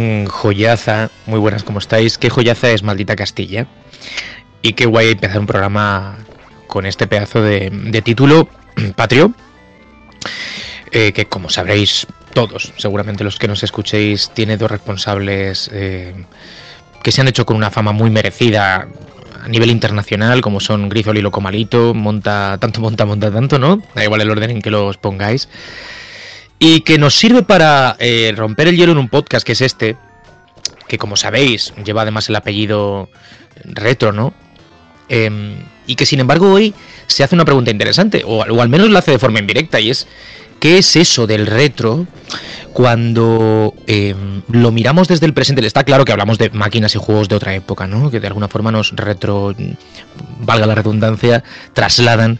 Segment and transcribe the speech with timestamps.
[0.00, 3.66] Mm, joyaza, muy buenas como estáis, qué joyaza es Maldita Castilla.
[4.62, 6.16] Y qué guay empezar un programa
[6.66, 8.48] con este pedazo de, título
[8.96, 9.34] patrio,
[10.90, 16.14] eh, que como sabréis todos, seguramente los que nos escuchéis, tiene dos responsables eh,
[17.02, 18.88] que se han hecho con una fama muy merecida
[19.42, 23.82] a nivel internacional, como son Grisol y Loco Malito, monta tanto, monta, monta tanto, ¿no?
[23.94, 25.48] Da igual el orden en que los pongáis.
[26.60, 29.96] Y que nos sirve para eh, romper el hielo en un podcast que es este,
[30.86, 33.08] que como sabéis lleva además el apellido
[33.64, 34.34] retro, ¿no?
[35.08, 36.72] Em, y que sin embargo hoy
[37.06, 40.06] se hace una pregunta interesante, o, al menos la hace de forma indirecta, y es
[40.60, 42.06] ¿Qué es eso del retro
[42.74, 44.14] cuando eh,
[44.48, 45.66] lo miramos desde el presente?
[45.66, 48.10] Está claro que hablamos de máquinas y juegos de otra época, ¿no?
[48.10, 49.54] Que de alguna forma nos retro,
[50.38, 52.38] valga la redundancia, trasladan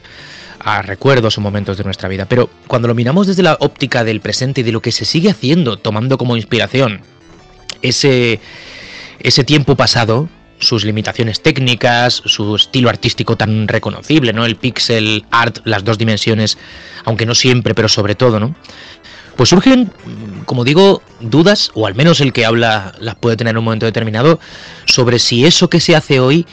[0.60, 2.26] a recuerdos o momentos de nuestra vida.
[2.26, 5.30] Pero cuando lo miramos desde la óptica del presente y de lo que se sigue
[5.30, 7.00] haciendo, tomando como inspiración
[7.82, 8.40] ese,
[9.20, 10.28] ese tiempo pasado,
[10.58, 14.44] sus limitaciones técnicas, su estilo artístico tan reconocible, ¿no?
[14.44, 16.58] El pixel art, las dos dimensiones,
[17.04, 18.54] aunque no siempre, pero sobre todo, ¿no?
[19.36, 19.90] Pues surgen,
[20.44, 23.86] como digo, dudas, o al menos el que habla las puede tener en un momento
[23.86, 24.38] determinado,
[24.84, 26.46] sobre si eso que se hace hoy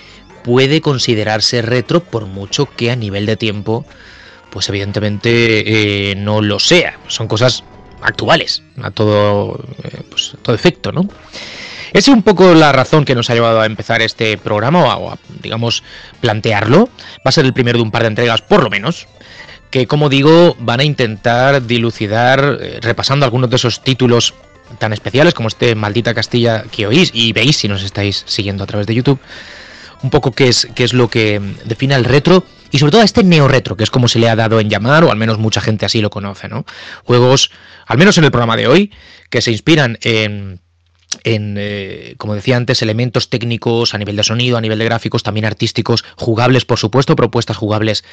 [0.47, 3.85] puede considerarse retro, por mucho que a nivel de tiempo,
[4.49, 6.97] pues evidentemente eh, no lo sea.
[7.09, 7.65] Son cosas
[8.01, 11.01] actuales, a todo, eh, pues, todo efecto, ¿no?
[11.91, 15.11] Esa es un poco la razón que nos ha llevado a empezar este programa, o
[15.11, 15.83] a, digamos,
[16.21, 16.87] plantearlo.
[17.17, 19.05] Va a ser el primero de un par de entregas, por lo menos,
[19.69, 24.33] que como digo, van a intentar dilucidar, eh, repasando algunos de esos títulos
[24.79, 28.67] tan especiales como este Maldita Castilla que oís y veis si nos estáis siguiendo a
[28.67, 29.19] través de YouTube,
[30.03, 33.05] un poco qué es, qué es lo que define el retro y sobre todo a
[33.05, 35.61] este neo-retro, que es como se le ha dado en llamar, o al menos mucha
[35.61, 36.65] gente así lo conoce, ¿no?
[37.05, 37.51] Juegos,
[37.85, 38.91] al menos en el programa de hoy,
[39.29, 40.59] que se inspiran en
[41.23, 45.23] en, eh, como decía antes, elementos técnicos a nivel de sonido, a nivel de gráficos,
[45.23, 48.03] también artísticos, jugables, por supuesto, propuestas jugables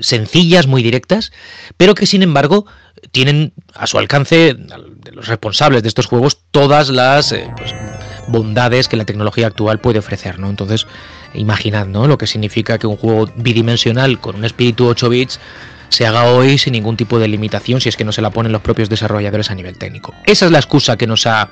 [0.00, 1.32] sencillas, muy directas,
[1.76, 2.66] pero que sin embargo
[3.12, 4.56] tienen a su alcance,
[5.12, 7.74] los responsables de estos juegos, todas las eh, pues,
[8.28, 10.50] bondades que la tecnología actual puede ofrecer, ¿no?
[10.50, 10.86] Entonces,
[11.34, 12.06] imaginad, ¿no?
[12.06, 15.40] Lo que significa que un juego bidimensional con un espíritu 8 bits
[15.88, 18.52] se haga hoy sin ningún tipo de limitación si es que no se la ponen
[18.52, 20.14] los propios desarrolladores a nivel técnico.
[20.26, 21.50] Esa es la excusa que nos ha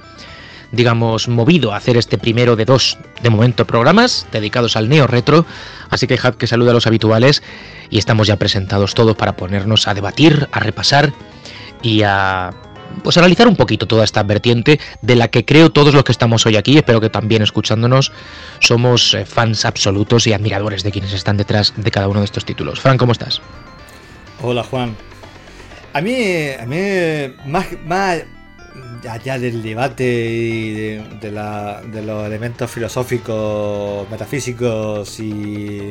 [0.73, 5.45] digamos, movido a hacer este primero de dos, de momento, programas dedicados al neo retro.
[5.91, 7.43] Así que dejad que saluda a los habituales
[7.91, 11.13] y estamos ya presentados todos para ponernos a debatir, a repasar
[11.83, 12.51] y a
[13.03, 16.47] pues analizar un poquito toda esta vertiente de la que creo todos los que estamos
[16.47, 18.13] hoy aquí, espero que también escuchándonos,
[18.61, 22.45] somos eh, fans absolutos y admiradores de quienes están detrás de cada uno de estos
[22.45, 22.81] títulos.
[22.81, 23.41] Fran, ¿cómo estás?
[24.43, 24.97] Hola Juan.
[25.93, 26.15] A mí,
[26.59, 28.23] a mí más, más
[29.09, 30.73] allá del debate y
[31.21, 35.91] de, los elementos filosóficos, metafísicos y,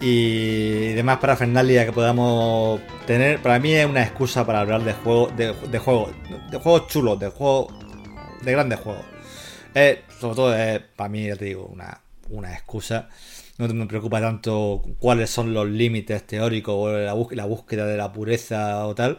[0.00, 5.36] y demás parafernalia que podamos tener, para mí es una excusa para hablar de juegos
[5.36, 6.12] de, de juegos
[6.50, 7.74] de juegos chulos, de juegos
[8.42, 9.04] de grandes juegos.
[10.20, 12.00] sobre todo es para mí, ya te digo, una,
[12.30, 13.08] una excusa.
[13.58, 17.12] No me preocupa tanto cuáles son los límites teóricos o la,
[17.44, 19.18] búsqueda de la pureza o tal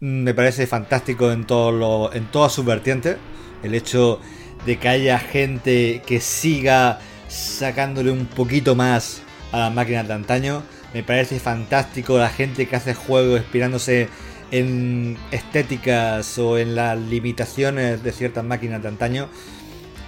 [0.00, 3.16] me parece fantástico en, todo en todas sus vertientes.
[3.62, 4.20] El hecho
[4.66, 9.22] de que haya gente que siga sacándole un poquito más
[9.54, 10.62] a las máquinas de antaño.
[10.92, 14.08] Me parece fantástico la gente que hace juegos inspirándose
[14.50, 19.28] en estéticas o en las limitaciones de ciertas máquinas de antaño.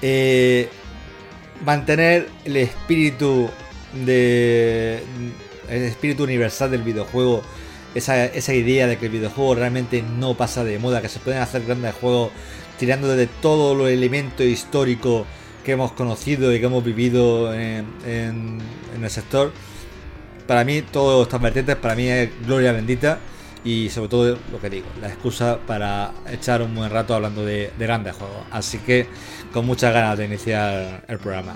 [0.03, 0.69] Eh,
[1.65, 3.49] mantener el espíritu
[4.05, 5.03] de
[5.71, 7.43] el espíritu universal del videojuego
[7.95, 11.65] esa, idea de que el videojuego realmente no pasa de moda, que se pueden hacer
[11.65, 12.31] grandes juegos
[12.79, 15.25] tirando de todo lo elemento histórico
[15.67, 19.53] que hemos conocido y que hemos vivido en, el sector.
[20.47, 23.19] Para mí, todas estas vertientes, para mí es gloria bendita
[23.65, 27.73] y sobre todo lo que digo, la excusa para echar un buen rato hablando de,
[27.77, 28.47] de grandes juegos.
[28.53, 29.09] Así que
[29.53, 31.55] con muchas ganas de iniciar el programa.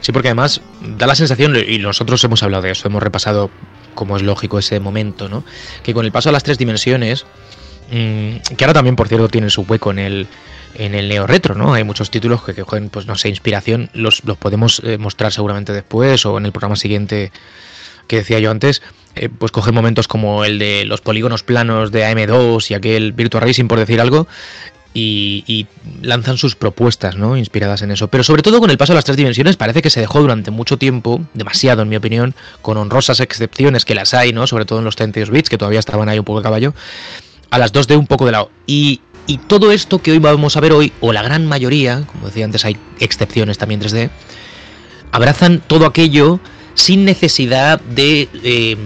[0.00, 0.62] Sí, porque además
[0.96, 3.50] da la sensación, y nosotros hemos hablado de eso, hemos repasado
[3.94, 5.44] como es lógico ese momento, ¿no?
[5.82, 7.26] Que con el paso a las tres dimensiones,
[7.90, 10.28] mm, que ahora también, por cierto, tienen su hueco en el,
[10.74, 11.74] en el neo retro, ¿no?
[11.74, 15.72] Hay muchos títulos que, cogen, pues no sé, inspiración, los, los podemos eh, mostrar seguramente
[15.72, 17.32] después o en el programa siguiente
[18.06, 18.82] que decía yo antes,
[19.14, 23.40] eh, pues cogen momentos como el de los polígonos planos de AM2 y aquel Virtua
[23.40, 24.26] Racing, por decir algo,
[24.94, 25.66] y,
[26.02, 27.36] lanzan sus propuestas, ¿no?
[27.36, 28.08] Inspiradas en eso.
[28.08, 30.52] Pero sobre todo con el paso a las tres dimensiones parece que se dejó durante
[30.52, 34.46] mucho tiempo, demasiado en mi opinión, con honrosas excepciones que las hay, ¿no?
[34.46, 36.74] Sobre todo en los 32 bits, que todavía estaban ahí un poco de caballo,
[37.50, 38.50] a las 2D un poco de lado.
[38.66, 42.26] Y Y todo esto que hoy vamos a ver hoy, o la gran mayoría, como
[42.26, 44.10] decía antes, hay excepciones también 3D,
[45.12, 46.40] abrazan todo aquello
[46.74, 48.76] sin necesidad de eh,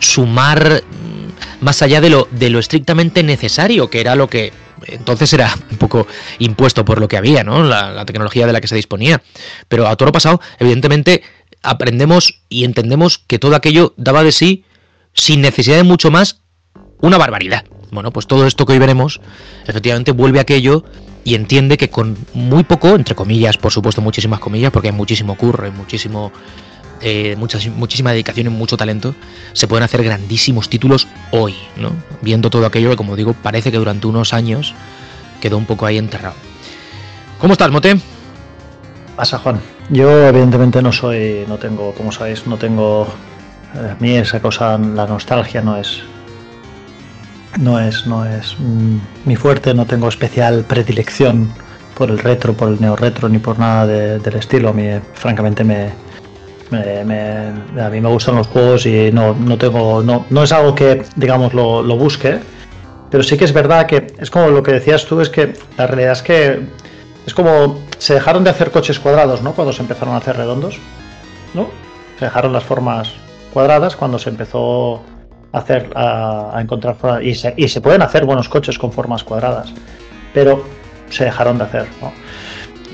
[0.00, 4.52] sumar mm, más allá de lo, de lo estrictamente necesario, que era lo que
[4.86, 6.06] entonces era un poco
[6.38, 7.62] impuesto por lo que había, ¿no?
[7.64, 9.22] La, la, tecnología de la que se disponía.
[9.68, 11.22] Pero a todo lo pasado, evidentemente,
[11.62, 14.64] aprendemos y entendemos que todo aquello daba de sí,
[15.12, 16.40] sin necesidad de mucho más,
[17.00, 17.64] una barbaridad.
[17.96, 19.22] Bueno, pues todo esto que hoy veremos,
[19.66, 20.84] efectivamente vuelve a aquello
[21.24, 25.34] y entiende que con muy poco, entre comillas, por supuesto, muchísimas comillas, porque hay muchísimo
[25.34, 26.30] curro, hay muchísimo
[27.00, 29.14] eh, muchísima dedicación y mucho talento,
[29.54, 31.90] se pueden hacer grandísimos títulos hoy, ¿no?
[32.20, 34.74] Viendo todo aquello que, como digo, parece que durante unos años
[35.40, 36.34] quedó un poco ahí enterrado.
[37.40, 37.98] ¿Cómo estás, Mote?
[39.16, 39.58] Pasa, Juan.
[39.88, 43.06] Yo, evidentemente, no soy, no tengo, como sabéis, no tengo.
[43.74, 46.02] Eh, a mí esa cosa, la nostalgia no es.
[47.58, 48.56] No es, no es
[49.24, 51.52] mi fuerte, no tengo especial predilección
[51.94, 54.68] por el retro, por el neo retro, ni por nada de, del estilo.
[54.68, 55.90] A mí, francamente, me,
[56.70, 60.02] me, a mí me gustan los juegos y no, no tengo.
[60.02, 62.38] No, no es algo que, digamos, lo, lo, busque.
[63.10, 65.86] Pero sí que es verdad que es como lo que decías tú, es que la
[65.86, 66.60] realidad es que
[67.24, 69.52] es como se dejaron de hacer coches cuadrados, ¿no?
[69.52, 70.78] Cuando se empezaron a hacer redondos,
[71.54, 71.68] ¿no?
[72.18, 73.12] Se dejaron las formas
[73.52, 75.02] cuadradas cuando se empezó
[75.52, 79.72] hacer a, a encontrar y se, y se pueden hacer buenos coches con formas cuadradas,
[80.34, 80.64] pero
[81.10, 82.12] se dejaron de hacer, ¿no?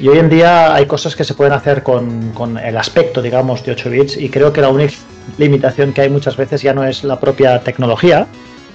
[0.01, 3.65] Y hoy en día hay cosas que se pueden hacer con, con, el aspecto, digamos,
[3.65, 4.95] de 8 bits y creo que la única
[5.39, 8.27] limitación que hay muchas veces ya no es la propia tecnología,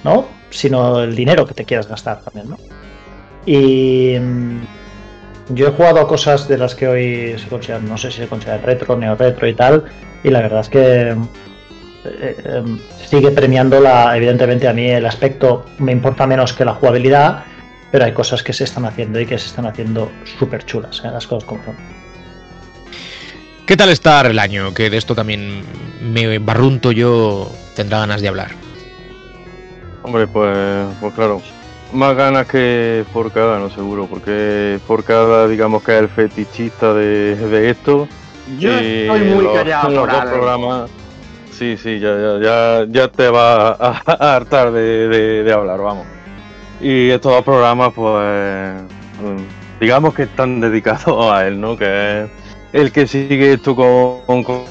[0.03, 0.27] ¿no?
[0.49, 2.57] Sino el dinero que te quieras gastar también, ¿no?
[3.45, 4.59] Y mm,
[5.49, 8.27] yo he jugado a cosas de las que hoy se consideran, no sé si se
[8.27, 9.85] considera retro, neo retro y tal,
[10.23, 11.15] y la verdad es que
[12.05, 12.63] eh, eh,
[13.05, 17.43] sigue premiando la, evidentemente a mí el aspecto me importa menos que la jugabilidad,
[17.91, 21.09] pero hay cosas que se están haciendo y que se están haciendo súper chulas, ¿eh?
[21.11, 21.75] las cosas como son.
[23.65, 24.73] ¿Qué tal está el año?
[24.73, 25.63] Que de esto también
[26.01, 28.51] me barrunto yo, tendrá ganas de hablar.
[30.03, 31.41] Hombre, pues, pues claro,
[31.91, 37.69] más ganas que Forcada, no seguro, porque Forcada, digamos que es el fetichista de, de
[37.69, 38.07] esto.
[38.57, 40.89] Yo estoy muy los, callado los dos programas.
[41.57, 46.05] Sí, sí, ya, ya, ya, ya te va a, hartar de, hablar, vamos.
[46.79, 48.75] Y estos dos programas, pues,
[49.79, 51.75] digamos que están dedicados a él, ¿no?
[51.75, 52.29] Que es
[52.73, 54.65] el que sigue esto con,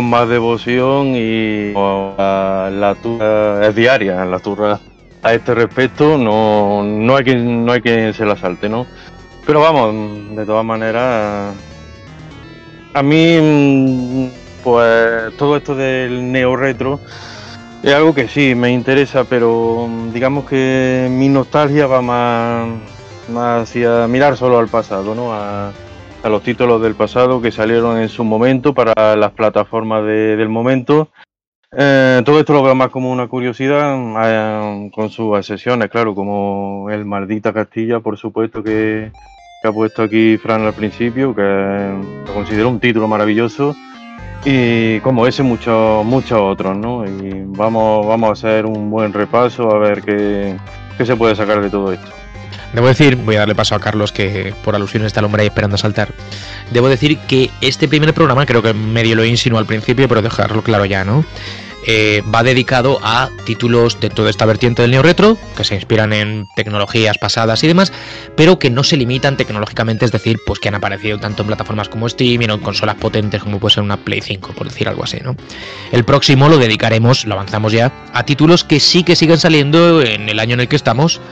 [0.00, 4.78] más devoción y la, la turra es diaria, la turra
[5.24, 8.86] a este respecto no, no, hay quien, no hay quien se la salte, ¿no?
[9.44, 11.52] Pero vamos, de todas maneras,
[12.94, 14.30] a mí,
[14.72, 17.00] pues, todo esto del neo retro
[17.82, 22.68] es algo que sí, me interesa, pero digamos que mi nostalgia va más,
[23.30, 25.32] más hacia mirar solo al pasado, ¿no?
[25.32, 25.72] A,
[26.22, 30.48] a, los títulos del pasado que salieron en su momento para las plataformas de, del
[30.48, 31.08] momento.
[31.70, 36.88] Eh, todo esto lo veo más como una curiosidad, eh, con sus excepciones, claro, como
[36.90, 39.12] el Maldita Castilla, por supuesto, que,
[39.62, 41.42] que ha puesto aquí Fran al principio, que
[42.26, 43.74] lo considero un título maravilloso
[44.44, 47.04] y como ese muchos muchos otros, ¿no?
[47.04, 50.56] Y vamos, vamos a hacer un buen repaso a ver qué,
[50.96, 52.08] qué, se puede sacar de todo esto.
[52.72, 55.48] Debo decir, voy a darle paso a Carlos que por alusión está el hombre ahí
[55.48, 56.12] esperando a saltar.
[56.70, 60.62] Debo decir que este primer programa, creo que medio lo insinuó al principio, pero dejarlo
[60.62, 61.24] claro ya, ¿no?
[61.90, 66.12] Eh, va dedicado a títulos de toda esta vertiente del neo retro, que se inspiran
[66.12, 67.94] en tecnologías pasadas y demás,
[68.36, 71.88] pero que no se limitan tecnológicamente, es decir, pues que han aparecido tanto en plataformas
[71.88, 75.02] como Steam y en consolas potentes como puede ser una Play 5, por decir algo
[75.02, 75.34] así, ¿no?
[75.90, 80.28] El próximo lo dedicaremos, lo avanzamos ya, a títulos que sí que siguen saliendo en
[80.28, 81.22] el año en el que estamos,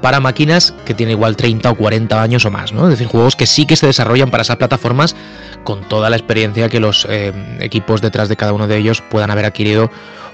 [0.00, 2.84] para máquinas que tienen igual 30 o 40 años o más, ¿no?
[2.84, 5.16] Es decir, juegos que sí que se desarrollan para esas plataformas
[5.64, 9.30] con toda la experiencia que los eh, equipos detrás de cada uno de ellos puedan
[9.30, 9.90] haber adquirido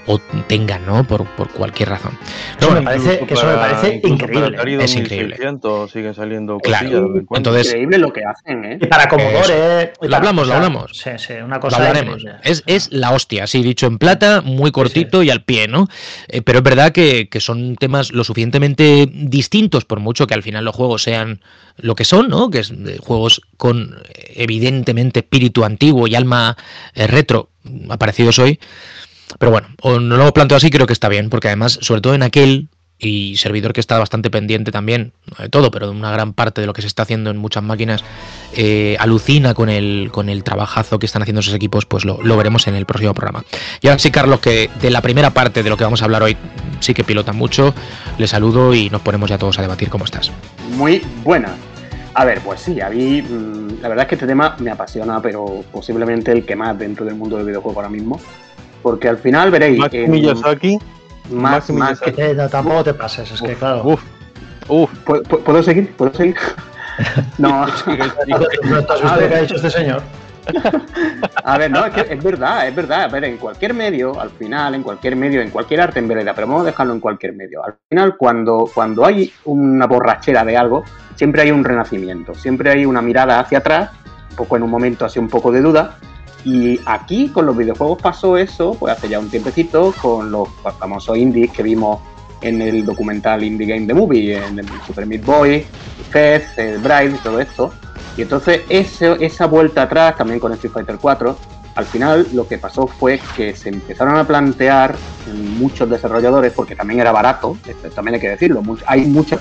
[0.07, 1.03] o tengan, ¿no?
[1.03, 2.17] Por, por cualquier razón.
[2.59, 4.83] Pero bueno, me parece, que eso me parece increíble.
[4.83, 5.37] Es increíble.
[5.91, 7.13] siguen saliendo claro.
[7.31, 8.77] Entonces, increíble lo que hacen, ¿eh?
[8.81, 9.47] Y para Commodore.
[9.49, 10.91] Eh, lo hablamos, o sea, lo hablamos.
[10.93, 11.79] Sí, sí, una cosa.
[11.79, 12.23] Lo hablaremos.
[12.43, 15.27] Es, es, la hostia, sí, dicho en plata, muy cortito sí, sí.
[15.27, 15.87] y al pie, ¿no?
[16.27, 20.43] Eh, pero es verdad que, que, son temas lo suficientemente distintos, por mucho que al
[20.43, 21.41] final los juegos sean
[21.77, 22.49] lo que son, ¿no?
[22.49, 23.95] Que es eh, juegos con
[24.35, 26.57] evidentemente espíritu antiguo y alma
[26.93, 27.49] eh, retro
[27.89, 28.59] aparecidos hoy.
[29.39, 32.23] Pero bueno, no lo planteo así, creo que está bien, porque además, sobre todo en
[32.23, 36.33] aquel y servidor que está bastante pendiente también, no de todo, pero de una gran
[36.33, 38.03] parte de lo que se está haciendo en muchas máquinas,
[38.53, 42.37] eh, alucina con el, con el trabajazo que están haciendo esos equipos, pues lo, lo,
[42.37, 43.43] veremos en el próximo programa.
[43.81, 46.23] Y ahora sí, Carlos, que de la primera parte de lo que vamos a hablar
[46.23, 46.37] hoy,
[46.79, 47.73] sí que pilota mucho.
[48.17, 50.31] Le saludo y nos ponemos ya todos a debatir cómo estás.
[50.71, 51.55] Muy buena.
[52.13, 55.21] A ver, pues sí, a mí mm, la verdad es que este tema me apasiona,
[55.21, 58.21] pero posiblemente el que más dentro del mundo del videojuego ahora mismo.
[58.85, 59.79] Porque al final veréis.
[59.79, 60.77] Max eh, Miyazaki.
[61.31, 63.81] más, Max más que- Eh, no, tampoco te pases, es que claro.
[63.83, 64.03] Uf,
[64.67, 64.91] uf.
[65.03, 65.91] ¿Puedo, seguir?
[65.95, 66.35] ¿Puedo seguir?
[67.39, 70.03] no, ¿No estás usted que ha dicho este señor?
[71.43, 73.05] a ver, no, es que es verdad, es verdad.
[73.05, 76.35] A ver, en cualquier medio, al final, en cualquier medio, en cualquier arte en vereda,
[76.35, 77.65] pero vamos a dejarlo en cualquier medio.
[77.65, 80.83] Al final, cuando, cuando hay una borrachera de algo,
[81.15, 83.89] siempre hay un renacimiento, siempre hay una mirada hacia atrás,
[84.29, 85.97] un poco en un momento así un poco de duda.
[86.45, 90.47] Y aquí con los videojuegos pasó eso, pues hace ya un tiempecito, con los
[90.79, 91.99] famosos indies que vimos
[92.41, 95.65] en el documental Indie Game The Movie, en el Super Meat Boy,
[96.11, 97.73] Fez, el Bride todo esto.
[98.15, 101.35] Y entonces ese- esa vuelta atrás, también con Street Fighter 4,
[101.73, 104.95] al final lo que pasó fue que se empezaron a plantear
[105.57, 107.57] muchos desarrolladores, porque también era barato,
[107.95, 109.39] también hay que decirlo, hay mucha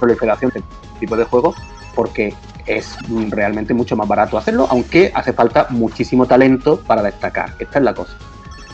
[0.00, 1.54] proliferación de este tipo de juegos
[1.94, 2.34] porque
[2.66, 2.96] es
[3.30, 7.54] realmente mucho más barato hacerlo, aunque hace falta muchísimo talento para destacar.
[7.58, 8.16] Esta es la cosa.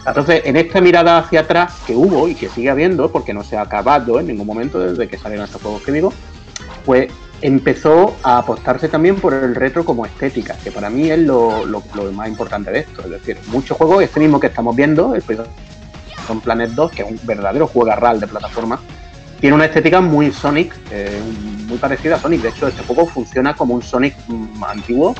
[0.06, 3.56] Entonces, en esta mirada hacia atrás que hubo y que sigue habiendo, porque no se
[3.56, 6.12] ha acabado en ningún momento desde que salieron estos juegos que digo,
[6.86, 11.64] pues empezó a apostarse también por el retro como estética, que para mí es lo,
[12.12, 13.02] más importante de esto.
[13.02, 15.22] Es decir, muchos juegos, este mismo que estamos viendo, el
[16.26, 18.80] son Planet 2, que es un verdadero juego real de plataforma,
[19.40, 21.20] tiene una estética muy Sonic, eh,
[21.66, 22.42] muy parecida a Sonic.
[22.42, 25.14] De hecho, este juego funciona como un Sonic mm, antiguo,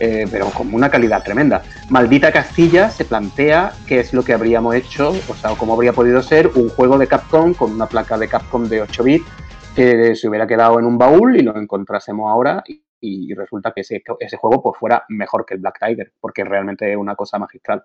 [0.00, 1.62] eh, pero con una calidad tremenda.
[1.88, 6.22] Maldita Castilla se plantea qué es lo que habríamos hecho, o sea, cómo habría podido
[6.22, 9.26] ser un juego de Capcom con una placa de Capcom de 8 bits
[9.74, 12.62] que se hubiera quedado en un baúl y lo encontrásemos ahora
[13.00, 16.90] y, resulta que ese, ese juego pues fuera mejor que el Black Tiger, porque realmente
[16.90, 17.82] es una cosa magistral.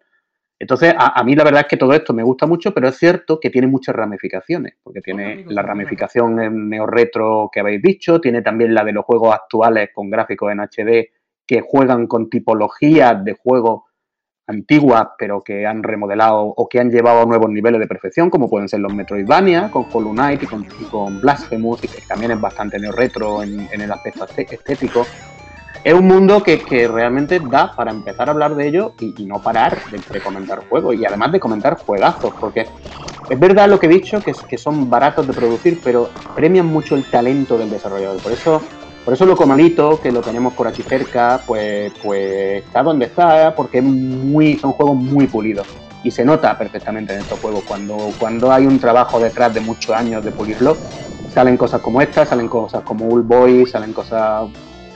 [0.60, 2.98] Entonces, a, a, mí la verdad es que todo esto me gusta mucho, pero es
[2.98, 8.42] cierto que tiene muchas ramificaciones, porque tiene la ramificación en neo-retro que habéis dicho, tiene
[8.42, 11.12] también la de los juegos actuales con gráficos en HD
[11.48, 13.84] que juegan con tipologías de juegos
[14.50, 18.50] antiguas, pero que han remodelado o que han llevado a nuevos niveles de perfección, como
[18.50, 22.32] pueden ser los Metroidvania, con Hollow Knight y con, y con Blasphemous, y que también
[22.32, 25.06] es bastante neo-retro en, en, el aspecto estético.
[25.83, 29.41] Es un mundo que, que, realmente da para empezar a hablar de ello y, no
[29.41, 32.67] parar de, de, comentar juegos y además de comentar juegazos, porque
[33.29, 37.05] es verdad lo que he dicho, que, son baratos de producir, pero premian mucho el
[37.05, 38.21] talento del desarrollador.
[38.21, 38.62] Por eso
[39.05, 43.55] por eso Loco Malito, que lo tenemos por aquí cerca, pues, pues está donde está,
[43.55, 45.67] porque es muy, son juegos muy pulidos.
[46.03, 47.63] Y se nota perfectamente en estos juegos.
[47.63, 50.77] Cuando, cuando hay un trabajo detrás de muchos años de pulirlo,
[51.33, 54.50] salen cosas como estas, salen cosas como Old Boy, salen cosas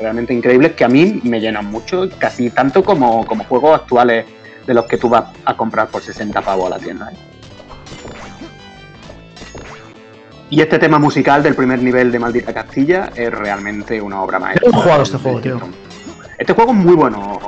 [0.03, 4.25] realmente increíbles que a mí me llenan mucho, casi tanto como, como juegos actuales
[4.67, 7.10] de los que tú vas a comprar por 60 pavos a la tienda.
[7.12, 7.15] ¿eh?
[10.50, 14.69] Y este tema musical del primer nivel de Maldita Castilla es realmente una obra maestra.
[14.69, 15.60] ¿Cómo jugado este juego, tío?
[16.38, 17.39] Este juego es muy bueno,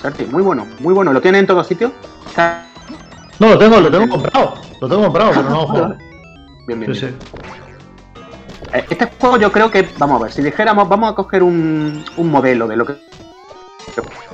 [0.00, 1.12] Sergi, muy bueno, muy bueno.
[1.12, 1.92] ¿Lo tiene en todos sitios?
[3.38, 4.54] No, lo tengo, lo tengo comprado.
[4.80, 5.94] Lo tengo comprado, pero no lo juego.
[6.66, 7.16] Bien, bien, sí, bien.
[7.20, 7.61] Sí.
[8.72, 12.30] Este juego yo creo que, vamos a ver, si dijéramos, vamos a coger un, un
[12.30, 12.94] modelo de lo que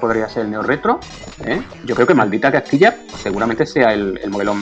[0.00, 1.00] podría ser el neo retro,
[1.44, 1.60] ¿eh?
[1.84, 4.54] yo creo que Maldita Castilla seguramente sea el, el modelo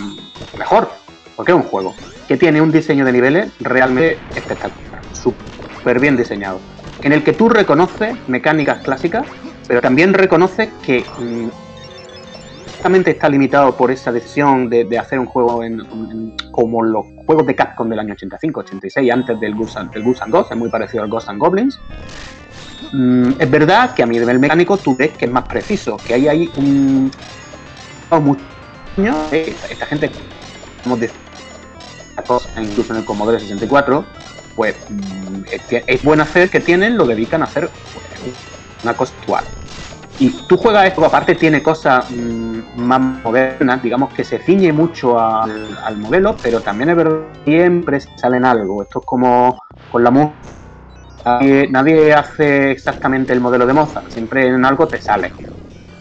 [0.56, 0.88] mejor,
[1.36, 1.94] porque es un juego
[2.26, 6.58] que tiene un diseño de niveles realmente espectacular, súper bien diseñado,
[7.02, 9.26] en el que tú reconoces mecánicas clásicas,
[9.68, 11.04] pero también reconoces que
[12.78, 15.78] mmm, está limitado por esa decisión de, hacer un juego en,
[16.50, 20.32] como los juegos de Capcom del año 85, 86, antes del Ghost del Ghost and
[20.32, 21.78] Ghost, es muy parecido al Ghost and Goblins.
[22.92, 26.14] Mm, es verdad que a mi nivel mecánico tú ves que es más preciso, que
[26.14, 27.10] hay ahí un...
[28.10, 28.42] Mucho,
[29.32, 30.10] esta, gente,
[30.82, 31.10] como de
[32.56, 34.04] incluso en el Commodore 64,
[34.54, 38.34] pues mm, es, es buen hacer que tienen, lo dedican a hacer pues,
[38.82, 39.44] una cosa actual.
[40.18, 45.18] Y tú juegas esto, aparte tiene cosas mmm, más modernas, digamos que se ciñe mucho
[45.20, 48.82] al, modelo, pero también es verdad que siempre salen algo.
[48.82, 50.40] Esto es como con la música.
[51.24, 55.32] Nadie, nadie, hace exactamente el modelo de Mozart, siempre en algo te sale.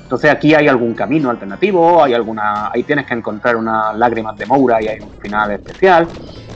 [0.03, 4.45] Entonces aquí hay algún camino alternativo, hay alguna, ahí tienes que encontrar unas lágrimas de
[4.45, 6.07] Moura y hay un final especial,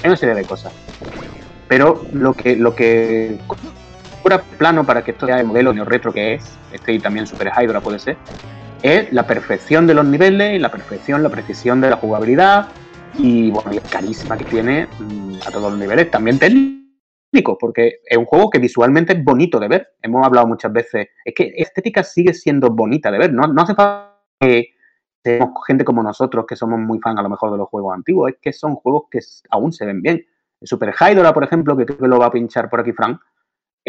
[0.03, 0.71] hay una serie de cosas.
[1.67, 3.39] Pero lo que, lo que
[4.57, 7.51] plano para que esto sea el modelo neo retro que es, este y también Super
[7.57, 8.17] Hydra puede ser,
[8.81, 12.67] es la perfección de los niveles la perfección, la precisión de la jugabilidad
[13.17, 18.17] y bueno, el carisma que tiene mmm, a todos los niveles, también técnico, porque es
[18.17, 19.87] un juego que visualmente es bonito de ver.
[20.01, 23.75] Hemos hablado muchas veces, es que estética sigue siendo bonita de ver, no, no hace
[23.75, 24.69] falta que,
[25.67, 28.37] gente como nosotros que somos muy fan a lo mejor de los juegos antiguos, es
[28.41, 30.25] que son juegos que aún se ven bien.
[30.61, 33.21] Super Hydra, por ejemplo, que creo que lo va a pinchar por aquí Frank,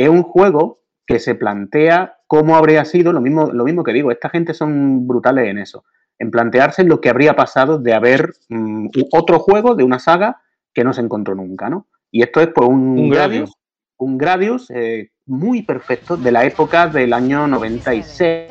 [0.04, 4.10] es un juego que se plantea cómo habría sido, lo mismo, lo mismo que digo,
[4.10, 5.84] esta gente son brutales en eso,
[6.18, 10.40] en plantearse lo que habría pasado de haber mm, otro juego de una saga
[10.72, 11.86] que no se encontró nunca, ¿no?
[12.12, 13.52] Y esto es pues un, Gradius,
[13.98, 18.46] un Gradius eh, muy perfecto de la época del año 96,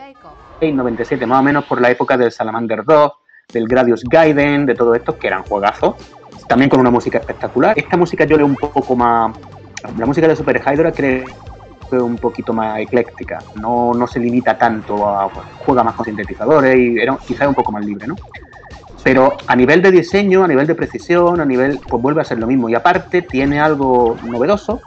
[0.61, 3.11] 97, más o menos por la época del Salamander 2,
[3.53, 5.95] del Gradius Gaiden, de todo esto, que eran juegazos,
[6.47, 7.77] también con una música espectacular.
[7.77, 9.37] Esta música yo leo un poco más,
[9.97, 11.25] la música de Super Hydra creo
[11.91, 15.29] un poquito más ecléctica, no, no se limita tanto a,
[15.65, 18.15] juega más con sintetizadores y era quizá un poco más libre, ¿no?
[19.03, 22.37] Pero a nivel de diseño, a nivel de precisión, a nivel, pues vuelve a ser
[22.37, 22.69] lo mismo.
[22.69, 24.81] Y aparte tiene algo novedoso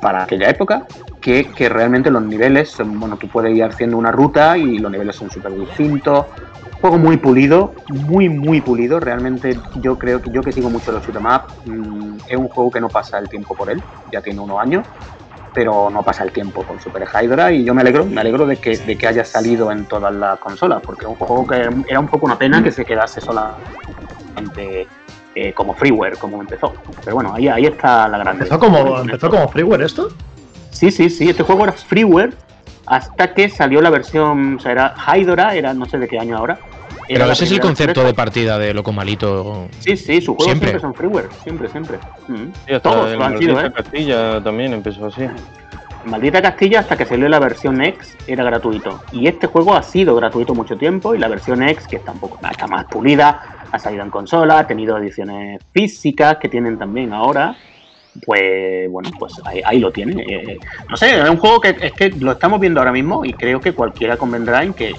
[0.00, 0.86] para aquella época,
[1.22, 4.90] que, que realmente los niveles, son, bueno, tú puedes ir haciendo una ruta y los
[4.90, 6.26] niveles son súper distintos.
[6.80, 9.00] Juego muy pulido, muy, muy pulido.
[9.00, 12.70] Realmente yo creo que yo que sigo mucho los shoot'em up, mm, es un juego
[12.70, 13.80] que no pasa el tiempo por él,
[14.10, 14.84] ya tiene unos años
[15.54, 18.56] pero no pasa el tiempo con Super Hydra y yo me alegro, me alegro de
[18.56, 22.00] que, de que haya salido en todas las consolas, porque es un juego que era
[22.00, 24.88] un poco una pena que se quedase solamente
[25.34, 26.72] eh, como freeware, como empezó.
[27.04, 30.08] Pero bueno, ahí, ahí está la gran ¿Empezó como, ¿Empezó como freeware esto?
[30.82, 32.34] Sí, sí, sí, este juego era freeware
[32.86, 36.36] hasta que salió la versión, o sea, era Hydra, era no sé de qué año
[36.36, 36.58] ahora,
[37.06, 39.68] pero ese es el concepto de partida de Loco Malito.
[39.78, 41.98] Sí, sí, sus juegos siempre, son freeware, siempre, siempre.
[42.26, 42.78] Mm.
[42.82, 43.72] Todos lo han sido, ¿eh?
[43.72, 45.22] Castilla también empezó así.
[46.04, 49.04] Maldita Castilla hasta que salió la versión X era gratuito.
[49.12, 52.18] Y este juego ha sido gratuito mucho tiempo y la versión X, que está un
[52.18, 53.40] poco está más pulida,
[53.70, 57.54] ha salido en consola, ha tenido ediciones físicas que tienen también ahora.
[58.26, 60.22] Pues bueno, pues ahí, lo tiene.
[60.22, 63.32] Eh, no sé, es un juego que es que lo estamos viendo ahora mismo y
[63.32, 64.92] creo que cualquiera convendrá en que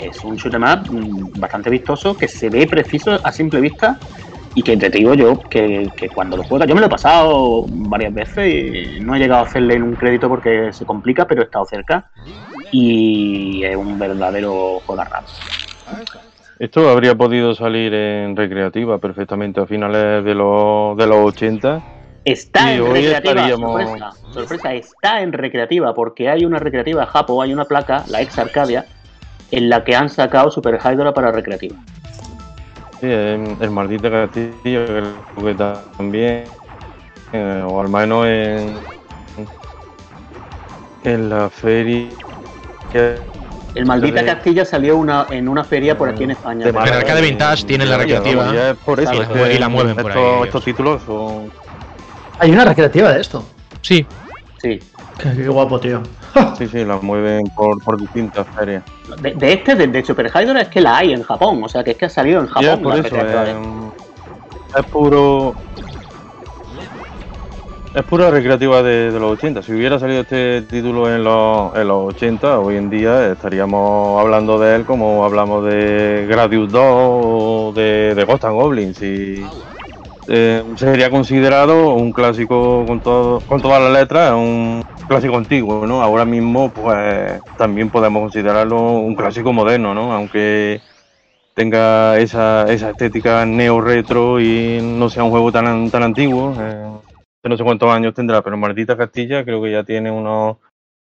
[0.00, 3.98] es un shoot'em up mm, bastante vistoso, que se ve preciso a simple vista
[4.54, 8.12] y que te digo yo que, cuando lo juegas, yo me lo he pasado varias
[8.12, 11.64] veces y no he llegado a hacerle un crédito porque se complica, pero he estado
[11.64, 12.10] cerca
[12.70, 15.02] y es un verdadero juego
[16.58, 21.97] Esto habría podido salir en recreativa perfectamente a finales de los, de los 80.
[22.28, 27.64] Está en recreativa, sorpresa, sorpresa, está en recreativa porque hay una recreativa Japo, hay una
[27.64, 28.84] placa, la ex Arcadia,
[29.50, 31.76] en la que han sacado Super Hydra para recreativa.
[33.00, 34.84] Sí, el, maldito castillo
[35.40, 36.44] que también,
[37.32, 38.76] eh, o al menos en,
[41.04, 42.08] en la feria.
[43.74, 46.68] El maldita Castilla salió una, en una feria por aquí en España.
[46.68, 48.74] En Arcade Vintage tiene la recreativa.
[48.84, 49.14] por eso.
[49.50, 50.42] y la mueven por ahí.
[50.44, 51.50] Estos títulos son.
[52.38, 53.44] Hay una recreativa de esto.
[53.82, 54.06] Sí.
[54.62, 54.78] Sí.
[55.18, 56.02] Qué, guapo, tío.
[56.58, 58.82] sí, sí, la mueven por, por distintas ferias.
[59.20, 61.96] De, este, de, Super Hydra, es que la hay en Japón, o sea que es
[61.96, 62.82] que ha salido en Japón.
[62.82, 63.16] por eso,
[64.76, 65.54] es puro.
[67.94, 69.62] Es pura recreativa de, los 80.
[69.62, 74.58] Si hubiera salido este título en los, en los 80, hoy en día estaríamos hablando
[74.58, 79.02] de él como hablamos de Gradius 2 o de, de Ghost and Goblins.
[79.02, 79.42] Y,
[80.28, 86.02] eh, sería considerado un clásico con, todo, con todas las letras, un clásico antiguo, ¿no?
[86.02, 90.12] Ahora mismo, pues también podemos considerarlo un clásico moderno, ¿no?
[90.12, 90.80] Aunque
[91.54, 96.54] tenga esa, esa estética neo-retro y no sea un juego tan, tan antiguo.
[96.60, 96.86] Eh,
[97.44, 100.58] no sé cuántos años tendrá, pero Maldita Castilla creo que ya tiene unos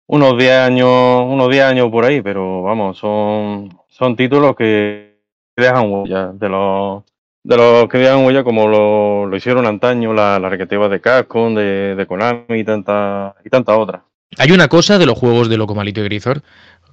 [0.07, 5.19] unos 10 años, unos 10 años por ahí, pero vamos, son, son títulos que
[5.55, 7.03] dejan huella de los
[7.45, 11.95] de los que dejan huella como lo, lo hicieron antaño la, la de Capcom, de,
[11.95, 14.03] de Konami y tanta y tanta otra.
[14.37, 16.41] Hay una cosa de los juegos de Locomalito y Grisor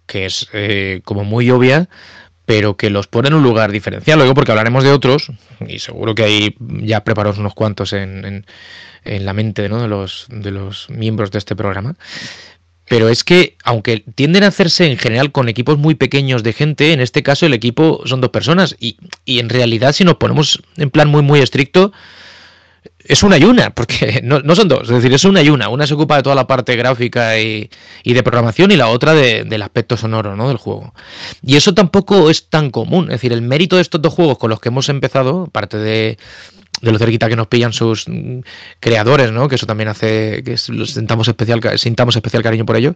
[0.06, 1.88] que es eh, como muy obvia,
[2.44, 4.18] pero que los pone en un lugar diferencial.
[4.18, 5.30] Lo digo porque hablaremos de otros,
[5.66, 8.46] y seguro que hay ya preparados unos cuantos en, en,
[9.04, 9.80] en la mente ¿no?
[9.80, 11.94] de, los, de los miembros de este programa.
[12.92, 16.92] Pero es que, aunque tienden a hacerse en general con equipos muy pequeños de gente,
[16.92, 18.76] en este caso el equipo son dos personas.
[18.78, 21.90] Y, y en realidad, si nos ponemos en plan muy, muy estricto,
[22.98, 25.70] es una y una, porque no, no, son dos, es decir, es una y una.
[25.70, 27.70] Una se ocupa de toda la parte gráfica y,
[28.04, 30.48] y de programación y la otra de, del aspecto sonoro ¿no?
[30.48, 30.92] del juego.
[31.42, 33.04] Y eso tampoco es tan común.
[33.04, 36.18] Es decir, el mérito de estos dos juegos con los que hemos empezado, parte de,
[36.82, 38.40] de lo cerquita que nos pillan sus mm,
[38.80, 39.48] creadores, ¿no?
[39.48, 42.94] Que eso también hace que sintamos especial, sintamos especial cariño por ello.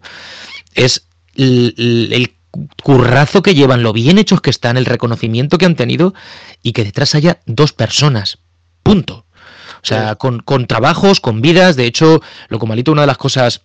[0.75, 2.33] Es el, el,
[2.81, 6.15] currazo que llevan, lo bien hechos que están, el reconocimiento que han tenido
[6.63, 8.39] y que detrás haya dos personas.
[8.83, 9.25] Punto.
[9.83, 11.75] O sea, con, con trabajos, con vidas.
[11.75, 13.61] De hecho, lo malito, una de las cosas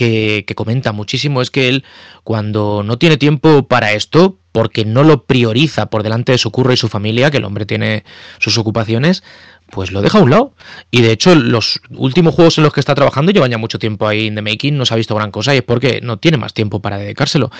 [0.00, 1.84] que, comenta muchísimo es que él,
[2.24, 6.72] cuando no tiene tiempo para esto, porque no lo prioriza por delante de su curro
[6.72, 8.04] y su familia, que el hombre tiene
[8.38, 9.22] sus ocupaciones,
[9.70, 10.54] pues lo deja a un lado.
[10.90, 14.08] Y de hecho, los últimos juegos en los que está trabajando llevan ya mucho tiempo
[14.08, 16.38] ahí en The Making, no se ha visto gran cosa y es porque no tiene
[16.38, 17.50] más tiempo para dedicárselo.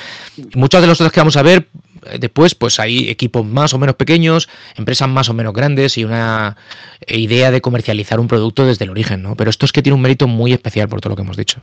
[0.54, 1.68] Muchas de las cosas que vamos a ver
[2.06, 6.04] eh, después, pues hay equipos más o menos pequeños, empresas más o menos grandes y
[6.04, 6.56] una
[7.06, 9.36] idea de comercializar un producto desde el origen, ¿no?
[9.36, 11.60] Pero esto es que tiene un mérito muy especial por todo lo que hemos dicho.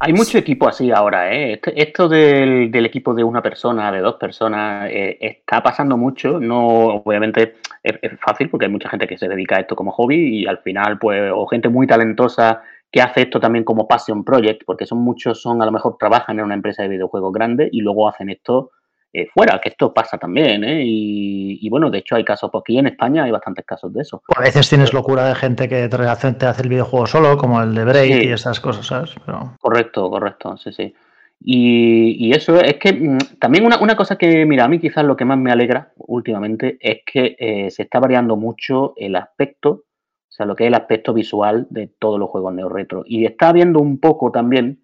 [0.00, 1.60] Hay mucho equipo así ahora, ¿eh?
[1.76, 6.40] Esto del, del, equipo de una persona, de dos personas, eh, está pasando mucho.
[6.40, 9.92] No, obviamente es, es, fácil porque hay mucha gente que se dedica a esto como
[9.92, 14.24] hobby y al final, pues, o gente muy talentosa que hace esto también como passion
[14.24, 17.68] project, porque son muchos, son a lo mejor trabajan en una empresa de videojuegos grande
[17.72, 18.70] y luego hacen esto
[19.16, 20.82] eh, fuera, que esto pasa también, ¿eh?
[20.84, 24.02] Y, y, bueno, de hecho hay casos, porque aquí en España hay bastantes casos de
[24.02, 24.20] eso.
[24.34, 27.62] a veces tienes locura de gente que te hace, te hace el videojuego solo, como
[27.62, 28.26] el de Break sí.
[28.26, 29.14] y esas cosas, ¿sabes?
[29.24, 29.54] Pero...
[29.60, 30.92] Correcto, correcto, sí, sí.
[31.40, 35.04] Y, y eso es que mmm, también una, una, cosa que, mira, a mí quizás
[35.04, 39.70] lo que más me alegra últimamente es que eh, se está variando mucho el aspecto,
[39.70, 39.82] o
[40.28, 43.04] sea, lo que es el aspecto visual de todos los juegos neo retro.
[43.06, 44.80] Y está habiendo un poco también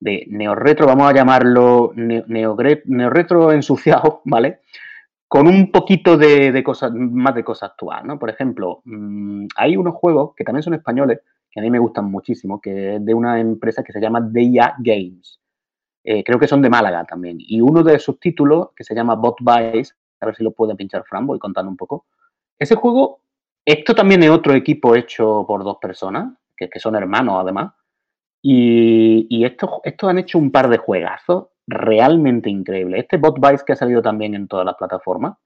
[0.00, 4.60] de neorretro, vamos a llamarlo neorretro ensuciado, ¿vale?
[5.28, 8.18] Con un poquito de, de cosas, más de cosas actual, ¿no?
[8.18, 12.10] Por ejemplo, mmm, hay unos juegos que también son españoles, que a mí me gustan
[12.10, 15.38] muchísimo, que es de una empresa que se llama Deia Games.
[16.02, 17.36] Eh, creo que son de Málaga también.
[17.38, 20.74] Y uno de sus títulos, que se llama Bot Vice, a ver si lo puede
[20.74, 22.06] pinchar Fran, voy contando un poco.
[22.58, 23.20] Ese juego,
[23.64, 27.72] esto también es otro equipo hecho por dos personas, que, que son hermanos además,
[28.42, 33.02] y, y estos, estos, han hecho un par de juegazos realmente increíbles.
[33.02, 35.36] Este Bot Vice que ha salido también en todas las plataformas.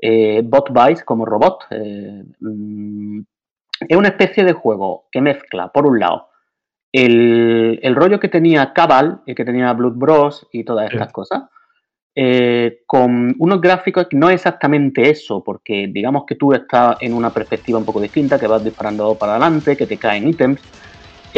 [0.00, 1.66] Eh, Bot Vice como robot.
[1.70, 3.20] Eh, mm,
[3.88, 6.28] es una especie de juego que mezcla, por un lado,
[6.92, 11.12] el, el rollo que tenía Cabal y que tenía Blood Bros y todas estas sí.
[11.12, 11.42] cosas.
[12.18, 17.12] Eh, con unos gráficos que no es exactamente eso, porque digamos que tú estás en
[17.12, 20.62] una perspectiva un poco distinta, que vas disparando para adelante, que te caen ítems,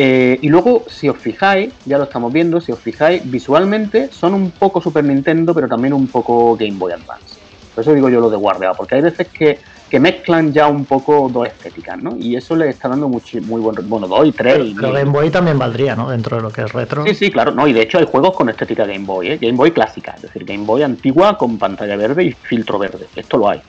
[0.00, 4.32] eh, y luego, si os fijáis, ya lo estamos viendo, si os fijáis, visualmente son
[4.32, 7.40] un poco Super Nintendo, pero también un poco Game Boy Advance.
[7.74, 9.58] Por eso digo yo lo de guardeado, porque hay veces que,
[9.90, 12.16] que, mezclan ya un poco dos estéticas, ¿no?
[12.16, 13.88] Y eso le está dando muy, muy buen...
[13.88, 14.52] Bueno, dos y tres.
[14.52, 16.08] Pero, y, pero Game Boy también valdría, ¿no?
[16.10, 17.04] Dentro de lo que es retro.
[17.04, 17.50] Sí, sí, claro.
[17.50, 19.38] No, y de hecho hay juegos con estética Game Boy, ¿eh?
[19.38, 23.08] Game Boy clásica, es decir, Game Boy antigua con pantalla verde y filtro verde.
[23.16, 23.60] Esto lo hay.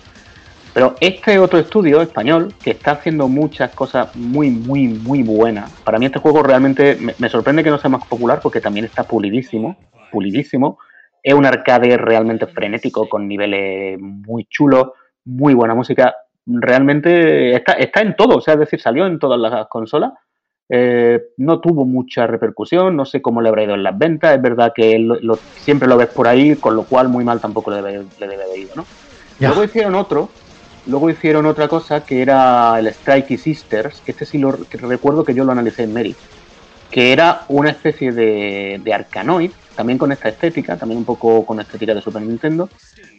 [0.73, 5.71] Pero este otro estudio español que está haciendo muchas cosas muy, muy, muy buenas.
[5.83, 8.85] Para mí este juego realmente me, me, sorprende que no sea más popular porque también
[8.85, 9.77] está pulidísimo,
[10.11, 10.77] pulidísimo.
[11.23, 14.91] Es un arcade realmente frenético con niveles muy chulos,
[15.25, 16.15] muy buena música.
[16.45, 20.13] Realmente está, está en todo, o sea, es decir, salió en todas las consolas.
[20.71, 24.35] Eh, no tuvo mucha repercusión, no sé cómo le habrá ido en las ventas.
[24.35, 27.41] Es verdad que lo, lo, siempre lo ves por ahí, con lo cual muy mal
[27.41, 28.85] tampoco le debe, le debe haber ido, ¿no?
[29.39, 29.47] Ya.
[29.47, 30.29] Luego hicieron otro
[30.85, 35.23] Luego hicieron otra cosa que era el Strikey Sisters, que este sí lo que recuerdo
[35.23, 36.15] que yo lo analicé en Mary,
[36.89, 41.59] que era una especie de, de Arkanoid, también con esta estética, también un poco con
[41.59, 42.69] estética de Super Nintendo,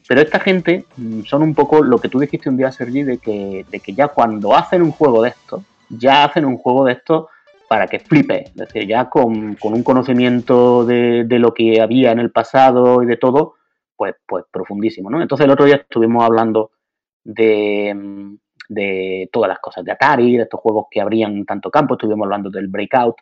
[0.06, 3.18] pero esta gente mm, son un poco lo que tú dijiste un día, Sergi, de
[3.18, 6.92] que, de que ya cuando hacen un juego de esto, ya hacen un juego de
[6.92, 7.28] esto
[7.68, 12.10] para que flipe, es decir, ya con, con un conocimiento de, de, lo que había
[12.10, 13.54] en el pasado y de todo,
[13.96, 15.22] pues, pues profundísimo, ¿no?
[15.22, 16.72] Entonces el otro día estuvimos hablando
[17.24, 18.36] de,
[18.68, 22.50] de, todas las cosas de Atari, de estos juegos que abrían tanto campo, estuvimos hablando
[22.50, 23.16] del Breakout.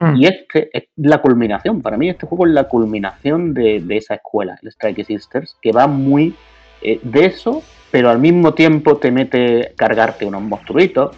[0.00, 0.16] Mm.
[0.16, 4.14] Y este es la culminación, para mí este juego es la culminación de, de esa
[4.14, 6.34] escuela, el Strike Sisters, que va muy
[6.82, 11.16] eh, de eso, pero al mismo tiempo te mete cargarte unos monstruitos,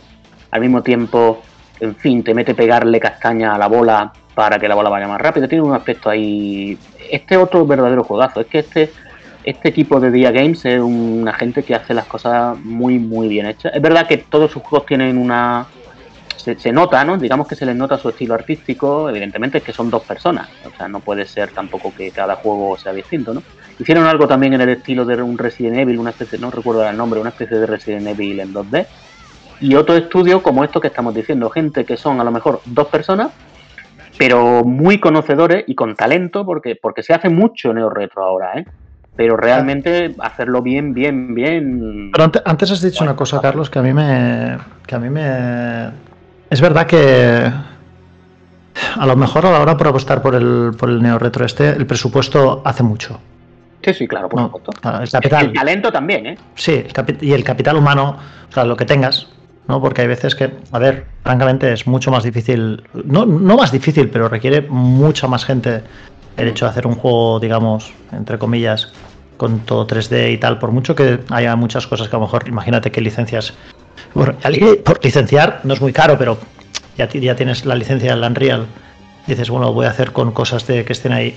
[0.51, 1.43] al mismo tiempo,
[1.81, 5.21] en fin, te mete pegarle castaña a la bola para que la bola vaya más
[5.21, 6.79] rápido, tiene un aspecto ahí...
[7.11, 8.91] Este otro verdadero juegazo, es que este
[9.45, 13.47] este equipo de Dia Games es una gente que hace las cosas muy, muy bien
[13.47, 13.73] hechas.
[13.75, 15.67] Es verdad que todos sus juegos tienen una.
[16.37, 17.19] Se, nota, ¿no?
[17.19, 19.09] Digamos que se les nota su estilo artístico.
[19.09, 20.49] Evidentemente es que son dos personas.
[20.67, 23.45] O sea, no puede ser tampoco que cada juego sea distinto, ¿no?
[23.79, 26.97] Hicieron algo también en el estilo de un Resident Evil, una especie, no recuerdo el
[26.97, 28.87] nombre, una especie de Resident Evil en 2D.
[29.61, 32.89] Y otro estudio como esto que estamos diciendo, gente que son a lo mejor dos
[32.89, 33.31] personas,
[34.19, 38.65] pero muy conocedores y con talento, porque, porque se hace mucho neo retro ahora, ¿eh?
[39.17, 42.11] Pero realmente hacerlo bien, bien, bien.
[42.13, 44.57] Pero antes has dicho una cosa, Carlos, que a mí me.
[44.87, 45.91] que a mí me.
[46.51, 47.53] Es verdad que.
[48.97, 51.69] A lo mejor a la hora por apostar por el, por el neo retro este,
[51.69, 53.21] el presupuesto hace mucho.
[53.83, 54.73] Sí, sí, claro, por no, supuesto.
[55.03, 56.39] el, capital, el, talento también, ¿eh?
[56.55, 58.17] Sí, el y el capital humano,
[58.49, 59.29] o sea, lo que tengas,
[59.69, 59.81] ¿no?
[59.81, 64.09] Porque hay veces que, a ver, francamente es mucho más difícil, no, no más difícil,
[64.09, 65.83] pero requiere mucha más gente
[66.37, 68.93] el hecho de hacer un juego, digamos, entre comillas,
[69.37, 72.47] con todo 3D y tal, por mucho que haya muchas cosas que a lo mejor,
[72.47, 73.55] imagínate que licencias,
[74.15, 74.35] bueno,
[74.85, 76.39] por licenciar no es muy caro, pero
[76.97, 78.67] ya, ya tienes la licencia del Unreal,
[79.27, 81.37] dices, bueno, voy a hacer con cosas de que estén ahí,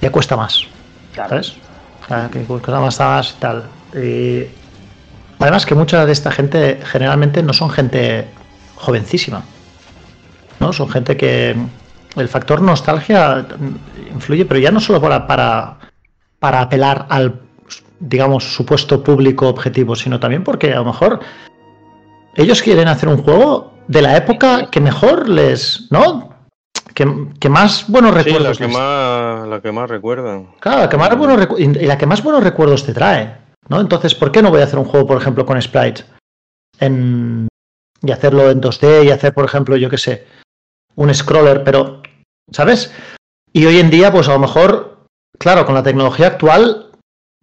[0.00, 0.64] ya cuesta más,
[1.14, 1.54] ¿sabes?
[2.32, 3.64] que cuesta más, más y tal.
[3.94, 4.46] Y
[5.38, 8.26] además que mucha de esta gente generalmente no son gente
[8.74, 9.42] jovencísima,
[10.58, 10.72] ¿no?
[10.72, 11.56] Son gente que
[12.16, 13.46] el factor nostalgia
[14.12, 15.78] influye, pero ya no solo para, para,
[16.38, 17.40] para apelar al,
[18.00, 21.20] digamos, supuesto público objetivo, sino también porque a lo mejor
[22.34, 26.30] ellos quieren hacer un juego de la época que mejor les, ¿no?
[26.94, 28.58] Que, más buenos recuerdos.
[28.58, 30.48] Sí, la que, más, la que más recuerdan.
[30.60, 33.36] Claro, la que más buenos y la que más buenos recuerdos te trae,
[33.68, 33.80] ¿no?
[33.80, 36.04] Entonces, ¿por qué no voy a hacer un juego, por ejemplo, con sprites
[36.78, 37.48] en,
[38.02, 40.26] y hacerlo en 2D y hacer, por ejemplo, yo qué sé,
[40.96, 42.02] un scroller, pero,
[42.50, 42.92] ¿sabes?
[43.52, 45.06] Y hoy en día, pues a lo mejor,
[45.38, 46.90] claro, con la tecnología actual,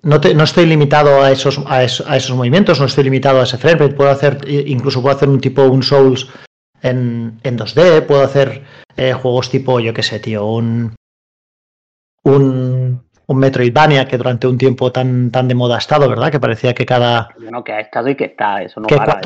[0.04, 3.58] no, te, no estoy limitado a esos, a, esos, movimientos, no estoy limitado a ese
[3.58, 6.30] frame puedo hacer, incluso puedo hacer un tipo, un Souls
[6.82, 8.64] en, en 2D, puedo hacer
[8.96, 10.96] eh, juegos tipo, yo qué sé, tío, un,
[12.24, 16.32] un, un Metroidvania que durante un tiempo tan, tan de moda ha estado, ¿verdad?
[16.32, 17.30] Que parecía que cada...
[17.40, 19.20] No, que ha estado y que está, eso no para.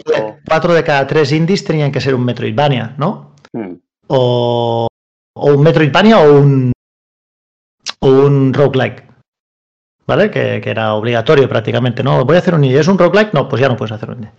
[0.47, 3.35] Cuatro, de cada tres indies tenían que ser un Metroidvania, ¿no?
[3.53, 3.75] Hmm
[4.11, 4.87] o,
[5.35, 6.71] un Metroidvania o un,
[7.99, 9.03] o un roguelike.
[10.05, 10.29] ¿Vale?
[10.29, 12.03] Que, era obligatorio prácticamente.
[12.03, 12.79] No, voy a hacer un indie.
[12.79, 13.33] ¿Es un roguelike?
[13.33, 14.31] No, pues ya no puedes hacer un indie.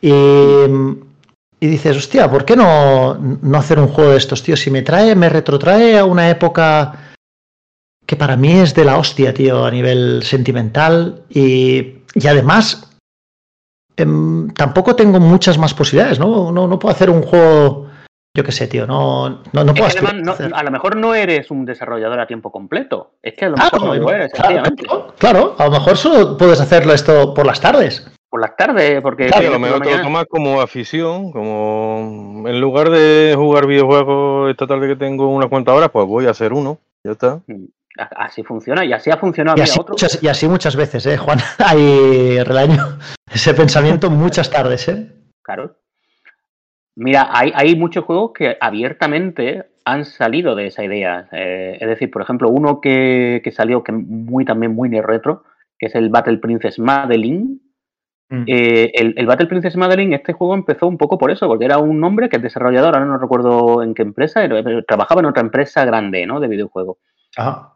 [0.00, 4.56] Y, y dices, hostia, ¿por qué no, no hacer un juego de estos, tío?
[4.56, 7.14] Si me trae, me retrotrae a una época
[8.06, 11.22] que para mí es de la hostia, tío, a nivel sentimental.
[11.28, 12.90] Y, y además,
[13.96, 16.52] em, tampoco tengo muchas más posibilidades, ¿no?
[16.52, 16.66] ¿no?
[16.66, 17.83] No puedo hacer un juego
[18.36, 19.86] yo qué sé, tío, no, no, no puedo
[20.54, 23.12] A lo mejor no eres un desarrollador a tiempo completo.
[23.22, 24.32] Es que a lo mejor no lo eres,
[25.18, 28.10] claro, a lo mejor solo puedes hacerlo esto por las tardes.
[28.28, 29.28] Por las tardes, porque.
[29.28, 34.50] Claro, a lo mejor te lo tomas como afición, como en lugar de jugar videojuegos
[34.50, 36.78] esta tarde que tengo unas cuantas horas, pues voy a hacer uno.
[37.04, 37.40] Ya está.
[37.46, 37.66] Mm,
[38.16, 39.56] así funciona y así ha funcionado.
[39.56, 41.38] Y así, muchas, y así muchas veces, ¿eh, Juan?
[41.64, 42.98] Hay relaño
[43.32, 45.12] ese pensamiento muchas tardes, ¿eh?
[45.42, 45.76] Claro.
[46.96, 51.28] Mira, hay, hay muchos juegos que abiertamente han salido de esa idea.
[51.32, 55.44] Eh, es decir, por ejemplo, uno que, salió que muy también muy retro,
[55.78, 57.60] que es el Battle Princess Madeline.
[58.30, 58.44] Mm.
[58.46, 62.02] Eh, el, Battle Princess Madeline, este juego empezó un poco por eso, porque era un
[62.04, 64.48] hombre que es desarrollador, ahora no recuerdo en qué empresa,
[64.86, 66.40] trabajaba en otra empresa grande, ¿no?
[66.40, 66.98] De videojuegos.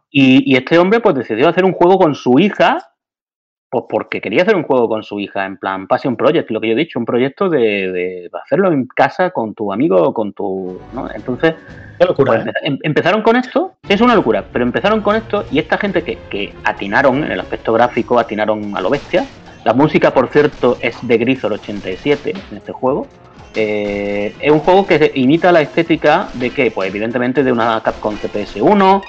[0.09, 2.88] Y, y, este hombre pues decidió hacer un juego con su hija
[3.69, 6.67] pues porque quería hacer un juego con su hija, en plan Passion Project, lo que
[6.67, 10.79] yo he dicho, un proyecto de, hacerlo en casa con tu amigo o con tu.
[10.93, 11.07] ¿no?
[11.13, 11.53] Entonces,
[11.99, 12.53] locura, pues, ¿eh?
[12.63, 16.53] em, empezaron con esto, es una locura, pero empezaron con esto y esta gente que,
[16.63, 19.25] atinaron en el aspecto gráfico, atinaron a lo bestia.
[19.65, 23.07] La música, por cierto, es de Grisor 87 en este juego.
[23.55, 28.15] Eh, es un juego que imita la estética de que, pues evidentemente de una Capcom
[28.15, 29.01] CPS1,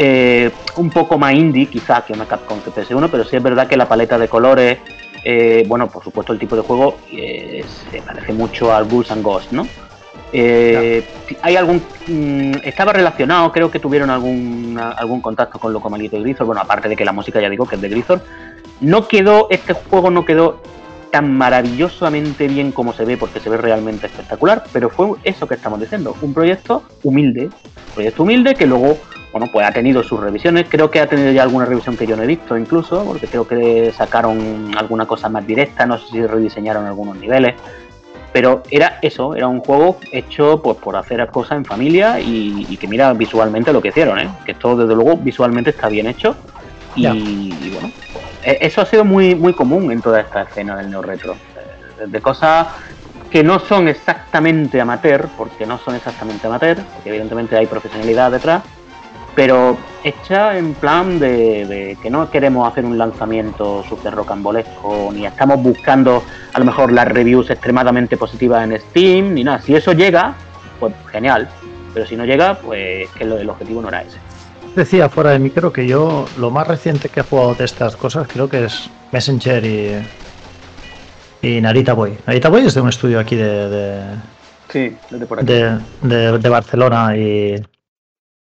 [0.00, 3.76] eh, un poco más indie quizá que una Capcom CPS1, pero sí es verdad que
[3.76, 4.78] la paleta de colores,
[5.24, 9.24] eh, bueno, por supuesto el tipo de juego eh, se parece mucho al Ghouls and
[9.24, 9.66] Ghosts, ¿no?
[11.42, 11.82] Hay algún.
[12.06, 16.46] Mm, estaba relacionado, creo que tuvieron algún, algún contacto con Locomalito y Grisor.
[16.46, 18.22] Bueno, aparte de que la música ya digo que es de Grisor.
[18.80, 20.62] No quedó, este juego no quedó
[21.10, 25.54] tan maravillosamente bien como se ve, porque se ve realmente espectacular, pero fue eso que
[25.54, 28.96] estamos diciendo, un proyecto humilde, un proyecto humilde que luego
[29.32, 30.66] bueno, pues ha tenido sus revisiones.
[30.68, 33.46] Creo que ha tenido ya alguna revisión que yo no he visto incluso, porque creo
[33.46, 37.54] que sacaron alguna cosa más directa, no sé si rediseñaron algunos niveles.
[38.32, 42.86] Pero era eso, era un juego hecho pues por hacer cosas en familia y, que
[42.86, 44.28] mira visualmente lo que hicieron, ¿eh?
[44.44, 46.36] que esto desde luego visualmente está bien hecho.
[46.94, 47.90] Y, bueno,
[48.42, 51.36] e, eso ha sido muy, muy común en toda esta escena del neo retro.
[52.06, 52.68] De cosas
[53.30, 58.62] que no son exactamente amateur, porque no son exactamente amateur, porque evidentemente hay profesionalidad detrás,
[59.38, 65.62] pero hecha en plan de, que no queremos hacer un lanzamiento súper rocambolesco, ni estamos
[65.62, 69.60] buscando a lo mejor las reviews extremadamente positivas en Steam, ni nada.
[69.60, 70.34] Si eso llega,
[70.80, 71.48] pues genial,
[71.94, 74.18] pero si no llega, pues que el objetivo no era ese.
[74.74, 78.26] Decía fuera de micro que yo lo más reciente que he jugado de estas cosas
[78.26, 80.02] creo que es Messenger y,
[81.42, 82.18] y Narita Boy.
[82.26, 84.02] Narita Boy es de un estudio aquí de,
[84.68, 84.96] sí,
[85.28, 85.52] por aquí.
[86.02, 87.54] de Barcelona y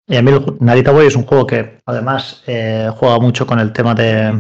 [0.08, 3.74] y a mí Narita Boy es un juego que además eh, juega mucho con el
[3.74, 4.40] tema de,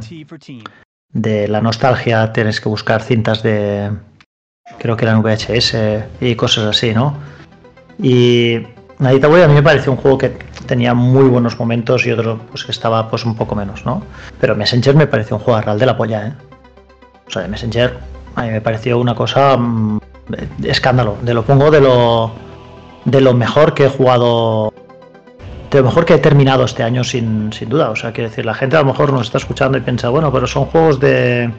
[1.12, 2.32] de la nostalgia.
[2.32, 3.92] Tienes que buscar cintas de,
[4.78, 5.76] creo que eran VHS
[6.22, 7.18] y cosas así, ¿no?
[8.02, 8.60] Y
[9.00, 10.30] Nadita Boy a mí me pareció un juego que
[10.66, 14.04] tenía muy buenos momentos y otro pues que estaba pues un poco menos, ¿no?
[14.40, 16.34] Pero Messenger me pareció un juego real de la polla, ¿eh?
[17.28, 17.98] O sea, de Messenger
[18.36, 20.00] a mí me pareció una cosa mmm,
[20.64, 21.18] escándalo.
[21.24, 22.32] De lo pongo de lo
[23.04, 24.74] de lo mejor que he jugado
[25.72, 27.90] de lo mejor que he terminado este año sin, sin duda.
[27.90, 30.32] O sea, quiero decir, la gente a lo mejor nos está escuchando y piensa, bueno,
[30.32, 31.52] pero son juegos de,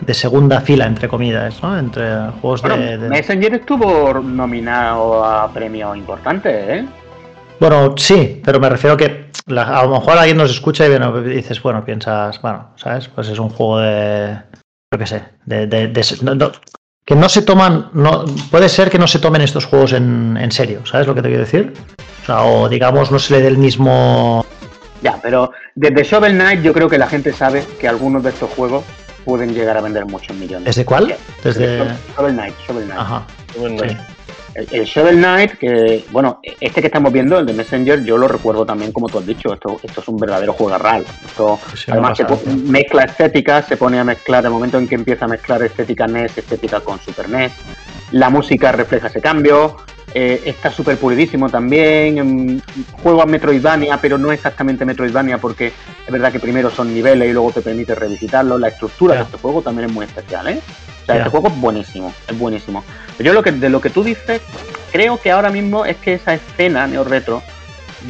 [0.00, 1.78] de segunda fila, entre comillas, ¿no?
[1.78, 2.04] Entre
[2.40, 6.86] juegos Bueno, de, de- Messenger estuvo nominado a premios importantes, ¿eh?
[7.60, 11.20] Bueno, sí, pero me refiero que la- a lo mejor alguien nos escucha y bueno,
[11.22, 13.08] dices, bueno, piensas, bueno, ¿sabes?
[13.08, 14.36] Pues es un juego de.
[14.92, 15.66] Yo qué sé, de.
[15.66, 16.52] de- de- no- no-
[17.04, 17.90] que no se toman.
[17.92, 21.22] No, puede ser que no se tomen estos juegos en, en serio, ¿sabes lo que
[21.22, 21.72] te quiero decir?
[22.22, 24.44] O sea, o digamos, no se le dé el mismo.
[25.02, 28.50] Ya, pero desde Shovel Knight yo creo que la gente sabe que algunos de estos
[28.50, 28.84] juegos
[29.24, 30.64] pueden llegar a vender muchos millones.
[30.64, 31.16] ¿Desde cuál?
[31.42, 31.78] Desde.
[32.16, 33.00] Shovel Knight, Shovel Knight.
[33.00, 33.26] Ajá.
[33.58, 33.96] Bueno, Sí.
[34.54, 38.28] El, el Shovel Knight, que, bueno, este que estamos viendo, el de Messenger, yo lo
[38.28, 41.04] recuerdo también como tú has dicho, esto, esto es un verdadero juego real.
[41.24, 42.50] Esto, Sí, me además, se sí.
[42.66, 46.38] mezcla estéticas, se pone a mezclar, el momento en que empieza a mezclar estética NES,
[46.38, 47.52] estética con Super NES,
[48.10, 49.76] la música refleja ese cambio,
[50.14, 52.62] eh, está súper pulidísimo también, mm,
[53.02, 57.32] juego a Metroidvania, pero no exactamente Metroidvania porque es verdad que primero son niveles y
[57.32, 60.60] luego te permite revisitarlo, la estructura de este juego también es muy especial, ¿eh?
[61.02, 62.84] O sea, este juego es buenísimo, es buenísimo.
[63.18, 64.40] Yo lo que, de lo que tú dices,
[64.92, 67.42] creo que ahora mismo es que esa escena neo retro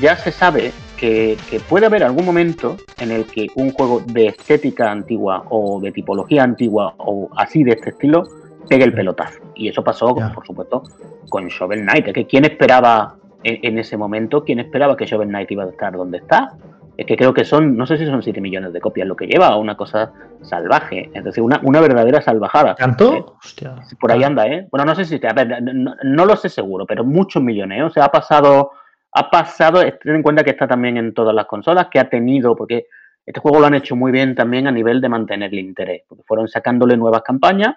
[0.00, 4.26] ya se sabe que, que puede haber algún momento en el que un juego de
[4.28, 8.28] estética antigua o de tipología antigua o así de este estilo
[8.68, 9.41] pegue el pelotazo.
[9.54, 10.82] Y eso pasó, por supuesto,
[11.28, 12.08] con Shovel Knight.
[12.08, 15.68] Es que ¿quién esperaba en, en ese momento, quién esperaba que Shovel Knight iba a
[15.68, 16.56] estar donde está?
[16.96, 19.26] Es que creo que son, no sé si son 7 millones de copias lo que
[19.26, 20.12] lleva, una cosa
[20.42, 22.72] salvaje, es decir, una, una verdadera salvajada.
[22.72, 23.36] Eh, ¿Tanto?
[23.42, 23.76] Hostia.
[23.98, 24.68] por ahí anda, ¿eh?
[24.70, 27.82] Bueno, no sé si, a ver, no, no lo sé seguro, pero muchos millones, ¿eh?
[27.82, 28.72] O sea, ha pasado,
[29.12, 32.54] ha pasado, ten en cuenta que está también en todas las consolas, que ha tenido,
[32.54, 32.86] porque
[33.24, 36.24] este juego lo han hecho muy bien también a nivel de mantener el interés, porque
[36.24, 37.74] fueron sacándole nuevas campañas,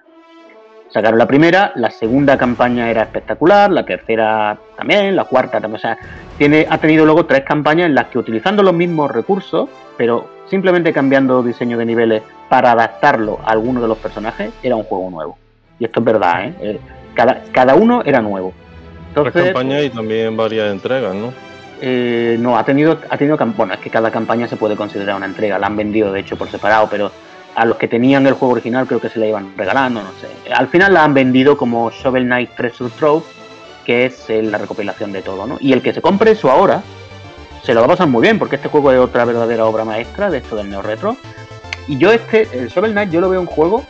[0.92, 5.80] sacaron la primera, la segunda campaña era espectacular, la tercera también, la cuarta también, o
[5.80, 5.98] sea,
[6.38, 10.94] tiene, ha tenido luego tres campañas en las que utilizando los mismos recursos, pero simplemente
[10.94, 15.38] cambiando diseño de niveles para adaptarlo a alguno de los personajes, era un juego nuevo.
[15.80, 16.54] Y esto es verdad, ¿eh?
[16.62, 16.80] Eh,
[17.14, 18.54] Cada, cada uno era nuevo.
[19.14, 21.34] Tres Entonces, campañas y también varias entregas, ¿no?
[21.82, 25.26] eh, no, ha tenido, ha tenido bueno, es que cada campaña se puede considerar una
[25.26, 27.12] entrega, la han vendido de hecho por separado, pero
[27.56, 30.52] a los que tenían el juego original creo que se la iban regalando, no sé.
[30.52, 33.24] Al final la han vendido como Shovel Knight Treasure Trove,
[33.86, 35.58] que es eh, la recopilación de todo, ¿no?
[35.60, 36.84] Y el que se compre eso ahora,
[37.64, 40.30] se lo va a pasar muy bien, porque este juego es otra verdadera obra maestra
[40.30, 41.16] de esto del neo retro.
[41.88, 43.86] Y yo este, el Shovel Knight, yo lo veo un juego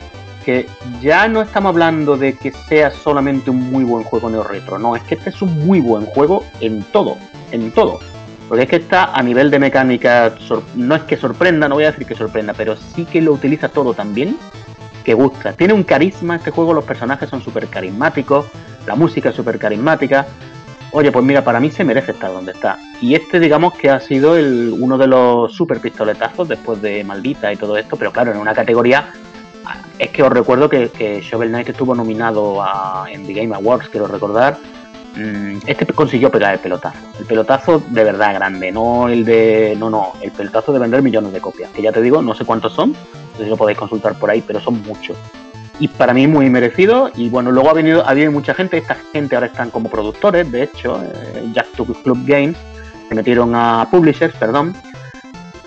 [0.46, 0.68] que
[1.02, 4.96] ya no estamos hablando de que sea solamente un muy buen juego neo retro, no,
[4.96, 7.18] es que este es un muy buen juego en todo,
[7.52, 8.00] en todo.
[8.48, 10.34] Porque es que está a nivel de mecánica,
[10.76, 13.70] no es que sorprenda, no voy a decir que sorprenda, pero sí que lo utiliza
[13.70, 14.38] todo tan bien
[15.04, 15.54] que gusta.
[15.54, 18.46] Tiene un carisma este juego, los personajes son súper carismáticos,
[18.86, 20.28] la música es súper carismática.
[20.92, 22.78] Oye, pues mira, para mí se merece estar donde está.
[23.02, 27.52] Y este, digamos que ha sido el, uno de los super pistoletazos después de Maldita
[27.52, 29.12] y todo esto, pero claro, en una categoría.
[29.98, 33.90] Es que os recuerdo que, que Shovel Knight estuvo nominado a, en The Game Awards,
[33.90, 34.58] quiero recordar.
[35.16, 36.98] Mm, Este consiguió pegar el pelotazo.
[37.20, 39.76] El pelotazo de verdad grande, no el de.
[39.78, 41.72] No, no, el pelotazo de vender millones de copias.
[41.72, 44.30] Que ya te digo, no sé cuántos son, no sé si lo podéis consultar por
[44.30, 45.18] ahí, pero son muchos
[45.80, 47.12] y para mí muy merecido.
[47.16, 50.52] Y bueno, luego ha venido, ha habido mucha gente, esta gente ahora están como productores,
[50.52, 52.58] de hecho, eh, Jack to Club Games,
[53.08, 54.76] se metieron a publishers, perdón.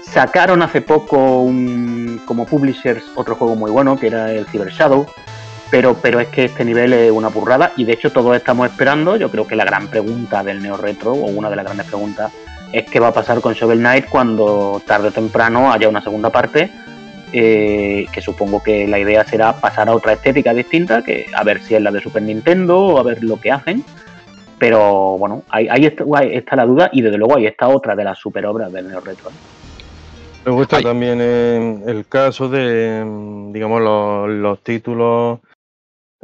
[0.03, 5.07] Sacaron hace poco un, como publishers otro juego muy bueno, que era el Cyber Shadow.
[5.70, 9.16] Pero, pero es que este nivel es una burrada y de hecho todos estamos esperando,
[9.16, 12.32] yo creo que la gran pregunta del Neo Retro, o una de las grandes preguntas,
[12.72, 16.30] es qué va a pasar con Shovel Knight cuando tarde o temprano haya una segunda
[16.30, 16.70] parte
[17.32, 21.60] eh, que supongo que la idea será pasar a otra estética distinta, que a ver
[21.60, 23.84] si es la de Super Nintendo o a ver lo que hacen.
[24.58, 27.94] Pero bueno, ahí, ahí está, ahí está la duda y desde luego ahí está otra
[27.94, 29.30] de las super obras del Neo Retro.
[30.44, 30.84] Me gusta Ay.
[30.84, 35.40] también eh, el caso de, mm, digamos, los, los títulos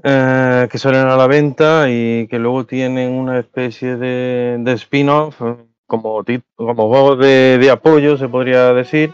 [0.03, 5.57] eh, que salen a la venta y que luego tienen una especie de, spin-off, eh,
[5.87, 6.25] como,
[6.57, 9.13] como juegos de, apoyo, se podría decir,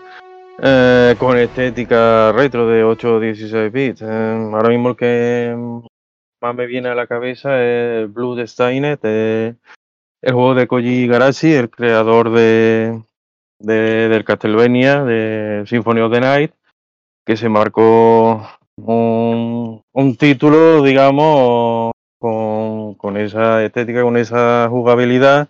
[0.62, 4.02] eh, con estética retro de 8 o 16 bits.
[4.02, 5.56] Ahora mismo el que
[6.40, 9.54] más me viene a la cabeza es Blue Stainet, eh,
[10.22, 13.02] el juego de Koji Garashi, el creador de-
[13.58, 16.52] del Castlevania, de Symphony of the Night,
[17.26, 18.46] que se marcó
[18.84, 25.48] un, un título, digamos, con, con esa estética, con esa jugabilidad,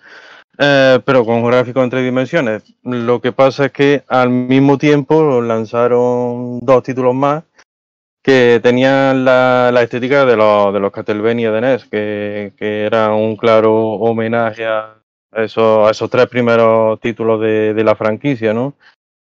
[0.58, 2.62] eh, pero con gráficos en tres dimensiones.
[2.82, 7.44] Lo que pasa es que al mismo tiempo lanzaron dos títulos más
[8.22, 13.14] que tenían la, la estética de los, de los Castlevania de NES, que, que era
[13.14, 14.96] un claro homenaje a
[15.36, 18.74] esos, a esos tres primeros títulos de, de la franquicia, ¿no?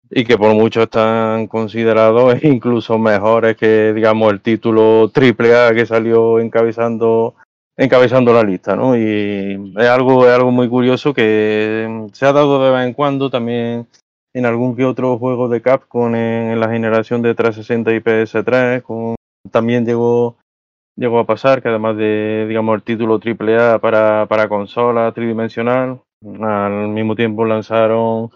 [0.09, 5.85] Y que por mucho están considerados incluso mejores que digamos el título triple A que
[5.85, 7.35] salió encabezando
[7.79, 8.97] encabezando la lista, ¿no?
[8.97, 13.29] Y es algo es algo muy curioso que se ha dado de vez en cuando
[13.29, 13.87] también
[14.33, 18.81] en algún que otro juego de Capcom en, en la generación de 360 y PS3
[18.81, 19.15] con,
[19.51, 20.37] también llegó
[20.95, 26.01] llegó a pasar que además de digamos el título triple A para para consola tridimensional
[26.41, 28.31] al mismo tiempo lanzaron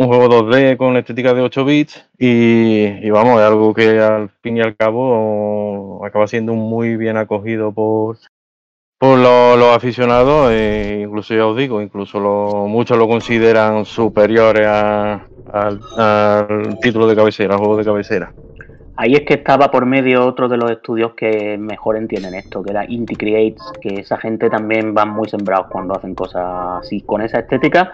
[0.00, 4.56] un juego 2D con estética de 8 bits y, vamos, es algo que al fin
[4.56, 8.16] y al cabo acaba siendo muy bien acogido por,
[8.96, 12.18] por los, aficionados e incluso ya os digo, incluso
[12.66, 15.78] muchos lo consideran superiores al
[16.80, 18.32] título de cabecera, al juego de cabecera.
[18.96, 22.70] Ahí es que estaba por medio otro de los estudios que mejor entienden esto, que
[22.70, 27.20] era Inti Creates, que esa gente también van muy sembrados cuando hacen cosas así con
[27.20, 27.92] esa estética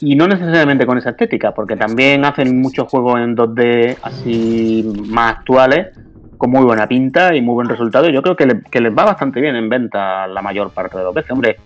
[0.00, 5.38] y no necesariamente con esa estética, porque también hacen muchos juegos en 2D así más
[5.38, 5.88] actuales,
[6.36, 8.08] con muy buena pinta y muy buen resultado.
[8.08, 10.98] Y yo creo que, le, que, les va bastante bien en venta la mayor parte
[10.98, 11.30] de las veces.
[11.30, 11.56] Hombre,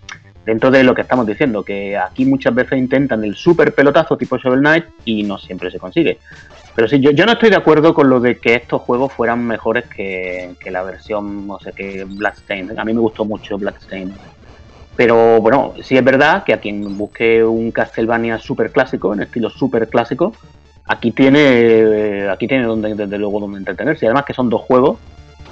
[0.44, 4.38] dentro de lo que estamos diciendo, que aquí muchas veces intentan el super pelotazo tipo
[4.38, 6.18] Shovel Knight y no siempre se consigue.
[6.74, 9.44] Pero sí, yo, yo no estoy de acuerdo con lo de que estos juegos fueran
[9.46, 12.78] mejores que, que la versión, no sé, que Bloodstained.
[12.78, 14.14] A mí me gustó mucho Bloodstained.
[14.97, 19.51] Pero bueno, sí es verdad que a quien busque un Castlevania super clásico, en estilo
[19.51, 20.32] super clásico,
[20.86, 24.07] aquí tiene aquí tiene donde, desde luego donde entretenerse.
[24.07, 24.99] Y además que son dos juegos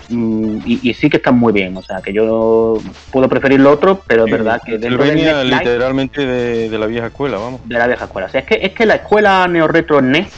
[0.09, 1.77] mmm, y, y, sí que están muy bien.
[1.77, 2.79] O sea, que yo
[3.11, 7.09] puedo preferir lo otro, pero es verdad que dentro de literalmente de, de, la vieja
[7.09, 7.61] escuela, vamos.
[7.69, 8.29] De la vieja escuela.
[8.29, 10.29] O sea, es que, es que la escuela neo-retro NES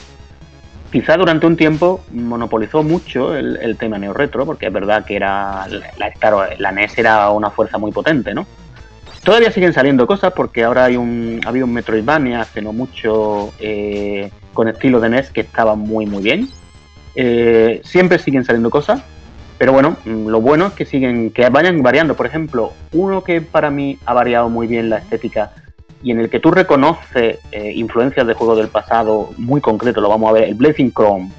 [0.90, 5.66] quizá durante un tiempo monopolizó mucho el, el tema neo-retro, porque es verdad que era,
[5.68, 8.46] la, claro, la NES era una fuerza muy potente, ¿no?
[9.26, 14.30] Todavía siguen saliendo cosas porque ahora hay un, había un Metroidvania hace no mucho eh,
[14.54, 16.48] con estilo de NES que estaba muy muy bien.
[17.16, 19.02] Eh, siempre siguen saliendo cosas,
[19.58, 22.14] pero bueno, lo bueno es que siguen, que vayan variando.
[22.14, 25.50] Por ejemplo, uno que para mí ha variado muy bien la estética
[26.04, 30.08] y en el que tú reconoces eh, influencias de juegos del pasado muy concreto, lo
[30.08, 31.32] vamos a ver, el Blazing Chrome.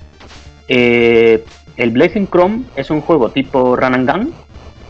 [0.67, 1.41] Eh,
[1.77, 4.33] el Blazing Chrome es un juego tipo Run and Gun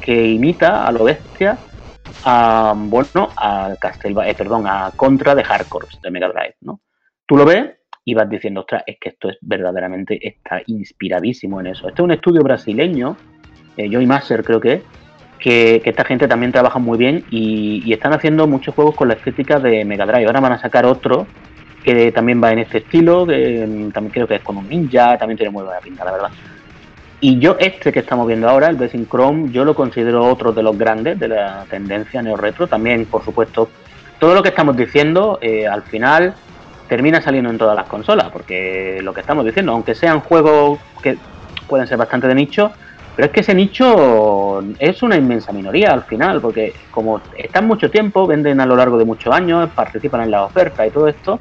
[0.02, 1.60] que imita a lo bestia
[2.26, 6.82] a, bueno, a Castlevania, eh, perdón, a Contra de Hardcore de Mega Drive, ¿no?
[7.26, 7.72] Tú lo ves
[8.05, 11.88] y vas diciendo, ostras, es que esto es verdaderamente, está inspiradísimo en eso.
[11.88, 13.18] Este es un estudio brasileño,
[13.76, 14.84] eh, Joy Master creo que
[15.39, 19.08] que, que, esta gente también trabaja muy bien y, y, están haciendo muchos juegos con
[19.08, 20.26] la estética de Mega Drive.
[20.26, 21.28] Ahora van a sacar otro
[21.84, 25.38] que también va en este estilo, que también creo que es con un ninja, también
[25.38, 26.30] tiene muy buena pinta, la verdad.
[27.20, 30.61] Y yo este que estamos viendo ahora, el Blazing Chrome, yo lo considero otro de
[30.61, 32.68] los grandes de la tendencia neo-retro.
[32.68, 33.70] También, por supuesto,
[34.20, 36.36] todo lo que estamos diciendo eh, al final
[36.88, 41.18] termina saliendo en todas las consolas, porque lo que estamos diciendo, aunque sean juegos que
[41.68, 42.72] pueden ser bastante de nicho,
[43.15, 47.89] pero es que ese nicho es una inmensa minoría al final, porque como están mucho
[47.89, 51.39] tiempo, venden a lo largo de muchos años, participan en la oferta y todo esto,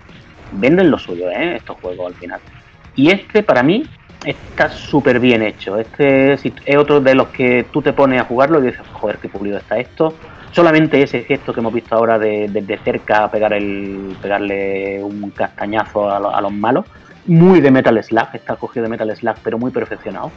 [0.52, 1.56] venden lo suyo, ¿eh?
[1.56, 2.40] estos juegos al final.
[2.94, 3.84] Y este para mí
[4.26, 5.78] está súper bien hecho.
[5.78, 9.28] Este es otro de los que tú te pones a jugarlo y dices, joder, qué
[9.28, 10.14] pulido está esto.
[10.50, 13.52] Solamente ese gesto que hemos visto ahora de, cerca pegar
[14.20, 16.86] pegarle un castañazo a, a, los malos.
[17.26, 20.32] Muy de Metal Slug, está cogido de Metal Slug, pero muy perfeccionado.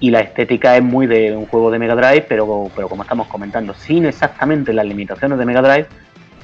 [0.00, 3.26] Y la estética es muy de un juego de Mega Drive, pero, pero como estamos
[3.28, 5.86] comentando, sin exactamente las limitaciones de Mega Drive,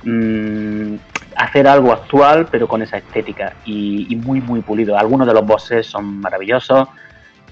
[0.07, 0.96] mmm,
[1.36, 4.96] hacer algo actual, pero con esa estética y, y muy, muy pulido.
[4.96, 6.88] Algunos de los bosses son maravillosos.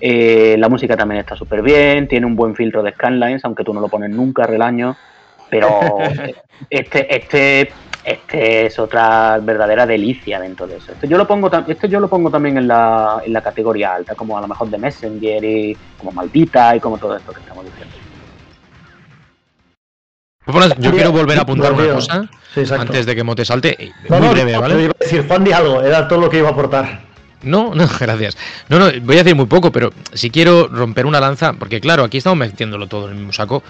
[0.01, 3.73] Eh, la música también está súper bien, tiene un buen filtro de scanlines, aunque tú
[3.73, 4.97] no lo pones nunca relaño.
[5.51, 5.99] Pero
[6.71, 10.93] este, este, este es otra verdadera delicia dentro de eso.
[10.93, 14.15] Este yo lo pongo, este yo lo pongo también en la, en la categoría alta,
[14.15, 17.65] como a lo mejor de Messenger y como Maldita y como todo esto que estamos
[17.65, 18.04] diciendo.
[20.47, 23.93] Bueno, yo quiero volver a apuntar una cosa sí, antes de que Mote salte.
[24.09, 24.83] No, muy no, breve, ¿vale?
[24.83, 27.01] Iba a decir, Juan, di algo, era todo lo que iba a aportar.
[27.43, 28.37] No, no, gracias.
[28.69, 32.05] No, no, voy a decir muy poco, pero si quiero romper una lanza, porque claro,
[32.05, 33.63] aquí estamos metiéndolo todo en el mismo saco,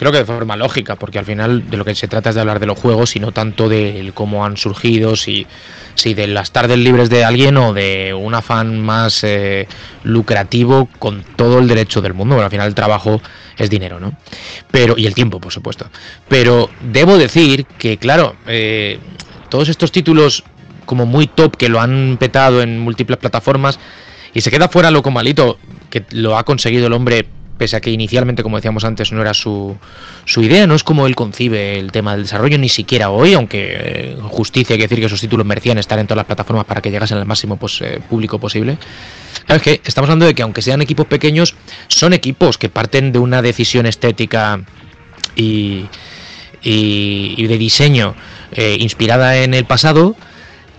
[0.00, 2.40] creo que de forma lógica, porque al final de lo que se trata es de
[2.40, 5.46] hablar de los juegos y no tanto de cómo han surgido, si,
[5.94, 9.68] si de las tardes libres de alguien o de un afán más eh,
[10.02, 13.20] lucrativo con todo el derecho del mundo, porque al final el trabajo
[13.58, 14.16] es dinero, ¿no?
[14.70, 15.90] Pero, y el tiempo, por supuesto.
[16.30, 18.98] Pero debo decir que, claro, eh,
[19.50, 20.44] todos estos títulos
[20.86, 23.78] como muy top que lo han petado en múltiples plataformas
[24.32, 25.58] y se queda fuera lo malito
[25.90, 27.26] que lo ha conseguido el hombre
[27.60, 29.76] pese a que inicialmente, como decíamos antes, no era su,
[30.24, 33.58] su idea, no es como él concibe el tema del desarrollo, ni siquiera hoy, aunque
[33.70, 36.80] eh, justicia hay que decir que esos títulos merecían estar en todas las plataformas para
[36.80, 38.78] que llegasen al máximo pues, eh, público posible.
[39.46, 41.54] Es que estamos hablando de que aunque sean equipos pequeños,
[41.88, 44.64] son equipos que parten de una decisión estética
[45.36, 45.84] y,
[46.62, 48.14] y, de diseño
[48.52, 50.16] eh, inspirada en el pasado,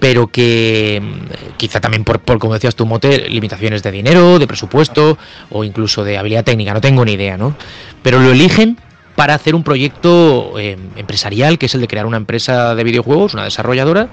[0.02, 5.18] pero que mm, quizá también por, como decías tú, Mote, limitaciones de dinero, de presupuesto
[5.52, 7.56] o incluso de habilidad técnica, no tengo ni idea, ¿no?
[8.02, 8.78] Pero lo eligen
[9.16, 13.36] para hacer un proyecto eh, empresarial, que es el de crear una empresa de videojuegos,
[13.36, 14.10] una desarrolladora,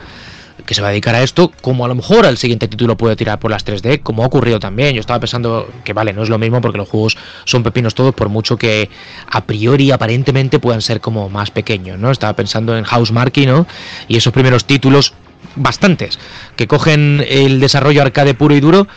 [0.67, 3.17] que se va a dedicar a esto, como a lo mejor al siguiente título puede
[3.17, 4.95] tirar por las 3D, como ha ocurrido también.
[4.95, 8.15] Yo estaba pensando que vale, no es lo mismo porque los juegos son pepinos todos,
[8.15, 8.91] por mucho que
[9.31, 12.11] a priori aparentemente puedan ser como más pequeños, ¿no?
[12.11, 13.67] Estaba pensando en House Marquee, ¿no?
[14.09, 15.15] Y esos primeros títulos
[15.57, 16.19] bastantes,
[16.57, 18.89] que cogen el desarrollo arcade puro y duro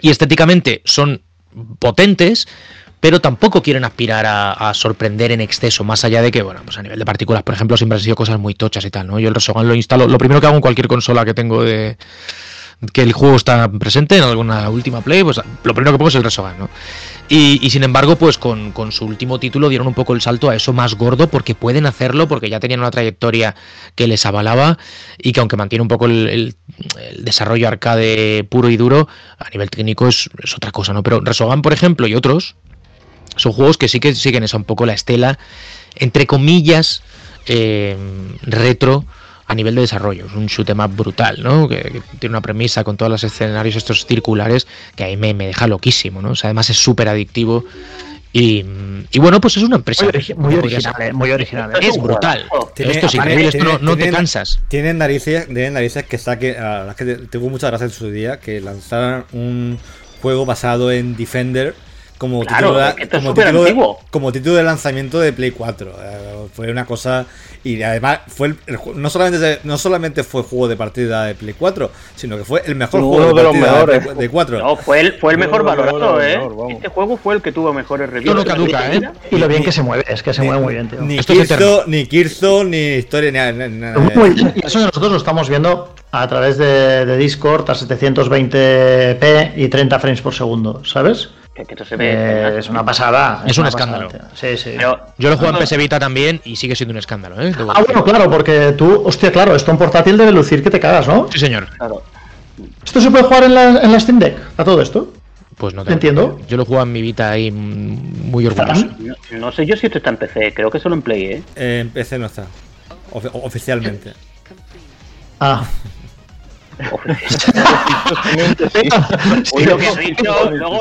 [0.00, 1.22] y estéticamente son
[1.78, 2.48] potentes,
[3.00, 6.82] pero tampoco quieren aspirar a, sorprender en exceso, más allá de que, bueno, pues a
[6.82, 9.18] nivel de partículas, por ejemplo, siempre han sido cosas muy tochas y tal, ¿no?
[9.18, 11.96] Yo el Resogan lo instalo, lo primero que hago en cualquier consola que tengo de,
[12.92, 16.14] que el juego está presente en alguna última play, pues lo primero que pongo es
[16.16, 16.70] el Resogan, ¿no?
[17.28, 20.74] Y, sin embargo, pues con, su último título dieron un poco el salto a eso
[20.74, 23.54] más gordo porque pueden hacerlo, porque ya tenían una trayectoria
[23.94, 24.76] que les avalaba
[25.16, 26.56] y que aunque mantiene un poco el,
[27.20, 29.08] desarrollo arcade puro y duro,
[29.38, 31.02] a nivel técnico es, otra cosa, ¿no?
[31.02, 32.56] Pero Resogan, por ejemplo, y otros,
[33.36, 35.38] son juegos que sí que siguen esa un poco la estela,
[35.94, 37.02] entre comillas,
[37.46, 37.96] eh,
[38.42, 39.06] retro
[39.52, 40.26] a nivel de desarrollo.
[40.26, 41.68] Es un shoot más brutal, ¿no?
[41.68, 45.66] Que, tiene una premisa con todos los escenarios estos circulares que ahí me, me deja
[45.66, 46.30] loquísimo, ¿no?
[46.30, 47.64] O sea, además es súper adictivo.
[48.32, 48.64] Y,
[49.10, 51.70] y, bueno, pues es una empresa muy, original, eh, muy original.
[51.76, 51.80] Eh.
[51.82, 52.46] Es brutal.
[52.76, 54.58] esto es increíble, esto no, te cansas.
[54.68, 58.40] Tienen narices, tienen narices que saque, a las que tengo muchas gracias en su día,
[58.40, 59.78] que lanzaran un
[60.22, 61.74] juego basado en Defender
[62.22, 62.94] como, título, de,
[64.12, 65.90] como, título de, lanzamiento de Play 4.
[65.90, 67.26] Eh, fue una cosa.
[67.64, 68.54] Y además, fue
[68.94, 72.76] no, solamente, no solamente fue juego de partida de Play 4, sino que fue el
[72.76, 74.58] mejor juego de, partida de, de, 4.
[74.60, 76.40] No, fue el, fue el mejor valorado, ¿eh?
[76.70, 78.36] este juego fue el que tuvo mejores reviews.
[78.36, 79.00] No caduca, ¿eh?
[79.32, 81.00] Y lo bien que se mueve, es que se mueve muy bien, tío.
[81.00, 84.00] Ni Kirzo, ni Kirzo, ni historia, ni nada.
[84.54, 89.98] Y eso nosotros lo estamos viendo a través de, de Discord a 720p y 30
[89.98, 91.30] frames por segundo, ¿sabes?
[91.54, 92.12] Que, se ve.
[92.12, 93.44] Eh, es una pasada.
[93.46, 94.08] Es, un escándalo.
[94.34, 94.74] sí, sí.
[94.78, 97.40] yo lo juego en PS Vita también y sigue siendo un escándalo.
[97.42, 97.52] ¿eh?
[97.68, 101.06] Ah, bueno, claro, porque tú, hostia, claro, esto en portátil debe lucir que te cagas,
[101.06, 101.28] ¿no?
[101.30, 101.68] Sí, señor.
[101.76, 102.02] Claro.
[102.82, 104.38] ¿Esto se puede jugar en la, en la Steam Deck?
[104.56, 105.12] ¿A todo esto?
[105.56, 106.40] Pues no te entiendo.
[106.48, 108.86] Yo lo juego en mi Vita ahí muy orgulloso.
[109.32, 111.42] No, sé yo si esto está en PC, creo que solo en Play, ¿eh?
[111.54, 112.46] en PC no está.
[113.12, 114.12] oficialmente.
[115.38, 115.64] Ah.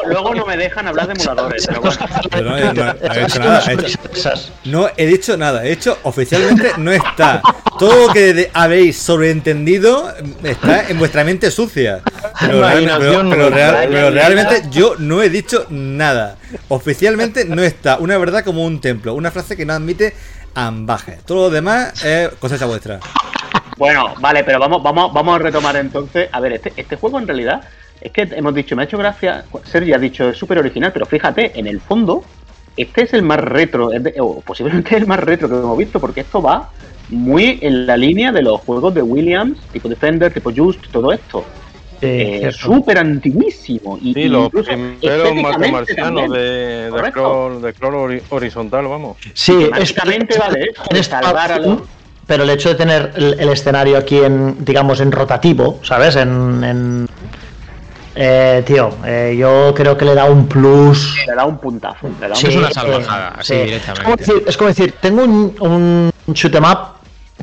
[0.06, 1.68] Luego, no me dejan hablar de emuladores.
[4.66, 5.66] no, he dicho nada.
[5.66, 7.42] He dicho oficialmente no está.
[7.78, 10.14] Todo lo que habéis sobreentendido
[10.44, 12.02] está en vuestra mente sucia.
[12.40, 16.38] Pero, realmente yo no he dicho nada.
[16.70, 17.98] Oficialmente no está.
[17.98, 19.14] Una verdad como un templo.
[19.14, 20.14] Una frase que no admite
[20.54, 21.20] ambaje.
[21.26, 23.00] Todo lo demás es cosecha vuestra.
[23.82, 26.30] Bueno, vale, pero vamos, vamos, vamos a retomar entonces.
[26.32, 27.64] A ver, este, este juego en realidad
[28.00, 29.44] es que hemos dicho, me ha hecho gracia.
[29.64, 32.24] Sergio ha dicho, es súper original, pero fíjate, en el fondo,
[32.78, 36.44] este es el más retro, o posiblemente el más retro que hemos visto, porque esto
[36.44, 36.70] va
[37.10, 41.44] muy en la línea de los juegos de Williams, tipo Defender, tipo Just, todo esto.
[42.02, 43.98] Eh, súper antiguísimo.
[44.00, 49.18] Y, sí, los primeros marcianos de, de, cloro, horizontal, vamos.
[49.34, 51.80] Sí, básicamente vale, es salvar a los
[52.32, 56.16] pero el hecho de tener el, escenario aquí en, digamos, en rotativo, ¿sabes?
[56.16, 57.06] En,
[58.16, 61.18] eh, tío, eh, yo creo que le da un plus.
[61.28, 62.08] Le da un puntazo.
[62.22, 64.34] Le da sí, es una salvajada, así directamente.
[64.48, 65.54] Es como, decir, tengo un,
[66.26, 66.78] un shoot em up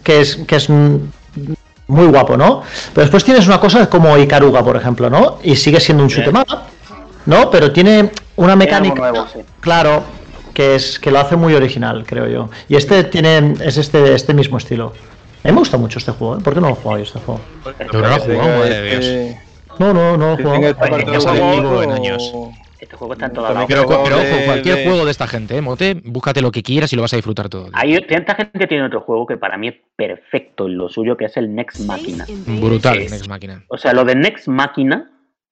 [0.03, 2.63] que es, que es muy guapo, ¿no?
[2.95, 5.39] Pero después tienes una cosa como Icaruga, por ejemplo, ¿no?
[5.43, 6.49] Y sigue siendo un shoot em up,
[7.27, 7.51] ¿no?
[7.51, 9.13] Pero tiene una mecánica.
[9.61, 10.03] Claro,
[10.59, 12.51] que es que lo hace muy original, creo yo.
[12.69, 14.93] Y este tiene es este este mismo estilo.
[15.45, 16.41] A mí me gusta mucho este juego, ¿eh?
[16.43, 17.41] ¿Por qué no lo he jugado yo este juego?
[17.79, 19.37] Pero no lo he jugado, madre de Dios.
[19.79, 20.37] No, no, no.
[20.37, 22.33] Ya del sale juego, vivo en años.
[22.81, 25.57] Este juego está en toda la Pero, pero ojo, cualquier de- juego de esta gente,
[25.57, 27.69] ¿eh, Mote, búscate lo que quieras y lo vas a disfrutar todo.
[27.75, 31.17] Hay tanta gente que tiene otro juego que para mí es perfecto en lo suyo,
[31.17, 32.27] que es el Next Machina.
[32.61, 33.63] Brutal, Es- Next Máquina.
[33.69, 35.09] O sea, lo de Next Machina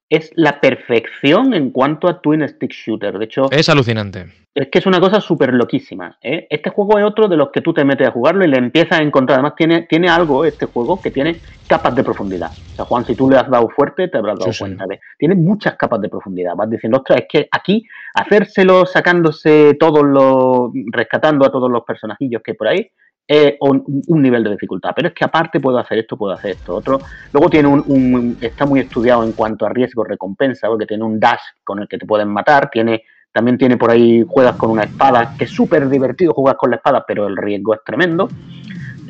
[0.09, 3.19] es la perfección en cuanto a Twin Stick Shooter.
[3.19, 4.27] De hecho, Es alucinante.
[4.55, 6.17] es que es una cosa súper loquísima.
[6.23, 6.47] ¿eh?
[6.49, 9.01] Este juego es otro de los que tú te metes a jugarlo y le empiezas
[9.01, 9.41] a encontrar.
[9.41, 11.37] Además, tiene, tiene algo este juego que tiene
[11.67, 12.51] capas de profundidad.
[12.53, 14.63] O sea, Juan, si tú le has dado fuerte, te habrás dado Sí, sí.
[14.65, 15.01] cuenta de.
[15.19, 16.55] Tiene muchas capas de profundidad.
[16.55, 17.85] Vas diciendo, ostras, es que aquí
[18.15, 20.71] hacérselo sacándose todos los.
[20.93, 22.91] rescatando a todos los personajillos que hay por ahí.
[23.29, 26.53] Es un, un nivel de dificultad, pero es que aparte puedo hacer esto, puedo hacer
[26.53, 27.03] esto otro.
[27.33, 31.19] Luego tiene un, un- está muy estudiado en cuanto a riesgo recompensa, porque tiene un
[31.19, 33.03] dash con el que te pueden matar, tiene
[33.33, 36.77] también tiene por ahí juegas con una espada, que es súper divertido jugar con la
[36.77, 38.31] espada, pero el riesgo es tremendo.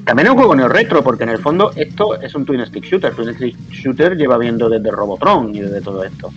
[0.05, 2.85] También es un juego neo retro, porque en el fondo esto es un twin stick
[2.85, 3.14] shooter.
[3.14, 6.33] Twin stick shooter lleva viendo desde Robotron y desde todo esto.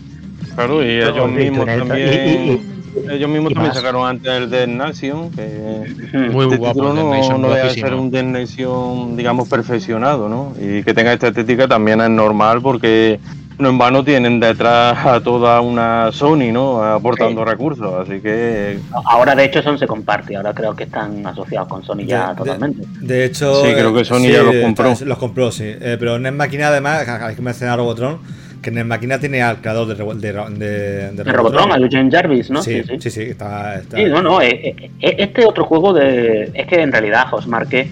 [1.02, 1.68] Claro, y ellos mismos
[1.98, 2.79] y- y-
[3.12, 3.78] ellos mismos también más.
[3.78, 5.86] sacaron antes el Dead Nation, que
[6.32, 7.88] Muy este guapo, título no, Nation, no deja de guapísimo.
[7.88, 10.54] ser un Dead Nation, digamos, perfeccionado, ¿no?
[10.60, 13.20] Y que tenga esta estética también es normal porque
[13.58, 16.82] no en vano tienen detrás a toda una Sony, ¿no?
[16.82, 20.38] Aportando recursos, así que Ahora, de hecho, son se comparte.
[20.38, 22.84] Ahora creo que están asociados con Sony ya De- totalmente.
[23.02, 24.92] De hecho, Sí, creo que eh, Sony ya los compró.
[24.92, 25.66] está- Los compró, sí.
[25.66, 28.20] Eh, pero Net Máquina, además, hay que mencionar Robotron,
[28.62, 32.49] que Net Máquina tiene al creador de, de, Ro- de, De Robotron, a Eugene Jarvis,
[32.49, 32.62] ¿no?
[32.62, 34.41] Sí, sí, sí, está, está- Sí, no, no.
[34.41, 36.51] eh, eh, eh, Este otro juego de.
[36.53, 37.89] Es que en realidad José Marque.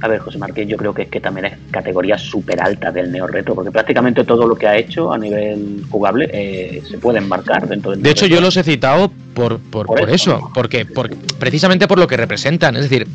[0.00, 3.10] A ver, José Marque, yo creo que es que también es categoría súper alta del
[3.10, 7.18] neo retro, porque prácticamente todo lo que ha hecho a nivel jugable eh, se puede
[7.18, 10.36] enmarcar dentro del De hecho, yo los he citado por, por, Por por eso.
[10.36, 12.76] eso, porque, porque precisamente por lo que representan.
[12.76, 13.06] Es decir,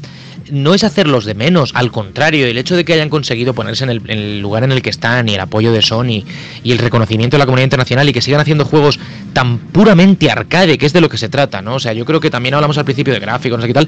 [0.51, 3.89] no es hacerlos de menos, al contrario, el hecho de que hayan conseguido ponerse en
[3.89, 6.23] el, en el lugar en el que están y el apoyo de Sony
[6.63, 8.99] y el reconocimiento de la comunidad internacional y que sigan haciendo juegos
[9.33, 11.75] tan puramente arcade, que es de lo que se trata, ¿no?
[11.75, 13.87] O sea, yo creo que también hablamos al principio de gráficos, no sé qué tal,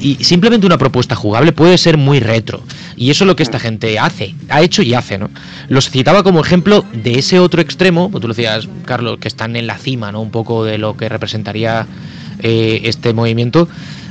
[0.00, 2.62] y simplemente una propuesta jugable puede ser muy retro.
[2.96, 5.30] Y eso es lo que esta gente hace, ha hecho y hace, ¿no?
[5.68, 9.66] Los citaba como ejemplo de ese otro extremo, tú lo decías, Carlos, que están en
[9.66, 10.20] la cima, ¿no?
[10.20, 11.65] Un poco de lo que representaría
[12.40, 13.68] eh, este movimiento.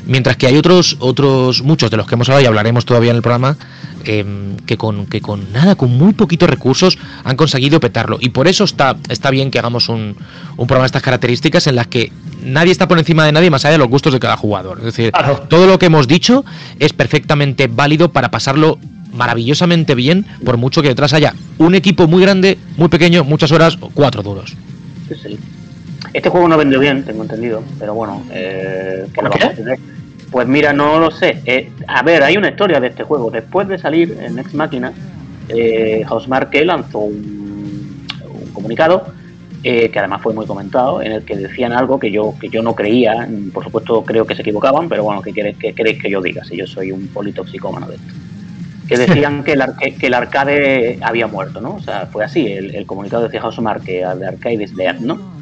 [0.07, 3.15] Mientras que hay otros, otros, muchos de los que hemos hablado y hablaremos todavía en
[3.17, 3.57] el programa,
[4.03, 4.23] eh,
[4.67, 8.19] que, con, que con nada, con muy poquitos recursos, han conseguido petarlo.
[8.21, 10.15] Y por eso está, está bien que hagamos un,
[10.57, 12.11] un programa de estas características en las que
[12.43, 14.77] nadie está por encima de nadie más allá de los gustos de cada jugador.
[14.77, 15.47] Es decir, Claro.
[15.49, 16.45] todo lo que hemos dicho
[16.79, 18.77] es perfectamente válido para pasarlo
[19.11, 23.75] maravillosamente bien, por mucho que detrás haya un equipo muy grande, muy pequeño, muchas horas
[23.81, 24.53] o cuatro duros.
[25.09, 25.39] Sí, sí.
[26.16, 29.78] Este juego no vendió bien, tengo entendido, pero bueno, eh, ¿qué le ¿Por vamos qué?
[30.32, 31.41] Pues mira, no lo sé.
[31.45, 33.30] Eh, a ver, hay una historia de este juego.
[33.30, 34.93] Después de salir en Next Máquina,
[35.49, 39.07] eh, Housemarque lanzó un, un comunicado
[39.61, 42.61] eh, que además fue muy comentado, en el que decían algo que yo que yo
[42.63, 43.28] no creía.
[43.53, 46.45] Por supuesto, creo que se equivocaban, pero bueno, ¿qué queréis que, queréis que yo diga?
[46.45, 48.13] Si yo soy un politoxicómano de esto.
[48.88, 51.76] Que decían que el, arca- que el arcade había muerto, ¿no?
[51.76, 52.47] O sea, fue así.
[52.47, 55.34] El, el comunicado decía Housemarque, de Arcade is dead, ¿no?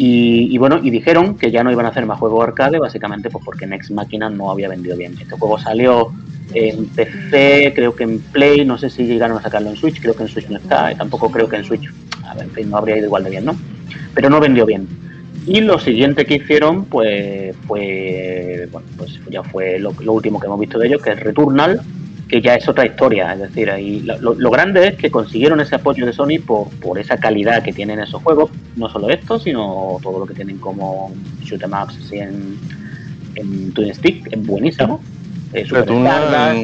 [0.00, 3.44] Y, bueno, y dijeron que ya no iban a hacer más juegos arcade, básicamente pues
[3.44, 5.14] porque Next Machina no había vendido bien.
[5.20, 6.12] Este juego salió
[6.54, 10.14] en PC, creo que en Play, no sé si llegaron a sacarlo en Switch, creo
[10.14, 11.90] que en Switch no está, y tampoco creo que en Switch,
[12.40, 13.56] en fin, no habría ido igual de bien, ¿no?
[14.14, 14.86] Pero no vendió bien.
[15.46, 20.60] Y lo siguiente que hicieron, pues, fue, bueno, pues ya fue lo último que hemos
[20.60, 21.80] visto de ellos, que es Returnal,
[22.28, 23.32] que ya es otra historia.
[23.32, 27.16] Es decir, ahí lo, grande es que consiguieron ese apoyo de Sony por, por esa
[27.16, 31.12] calidad que tienen esos juegos, no solo esto, sino todo lo que tienen como
[31.42, 32.58] shoot 'em ups así en,
[33.34, 35.00] en Twin Stick, es buenísimo.
[35.54, 36.54] Eh, Retuna.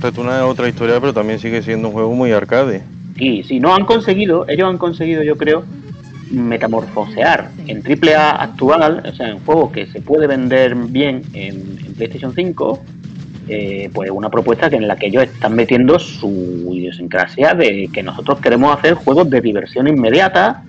[0.00, 2.82] Retuna es otra historia, pero también sigue siendo un juego muy arcade.
[3.16, 5.64] Y si no han conseguido, ellos han conseguido, yo creo,
[6.30, 11.94] metamorfosear en AAA actual, o sea, en juego que se puede vender bien en, en
[11.94, 12.84] PlayStation 5,
[13.48, 18.02] eh, pues una propuesta que en la que ellos están metiendo su idiosincrasia de que
[18.02, 20.64] nosotros queremos hacer juegos de diversión inmediata,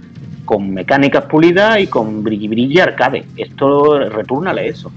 [0.45, 3.25] con mecánicas pulidas y con brilli brilli arcade.
[3.37, 4.91] Esto returnale eso.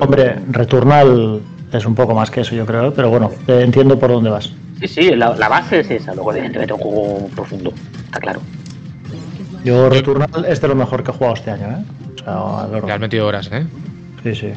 [0.00, 1.40] Hombre, Returnal
[1.72, 4.52] es un poco más que eso, yo creo, pero bueno, eh, entiendo por dónde vas.
[4.80, 7.72] Sí, sí, la, la base es esa, luego evidentemente un juego profundo,
[8.04, 8.40] está claro.
[9.62, 11.84] Yo Returnal es de lo mejor que he jugado este año, ¿eh?
[12.14, 13.66] O sea, has metido horas, ¿eh?
[14.22, 14.48] Sí, sí.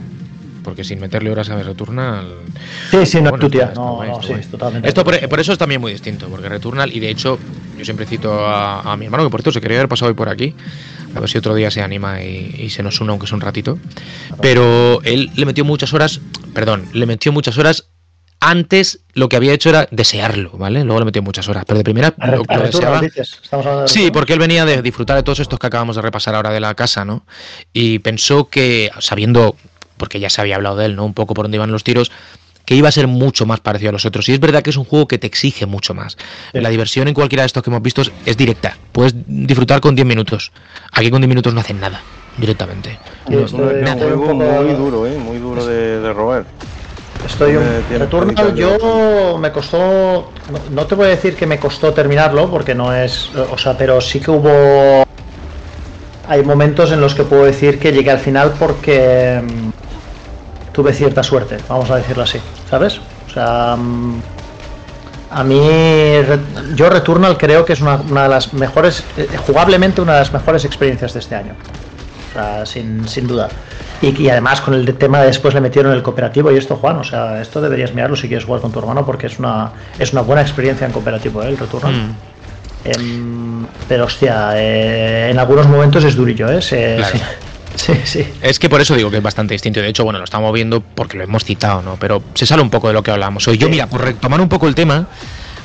[0.64, 2.34] Porque sin meterle horas a Returnal.
[2.89, 3.64] Sí, sí, no es Bueno, tu tía.
[3.66, 4.88] está No, guay, no, sí, totalmente.
[4.88, 7.38] Esto por, por eso es también muy distinto, porque Returnal, y de hecho,
[7.78, 10.16] yo siempre cito a, a mi hermano, que por cierto se quería haber pasado hoy
[10.16, 10.55] por aquí,
[11.16, 13.41] a ver si otro día se anima y, y se nos une, aunque sea un
[13.41, 13.78] ratito.
[14.41, 16.22] Pero él le metió muchas horas,
[16.53, 17.86] perdón, le metió muchas horas
[18.39, 20.84] antes lo que había hecho era desearlo, ¿vale?
[20.84, 23.01] Luego le metió muchas horas, pero de primera A re- lo, a lo retorno, deseaba.
[23.01, 23.39] dices.
[23.41, 26.01] Estamos hablando de Sí, porque él venía de disfrutar de todos estos que acabamos de
[26.01, 27.26] repasar ahora de la casa, ¿no?
[27.72, 29.55] Y pensó que, sabiendo,
[29.98, 31.06] porque ya se había hablado de él, ¿no?
[31.06, 32.12] Un poco por dónde iban los tiros,
[32.66, 34.28] que iba a ser mucho más parecido a los otros.
[34.30, 36.18] Y es verdad que es un juego que te exige mucho más.
[36.52, 36.60] Sí.
[36.60, 38.78] La diversión en cualquiera de estos que hemos visto es directa.
[38.91, 40.52] Puedes disfrutar con 10 minutos.
[40.91, 42.02] Aquí con 10 minutos no hacen nada,
[42.38, 42.98] directamente.
[43.28, 45.18] Sí, Es un, es juego muy duro, ¿eh?
[45.18, 46.46] Muy duro de, de roer.
[47.26, 47.64] Estoy un...
[47.89, 52.50] Returnal que yo me costó, no, no te voy a decir que me costó terminarlo
[52.50, 55.06] porque no es, o sea, pero sí que hubo,
[56.28, 61.24] hay momentos en los que puedo decir que llegué al final porque mm, tuve cierta
[61.24, 62.99] suerte, vamos a decirlo así, ¿sabes?
[63.28, 64.21] O sea, mm,
[65.32, 65.59] a mí,
[66.76, 70.63] yo Returnal creo que es una, de las mejores, eh, jugablemente una de las mejores
[70.63, 71.55] experiencias de este año.
[72.30, 73.49] O sea, sin, sin duda.
[74.01, 77.03] Y, además con el tema de después le metieron el cooperativo y esto, Juan, o
[77.03, 80.21] sea, esto deberías mirarlo si quieres jugar con tu hermano porque es una, es una
[80.21, 81.49] buena experiencia en cooperativo, ¿eh?
[81.49, 81.93] el Returnal.
[81.93, 82.15] Mm.
[82.84, 86.61] Em, pero hostia, eh, en algunos momentos es durillo, ¿eh?
[86.61, 87.17] Se- Claro.
[87.17, 87.23] sí,
[87.75, 88.34] sí, sí.
[88.41, 89.81] Es que por eso digo que es bastante distinto.
[89.81, 91.97] De hecho, bueno, lo estamos viendo porque lo hemos citado, ¿no?
[91.97, 93.57] Pero se sale un poco de lo que hablamos hoy.
[93.57, 95.07] Yo, mira, por retomar un poco el tema,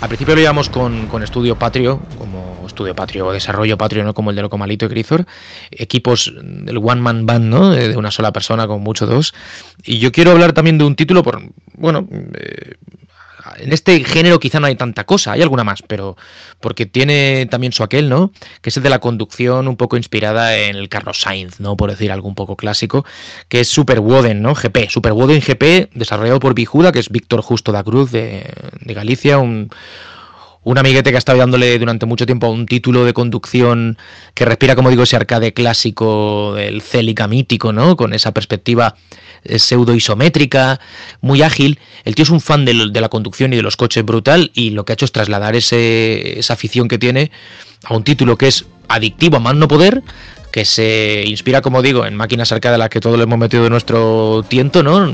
[0.00, 4.14] al principio lo llevamos con, con Estudio Patrio, como Estudio Patrio o Desarrollo Patrio, ¿no?
[4.14, 5.26] Como el de Locomalito y Grisor.
[5.72, 7.70] Equipos del One Man Band, ¿no?
[7.70, 9.34] De, de una sola persona, con mucho dos.
[9.84, 11.42] Y yo quiero hablar también de un título, por,
[11.74, 12.74] bueno, eh,
[13.56, 16.16] en este género quizá no hay tanta cosa, hay alguna más, pero
[16.60, 18.32] porque tiene también su aquel, ¿no?
[18.60, 21.76] Que es el de la conducción un poco inspirada en el Carlos Sainz, ¿no?
[21.76, 23.04] Por decir algo un poco clásico,
[23.48, 24.54] que es Super Woden, ¿no?
[24.54, 28.94] GP, Super Woden GP, desarrollado por Bijuda, que es Víctor Justo da Cruz de, de
[28.94, 29.70] Galicia, un,
[30.68, 33.96] un amiguete que ha estado dándole durante mucho tiempo a un título de conducción
[34.34, 37.96] que respira, como digo, ese arcade clásico del Celica mítico, ¿no?
[37.96, 38.94] Con esa perspectiva
[39.44, 40.80] pseudo isométrica,
[41.20, 41.78] muy ágil.
[42.04, 44.84] El tío es un fan de, la conducción y de los coches brutal y lo
[44.84, 47.30] que ha hecho es trasladar ese, esa afición que tiene
[47.84, 50.02] a un título que es adictivo a más no poder,
[50.50, 53.64] que se inspira, como digo, en máquinas arcade a las que todos le hemos metido
[53.64, 55.12] de nuestro tiento, ¿no?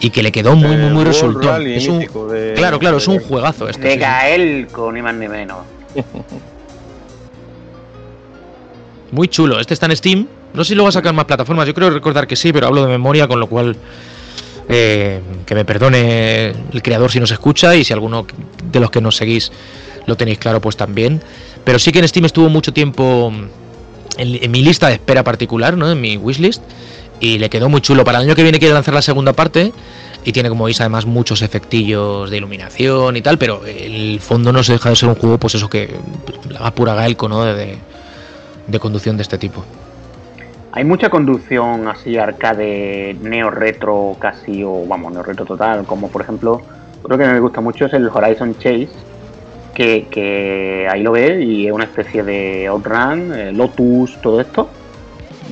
[0.00, 1.66] Y que le quedó muy, muy, muy resultón.
[1.66, 3.82] Es un, de- claro, claro, es un juegazo este.
[3.82, 4.00] De sí, sí.
[4.00, 5.58] Gael, con ni más ni menos.
[9.10, 9.60] Muy chulo.
[9.60, 10.26] Este está en Steam.
[10.54, 11.66] No sé si sacar en más plataformas.
[11.66, 13.76] Yo creo recordar que sí, pero hablo de memoria, con lo cual
[14.68, 18.24] eh, que me perdone el creador si nos escucha y si alguno
[18.70, 19.50] de los que nos seguís
[20.06, 21.20] lo tenéis claro, pues también.
[21.64, 23.32] Pero sí que en Steam estuvo mucho tiempo
[24.16, 25.90] en, mi lista de espera particular, ¿no?
[25.90, 26.62] En mi wishlist.
[27.18, 28.04] Y le quedó muy chulo.
[28.04, 29.72] Para el año que viene quiere lanzar la segunda parte.
[30.24, 33.38] Y tiene, como veis, además muchos efectillos de iluminación y tal.
[33.38, 35.94] Pero el fondo no se deja de ser un juego, pues eso que.
[36.48, 36.94] La más pura
[37.28, 37.44] ¿no?
[37.44, 37.78] De,
[38.68, 39.64] de conducción de este tipo.
[40.76, 46.22] Hay mucha conducción así arcade neo retro casi o vamos neo retro total como por
[46.22, 46.60] ejemplo
[47.00, 48.88] otro que me gusta mucho es el Horizon Chase
[49.74, 54.68] que, ahí lo ves y es una especie de Outrun, eh, Lotus, todo esto.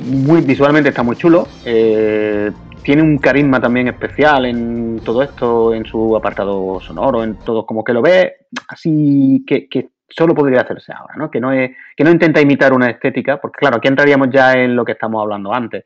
[0.05, 1.47] Muy visualmente está muy chulo.
[1.65, 2.51] Eh,
[2.83, 7.83] tiene un carisma también especial en todo esto en su apartado sonoro en todo como
[7.83, 8.33] que lo ves
[8.67, 11.29] así que, que solo podría hacerse ahora, ¿no?
[11.29, 14.75] Que no, es, que no intenta imitar una estética, porque claro, aquí entraríamos ya en
[14.75, 15.83] lo que estamos hablando antes.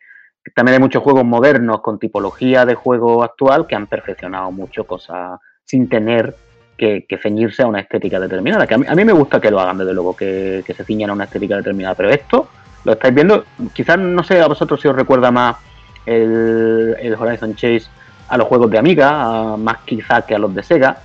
[0.55, 5.39] También hay muchos juegos modernos con tipología de juego actual que han perfeccionado mucho cosas
[5.65, 6.36] sin tener
[6.78, 8.67] que, ceñirse a una estética determinada.
[8.67, 11.25] Que a mí, me gusta que lo hagan, desde luego, que, se ciñan a una
[11.25, 11.95] estética determinada.
[11.95, 12.47] Pero esto
[12.86, 15.57] lo estáis viendo, quizás no sé a vosotros si os recuerda más
[16.05, 17.88] el, Horizon Chase
[18.30, 20.97] a los juegos de Amiga, más quizás que a los de Sega,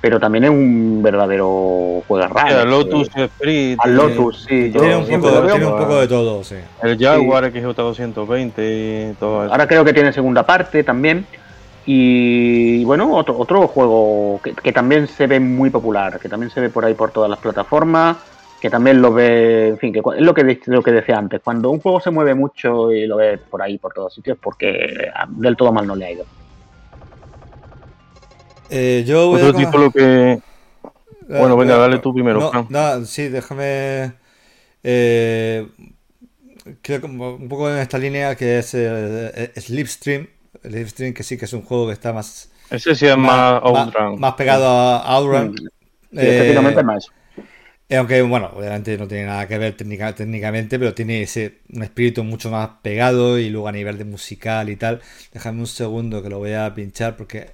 [0.00, 2.62] pero también es un verdadero juego Sí, raro.
[2.62, 3.78] el Lotus Esprit.
[3.82, 4.70] Al Lotus, sí.
[4.72, 6.56] Tiene un, siempre poco, lo veo tiene un como- poco de todo, sí.
[6.82, 9.52] El Jaguar XJ220 y todo eso.
[9.52, 11.26] Ahora creo que tiene segunda parte también.
[11.86, 16.60] Y bueno, otro, otro juego que, que también se ve muy popular, que también se
[16.60, 18.16] ve por ahí por todas las plataformas,
[18.60, 21.70] que también lo ve, en fin, que es lo que, lo que decía antes, cuando
[21.70, 25.26] un juego se mueve mucho y lo ves por ahí, por todos sitios, porque ah,
[25.28, 26.24] del todo mal no le ha ido.
[28.70, 29.54] Eh, yo voy Otro a...
[29.54, 30.38] título que.
[31.34, 32.68] Bueno, venga, Eh, dale tú primero, No, Fran.
[32.68, 34.14] no, sí, déjame.
[34.84, 35.68] Eh,
[36.82, 40.28] creo que un poco en esta línea que es eh, eh, Slipstream.
[40.62, 44.16] Slipstream, que sí que es un juego que está más, Ese sí es más Outrun.
[44.16, 45.54] más pegado a Outrun.
[46.16, 47.12] Eh, estéticamente es más
[47.90, 52.22] aunque, bueno, obviamente no tiene nada que ver técnica- técnicamente, pero tiene ese, un espíritu
[52.24, 55.00] mucho más pegado y luego a nivel de musical y tal.
[55.32, 57.50] Déjame un segundo que lo voy a pinchar porque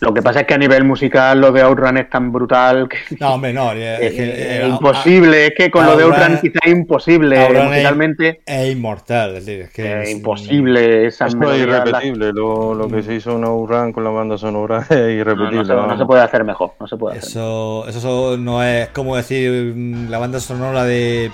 [0.00, 2.96] Lo que pasa es que a nivel musical lo de Outrun es tan brutal que
[3.20, 3.72] No, hombre, no.
[3.72, 5.48] Es, es imposible.
[5.48, 8.40] Es que con lo de Outrun quizá es imposible Outrun musicalmente.
[8.46, 9.36] Es, es inmortal.
[9.36, 11.06] Es, decir, es que es imposible.
[11.06, 12.32] Esa es irrepetible.
[12.32, 15.64] Lo, lo, que se hizo en Outrun con la banda sonora es irrepetible.
[15.64, 16.72] No, no, se, no, se, puede hacer mejor.
[16.80, 19.74] No se puede hacer eso, eso no es como decir
[20.08, 21.30] la banda sonora de.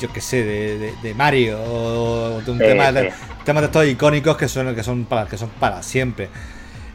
[0.00, 2.94] Yo qué sé, de, de, de Mario o de un Sí, tema, sí.
[2.94, 3.12] de,
[3.44, 6.28] temas de estos icónicos que son, que son, para, que son para siempre.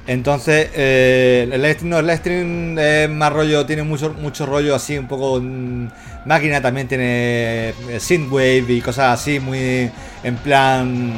[0.06, 4.98] Entonces, eh, el Electric, no, el Electric es más rollo, tiene mucho, mucho rollo así,
[4.98, 5.40] un poco.
[5.42, 5.88] mm,
[6.26, 9.90] máquina también tiene eh, synthwave y cosas así, muy
[10.24, 11.14] en plan.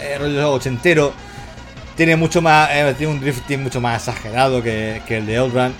[0.00, 1.12] eh, rollo ochentero.
[1.96, 2.70] Tiene mucho más.
[2.72, 5.74] eh, tiene un drifting mucho más exagerado que, que el de Outrun.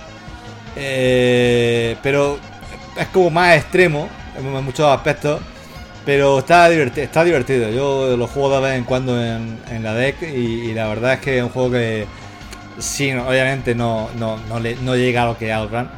[0.76, 2.38] Eh, pero
[2.98, 5.40] es como más extremo en muchos aspectos.
[6.04, 7.70] Pero está divertido, está divertido.
[7.70, 11.38] Yo lo juego de vez en cuando en, la deck y la verdad es que
[11.38, 12.06] es un juego que
[12.78, 15.88] sí, obviamente no, no, no, le- no llega a lo que Outrun.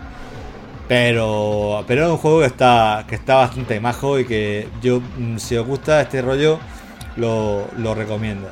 [0.88, 5.38] Pero, pero es un juego que está, que está bastante majo y que yo, mm,
[5.38, 6.58] si os gusta este rollo,
[7.16, 8.48] lo, lo recomiendo.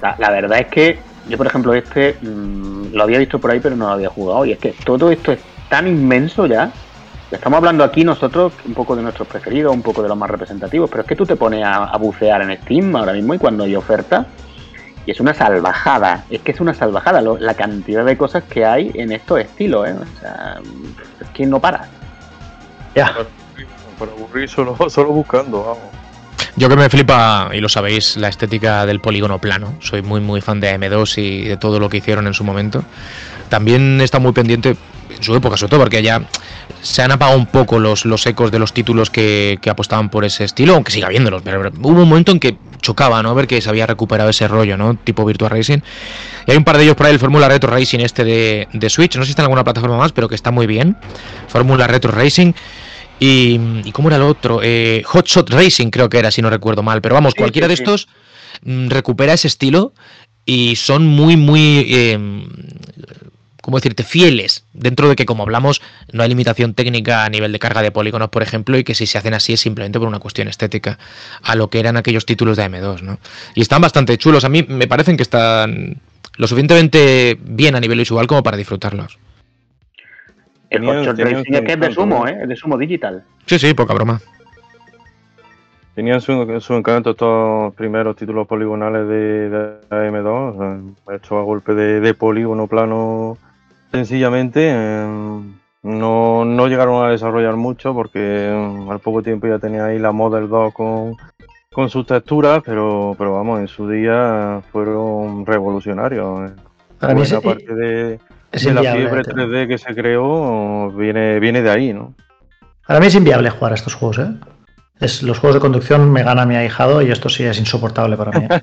[0.00, 0.98] La, verdad es que
[1.28, 4.46] yo, por ejemplo, este mmm, lo había visto por ahí, pero no lo había jugado.
[4.46, 6.70] Y es que todo esto es tan inmenso ya.
[7.30, 10.88] Estamos hablando aquí nosotros un poco de nuestros preferidos, un poco de los más representativos,
[10.88, 13.76] pero es que tú te pones a bucear en Steam ahora mismo y cuando hay
[13.76, 14.26] oferta,
[15.08, 18.66] y es una salvajada, es que es una salvajada lo- la cantidad de cosas que
[18.66, 19.94] hay en estos estilos, ¿eh?
[19.94, 20.56] O sea,
[21.18, 21.88] es que no para.
[22.94, 23.14] Ya.
[23.98, 25.78] Para aburrir solo, solo buscando, vamos.
[26.56, 29.72] Yo que me flipa, y lo sabéis, la estética del polígono plano.
[29.80, 32.84] Soy muy, muy fan de AM2 y de todo lo que hicieron en su momento.
[33.48, 34.76] También está muy pendiente
[35.18, 36.22] en su época, sobre todo porque ya
[36.82, 40.24] se han apagado un poco los, los ecos de los títulos que, que apostaban por
[40.24, 41.42] ese estilo, aunque siga habiéndolos.
[41.42, 43.34] Pero hubo un momento en que chocaba, ¿no?
[43.34, 44.94] Ver que se había recuperado ese rollo, ¿no?
[44.96, 45.78] Tipo Virtua Racing.
[46.46, 48.90] Y hay un par de ellos por ahí, el Fórmula Retro Racing este de, de
[48.90, 49.16] Switch.
[49.16, 50.96] No sé si está en alguna plataforma más, pero que está muy bien.
[51.48, 52.52] Fórmula Retro Racing.
[53.20, 54.60] Y, ¿y cómo era el otro?
[54.62, 57.00] Eh, Hot Shot Racing creo que era, si no recuerdo mal.
[57.02, 57.82] Pero vamos, Sí, cualquiera sí, de sí.
[57.82, 58.08] estos
[58.62, 59.92] mm, recupera ese estilo
[60.46, 61.84] y son muy, muy...
[61.90, 62.46] eh,
[63.68, 64.02] ¿Cómo decirte?
[64.02, 64.64] Fieles.
[64.72, 68.30] Dentro de que, como hablamos, no hay limitación técnica a nivel de carga de polígonos,
[68.30, 70.98] por ejemplo, y que si se hacen así es simplemente por una cuestión estética
[71.42, 73.18] a lo que eran aquellos títulos de M2, ¿no?
[73.54, 74.46] Y están bastante chulos.
[74.46, 76.00] A mí me parecen que están
[76.38, 79.18] lo suficientemente bien a nivel visual como para disfrutarlos.
[80.70, 82.26] El Tenían- Hot Shot tenían Racing es que es de Sumo.
[82.26, 82.38] ¿eh?
[82.44, 83.22] Es de Sumo Digital.
[83.44, 84.18] Sí, sí, poca broma.
[85.94, 89.58] Tenían su, su encanto estos primeros títulos poligonales de, de
[89.90, 93.36] AM2, o sea, hechos a golpe de, de polígono plano
[93.92, 94.70] sencillamente.
[94.72, 95.40] eh,
[95.82, 100.10] no, no llegaron a desarrollar mucho porque eh, al poco tiempo ya tenía ahí la
[100.12, 101.16] Model 2 con,
[101.72, 106.50] con sus texturas, pero, pero vamos, en su día fueron revolucionarios.
[106.50, 106.54] eh.
[106.98, 108.18] Para mí es, parte de,
[108.50, 112.12] es de la fiebre te- 3D que se creó viene, viene de ahí, ¿no?
[112.86, 114.30] Para mí es inviable jugar a estos juegos, ¿eh?
[115.00, 118.32] Es, los juegos de conducción me gana mi ahijado y esto sí es insoportable para
[118.32, 118.46] mí.
[118.46, 118.62] ¿eh?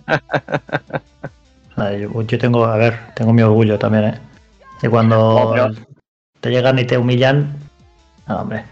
[2.02, 4.20] Yo, yo tengo, a ver, tengo mi orgullo también, ¿eh?
[4.84, 5.72] Y cuando pero-
[6.40, 7.58] te llegan y te humillan,
[8.28, 8.64] no, hombre.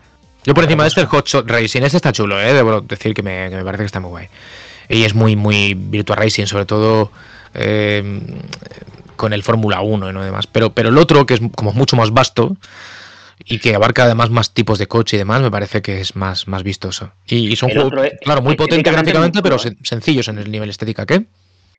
[0.45, 2.53] Yo por encima de este el Hot Shot Racing, este está chulo, ¿eh?
[2.53, 4.27] debo decir que me, que me parece que está muy guay.
[4.89, 7.11] Y es muy, muy Virtua Racing, sobre todo
[7.53, 8.21] eh,
[9.15, 10.45] con el Fórmula 1 y no demás.
[10.47, 12.57] Pero, pero el otro, que es como mucho más vasto
[13.45, 16.47] y que abarca además más tipos de coche y demás, me parece que es más,
[16.49, 17.11] más vistoso.
[17.25, 20.51] Y, y son El juegos, es- claro, muy potentes gráficamente, pero sen- sencillos en el
[20.51, 21.23] nivel estética, ¿qué?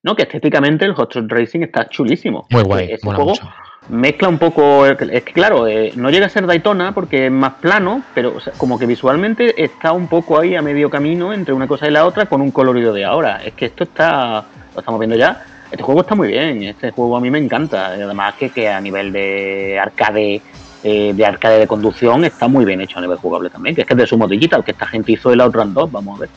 [0.02, 2.46] No, que estéticamente el Hot Shot Racing está chulísimo.
[2.50, 3.50] Muy guay, mola juego mucho.
[3.88, 4.86] Mezcla un poco.
[4.86, 8.78] Es que claro, eh, no llega a ser Daytona porque es más plano, pero como
[8.78, 12.26] que visualmente está un poco ahí a medio camino entre una cosa y la otra
[12.26, 13.42] con un colorido de ahora.
[13.44, 14.44] Es que esto está.
[14.74, 15.44] Lo estamos viendo ya.
[15.70, 16.62] Este juego está muy bien.
[16.62, 17.86] Este juego a mí me encanta.
[17.86, 20.42] Además que, a nivel de arcade.
[20.82, 23.86] eh, de arcade de conducción está muy bien hecho a nivel jugable también, que es
[23.86, 26.30] que es de Sumo Digital, que esta gente hizo el Outrun 2, vamos a ver.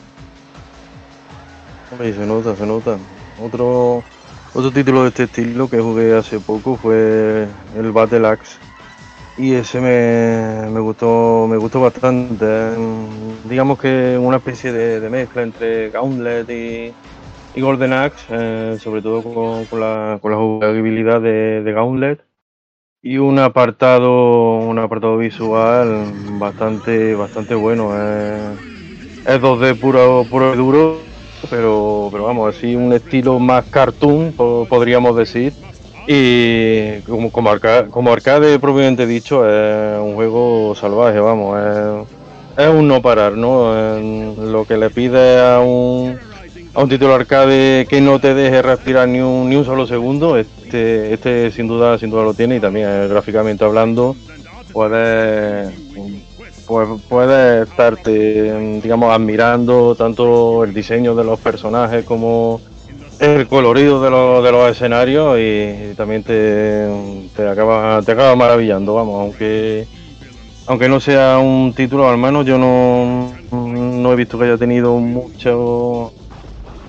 [2.14, 2.98] Se nota, se nota.
[3.42, 4.02] Otro,
[4.58, 7.46] otro título de este estilo que jugué hace poco fue
[7.76, 8.58] el Battle Axe.
[9.36, 12.44] Y ese me, me gustó me gustó bastante.
[12.76, 16.92] Mm, Digamos que una especie de, mezcla entre Gauntlet y,
[17.60, 22.24] Golden Axe, eh, sobre todo con, con la, con la jugabilidad de, de Gauntlet.
[23.00, 27.92] Y un apartado, un apartado visual bastante, bastante bueno.
[27.94, 28.56] eh.
[29.24, 31.07] es 2D puro, puro y duro,
[31.48, 35.54] pero, pero vamos, así un estilo más cartoon, po- podríamos decir.
[36.06, 41.58] Y como, como, arca- como arcade propiamente dicho, es un juego salvaje, vamos,
[42.56, 43.98] es, es un no parar, ¿no?
[44.36, 46.18] Lo que le pide a un,
[46.74, 50.36] a un título arcade que no te deje respirar ni un, ni un solo segundo,
[50.38, 54.16] este, este sin duda, sin duda lo tiene y también eh, gráficamente hablando
[54.72, 55.74] puedes
[56.68, 62.60] pues, puedes estarte digamos admirando tanto el diseño de los personajes como
[63.18, 66.86] el colorido de los, de los escenarios y, también te,
[67.34, 69.88] te acaba te acaba maravillando vamos aunque
[70.66, 74.94] aunque no sea un título al menos yo no, no he visto que haya tenido
[74.98, 76.12] mucho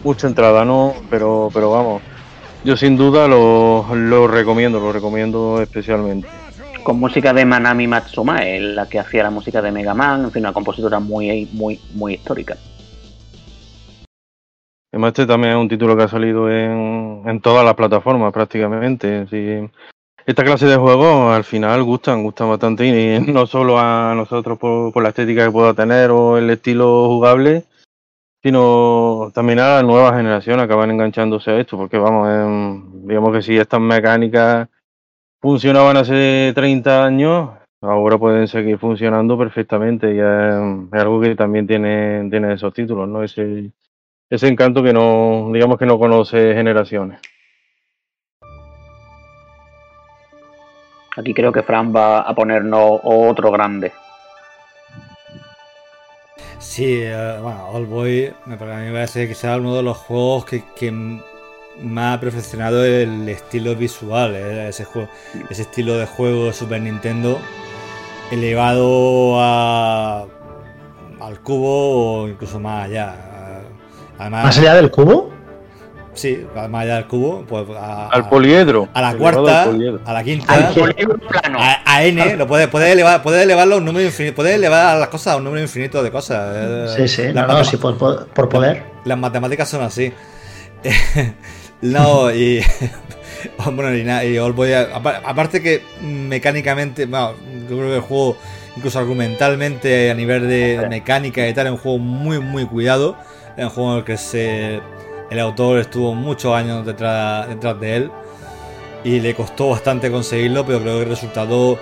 [0.03, 0.93] mucha entrada, ¿no?
[1.09, 2.01] Pero, pero vamos,
[2.63, 6.27] yo sin duda lo, lo recomiendo, lo recomiendo especialmente.
[6.89, 10.41] Con música de Manami Matsuma, la que hacía la música de Mega Man, en fin,
[10.41, 12.57] una compositora muy, muy, muy histórica.
[14.91, 19.27] Este también es un título que ha salido en, todas las plataformas prácticamente.
[20.25, 24.91] Esta clase de juegos al final gustan, gustan bastante y no solo a nosotros por,
[24.91, 27.65] por la estética que pueda tener o el estilo jugable,
[28.41, 33.57] sino también a la nueva generación acaban enganchándose a esto, porque vamos, digamos que si
[33.57, 34.69] estas mecánicas
[35.39, 42.27] funcionaban hace 30 años, ahora pueden seguir funcionando perfectamente y es, algo que también tiene,
[42.29, 43.23] tiene esos títulos, ¿no?
[43.23, 43.71] Ese,
[44.29, 47.19] ese encanto que no, digamos que no conoce generaciones.
[51.17, 53.91] Aquí creo que Fran va a ponernos otro grande.
[56.59, 60.91] Sí, eh, bueno, All Boy me parece que sea uno de los juegos que, que
[61.81, 65.09] más perfeccionado el estilo visual, eh, ese, juego,
[65.49, 67.39] ese estilo de juego de Super Nintendo
[68.31, 70.25] elevado a,
[71.19, 73.15] al cubo o incluso más allá.
[74.29, 75.31] ¿Más allá del cubo?
[76.13, 78.89] Sí, más allá del cubo, pues al poliedro.
[78.93, 79.63] A la cuarta,
[80.05, 80.71] a la quinta,
[81.85, 85.07] A, N, lo puede, puede elevar, puede elevarlo a un número infinito, puede elevar las
[85.07, 86.53] cosas a un número infinito de cosas.
[86.53, 86.87] Eh.
[86.97, 88.83] Sí, sí, no, sí, por, por, poder.
[89.05, 90.11] Las matemáticas son así.
[91.81, 92.61] no, y.
[93.71, 97.35] bueno, y, nada, y aparte que mecánicamente, bueno,
[97.69, 98.37] yo creo que el juego,
[98.75, 103.17] incluso argumentalmente, a nivel de mecánica y tal, es un juego muy, muy cuidado.
[103.55, 104.81] Es un juego en el que se
[105.29, 108.11] el autor estuvo muchos años detrás, detrás de él
[109.03, 111.79] y le costó bastante conseguirlo, pero creo que el resultado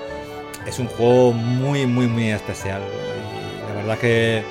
[0.65, 2.81] es un juego muy, muy, muy especial.
[2.81, 4.43] Y la verdad que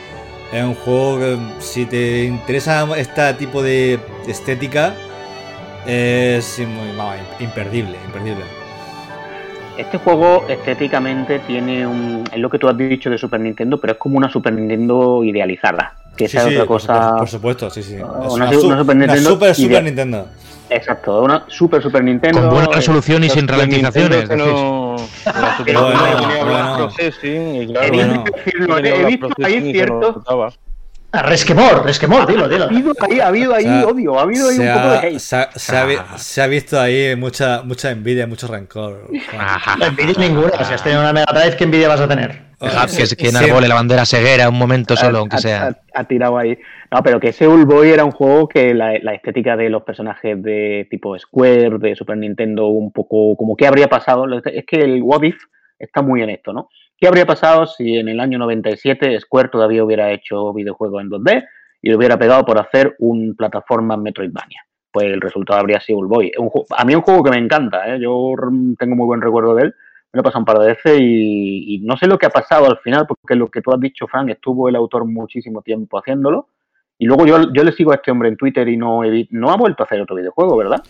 [0.52, 4.94] es un juego que si te interesa este tipo de estética
[5.86, 6.88] es muy,
[7.40, 8.44] imperdible, imperdible.
[9.76, 12.24] Este juego estéticamente tiene un.
[12.32, 15.22] Es lo que tú has dicho de Super Nintendo, pero es como una Super Nintendo
[15.22, 17.16] idealizada que esa es otra cosa.
[17.18, 17.96] Por supuesto, sí, sí.
[17.96, 19.30] Una, Super Nintendo.
[19.30, 20.26] Super, Super Nintendo.
[20.68, 22.40] Exacto, una Super Super Nintendo.
[22.40, 24.28] Con buena resolución y sin ralentizaciones.
[24.30, 24.96] No...
[28.82, 30.24] He visto ahí cierto.
[31.22, 32.68] Resquemor, resquemor, dilo, dilo.
[33.22, 35.18] Ha habido ahí, odio, ha habido ahí un poco de hate.
[35.18, 35.50] Se ha,
[36.16, 39.10] se ha, visto ahí mucha, mucha envidia, mucho rencor.
[39.78, 42.46] No envidias ninguna, si has tenido una Mega Drive, ¿qué envidia vas a tener?
[42.58, 45.76] que, que enarbole la bandera ceguera un momento solo, aunque sea.
[45.94, 46.58] Ha, tirado ahí.
[46.90, 50.86] No, pero que ese Boy era un juego que la, estética de los personajes de
[50.90, 54.26] tipo Square, de Super Nintendo, un poco como qué habría pasado.
[54.44, 55.36] Es que el What If
[55.78, 56.68] está muy en esto, ¿no?
[56.98, 61.44] ¿Qué habría pasado si en el año 97 Square todavía hubiera hecho videojuegos en 2D
[61.82, 64.62] y lo hubiera pegado por hacer un plataforma Metroidvania?
[64.90, 66.32] Pues el resultado habría sido Boy.
[66.76, 68.00] A mí es un juego que me encanta, ¿eh?
[68.00, 68.34] yo
[68.78, 69.74] tengo muy buen recuerdo de él
[70.12, 72.66] me lo he pasado un par de veces y, no sé lo que ha pasado
[72.66, 76.48] al final, porque lo que tú has dicho, Frank, estuvo el autor muchísimo tiempo haciéndolo.
[76.98, 79.56] Y luego yo, yo le sigo a este hombre en Twitter y no, no ha
[79.56, 80.82] vuelto a hacer otro videojuego, ¿verdad?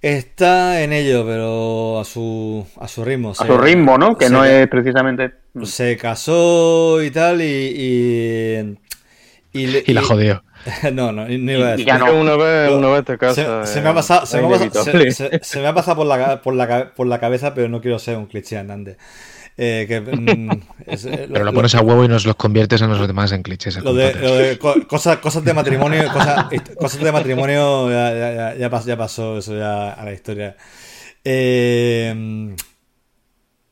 [0.00, 3.32] Está en ello, pero a su, a su ritmo.
[3.32, 4.16] A su ritmo, ¿no?
[4.16, 5.32] Que no es precisamente...
[5.64, 8.76] Se casó y tal y...
[9.52, 10.44] Y, la jodió.
[10.92, 11.86] no, no, ni iba a decir.
[11.86, 12.14] Ya no.
[12.14, 13.66] Una vez, una vez te casa.
[13.66, 17.54] Se, me ha pasado, se, me ha pasado, por, la, por, la, por la cabeza,
[17.54, 18.98] pero no quiero ser un cliché andante.
[19.60, 20.50] Eh, que, mm,
[20.86, 23.82] eh, pero lo, pones a huevo y nos los conviertes en los demás en clichés.
[23.82, 24.56] Lo de,
[24.88, 26.46] cosas, cosas de matrimonio, cosas,
[26.78, 30.56] cosas de matrimonio ya, ya, ya, pasó, ya, pasó, eso ya a la historia.
[31.24, 32.54] Eh,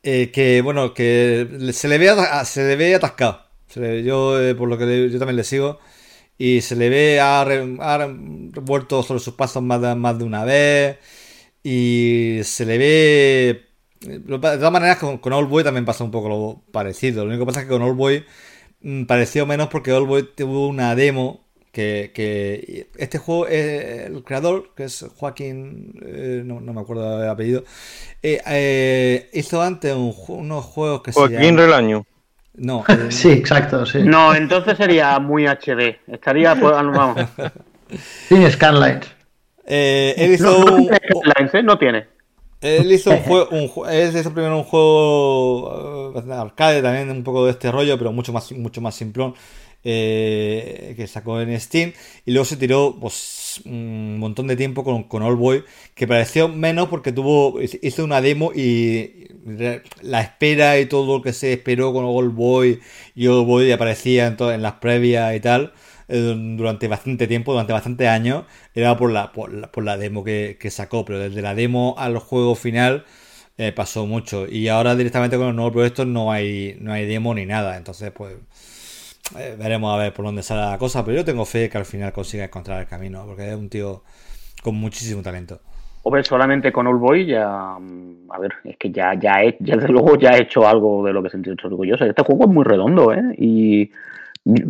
[0.03, 2.13] eh, que bueno, que se le ve,
[2.43, 3.45] se le ve atascado.
[4.03, 5.79] yo, por lo que yo también le sigo,
[6.37, 8.07] y se le ve, ha, ha
[8.61, 10.97] vuelto sobre sus pasos más de, más de una vez
[11.63, 13.66] y se le ve...
[14.01, 17.23] De todas maneras, con, con Boy también pasa un poco lo parecido.
[17.23, 18.25] Lo único que pasa es que con All Boy
[18.81, 24.23] mm, pareció menos porque All Boy tuvo una demo que, que, este juego, eh, el
[24.23, 27.63] creador, que es Joaquín, eh, no, me acuerdo del apellido,
[28.23, 32.05] eh, hizo antes unos juegos que Joaquín se Joaquín Relaño.
[32.57, 32.83] No.
[33.09, 33.99] sí, exacto, sí.
[34.03, 35.99] No, entonces sería muy HD.
[36.07, 37.17] Estaría, pues, vamos.
[38.27, 39.17] Tiene Scanlines.
[39.65, 41.63] Eh, él hizo No, no un, tiene ¿eh?
[41.63, 42.07] No tiene.
[42.61, 47.45] Él hizo un juego, un, él hizo primero un juego eh, arcade también un poco
[47.45, 49.35] de este rollo, pero mucho más, mucho más simplón.
[49.83, 51.93] eh, que sacó en Steam
[52.25, 55.63] y luego se tiró pues, un montón de tiempo con, con All Boy
[55.95, 59.27] que pareció menos porque tuvo hizo una demo y
[60.01, 62.79] la espera y todo lo que se esperó con All Boy
[63.15, 65.73] y All Boy aparecía en, en las previas y tal
[66.07, 70.23] eh, durante bastante tiempo, durante bastantes años, era por la, por la, por la demo
[70.23, 73.05] que, que sacó, pero desde la demo al juego final
[73.57, 74.47] eh, pasó mucho.
[74.47, 77.77] Y ahora directamente con los nuevos proyectos no hay, no hay demo ni nada.
[77.77, 78.35] Entonces, pues
[79.37, 81.85] eh, veremos a ver por dónde sale la cosa, pero yo tengo fe que al
[81.85, 84.03] final consiga encontrar el camino, porque es un tío
[84.63, 85.61] con muchísimo talento.
[86.03, 87.77] Hombre, solamente con All Boy ya.
[87.79, 91.05] mm, A ver, es que ya, ya, he, ya desde luego ya he hecho algo
[91.05, 92.05] de lo que sentí orgulloso.
[92.05, 93.21] Este juego es muy redondo, ¿eh?
[93.37, 93.91] Y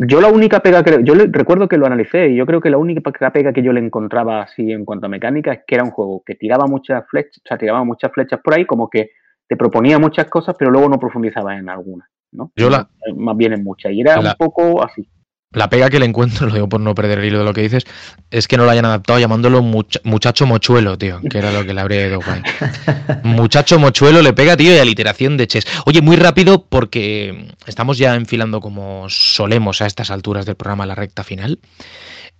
[0.06, 1.02] yo la única pega que.
[1.04, 3.00] Yo le- recuerdo que lo analicé y yo creo que la única
[3.30, 6.22] pega que yo le encontraba así en cuanto a mecánica es que era un juego
[6.24, 9.10] que tiraba muchas flechas, o sea, tiraba muchas flechas por ahí, como que
[9.46, 12.52] te proponía muchas cosas, pero luego no profundizaba en algunas, ¿no?
[12.56, 13.92] Yo la- Más bien en muchas.
[13.92, 15.08] Y era La- un poco así.
[15.52, 17.62] La pega que le encuentro, lo digo por no perder el hilo de lo que
[17.62, 17.84] dices,
[18.30, 21.72] es que no lo hayan adaptado llamándolo mucha- muchacho mochuelo, tío, que era lo que
[21.72, 22.42] le habría ido guay.
[23.24, 25.66] Muchacho mochuelo le pega, tío, y aliteración de Ches.
[25.86, 30.94] Oye, muy rápido, porque estamos ya enfilando como solemos a estas alturas del programa la
[30.94, 31.58] recta final.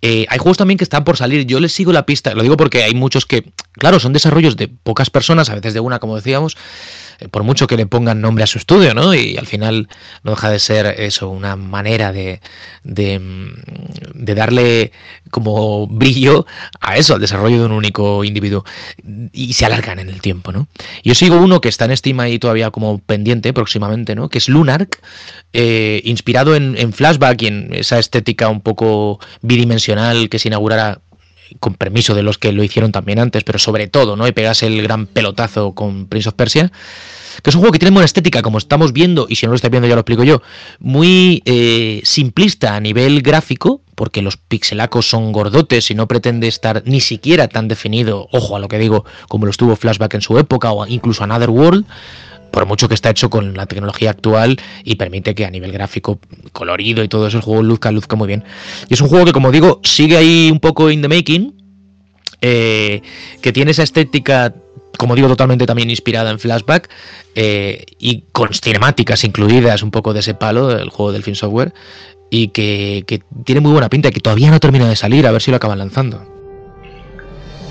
[0.01, 1.45] Eh, hay juegos también que están por salir.
[1.45, 2.33] Yo les sigo la pista.
[2.33, 5.79] Lo digo porque hay muchos que, claro, son desarrollos de pocas personas, a veces de
[5.81, 6.55] una, como decíamos,
[7.31, 9.13] por mucho que le pongan nombre a su estudio, ¿no?
[9.13, 9.87] Y al final
[10.23, 12.39] no deja de ser eso, una manera de,
[12.83, 13.49] mm,
[14.13, 14.91] de darle
[15.29, 16.45] como brillo
[16.79, 18.63] a eso, al desarrollo de un único individuo.
[19.33, 20.67] Y se alargan en el tiempo, ¿no?
[21.03, 24.29] Yo sigo uno que está en Steam ahí todavía como pendiente próximamente, ¿no?
[24.29, 24.99] Que es Lunark,
[25.53, 31.01] eh, inspirado en, en Flashback y en esa estética un poco bidimensional que se inaugurara
[31.59, 34.27] con permiso de los que lo hicieron también antes, pero sobre todo, ¿no?
[34.27, 36.71] Y pegase el gran pelotazo con Prince of Persia.
[37.43, 39.55] Que es un juego que tiene buena estética, como estamos viendo, y si no lo
[39.55, 40.41] estáis viendo ya lo explico yo,
[40.79, 46.83] muy eh, simplista a nivel gráfico, porque los pixelacos son gordotes y no pretende estar
[46.85, 50.37] ni siquiera tan definido, ojo a lo que digo, como lo estuvo Flashback en su
[50.37, 51.85] época, o incluso Another World,
[52.51, 56.19] por mucho que está hecho con la tecnología actual y permite que a nivel gráfico,
[56.51, 58.43] colorido y todo eso, el juego luzca, luzca muy bien.
[58.87, 61.53] Y es un juego que, como digo, sigue ahí un poco in the making,
[62.41, 63.01] eh,
[63.41, 64.53] que tiene esa estética,
[64.97, 66.89] como digo, totalmente también inspirada en Flashback
[67.35, 71.73] eh, y con cinemáticas incluidas, un poco de ese palo, el juego del Fin Software,
[72.29, 75.31] y que, que tiene muy buena pinta y que todavía no termina de salir, a
[75.31, 76.38] ver si lo acaban lanzando.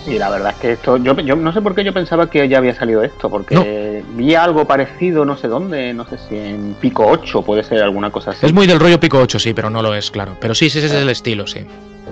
[0.08, 2.48] Sí, la verdad es que esto, yo, yo no sé por qué yo pensaba que
[2.48, 6.74] ya había salido esto, porque vi algo parecido no sé dónde, no sé si en
[6.80, 8.46] Pico 8 puede ser alguna cosa así.
[8.46, 10.36] Es muy del rollo Pico 8, sí, pero no lo es, claro.
[10.40, 11.60] Pero sí, sí, ese es el estilo, sí.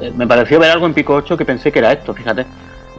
[0.01, 2.45] Eh, Me pareció ver algo en Pico 8 que pensé que era esto, fíjate.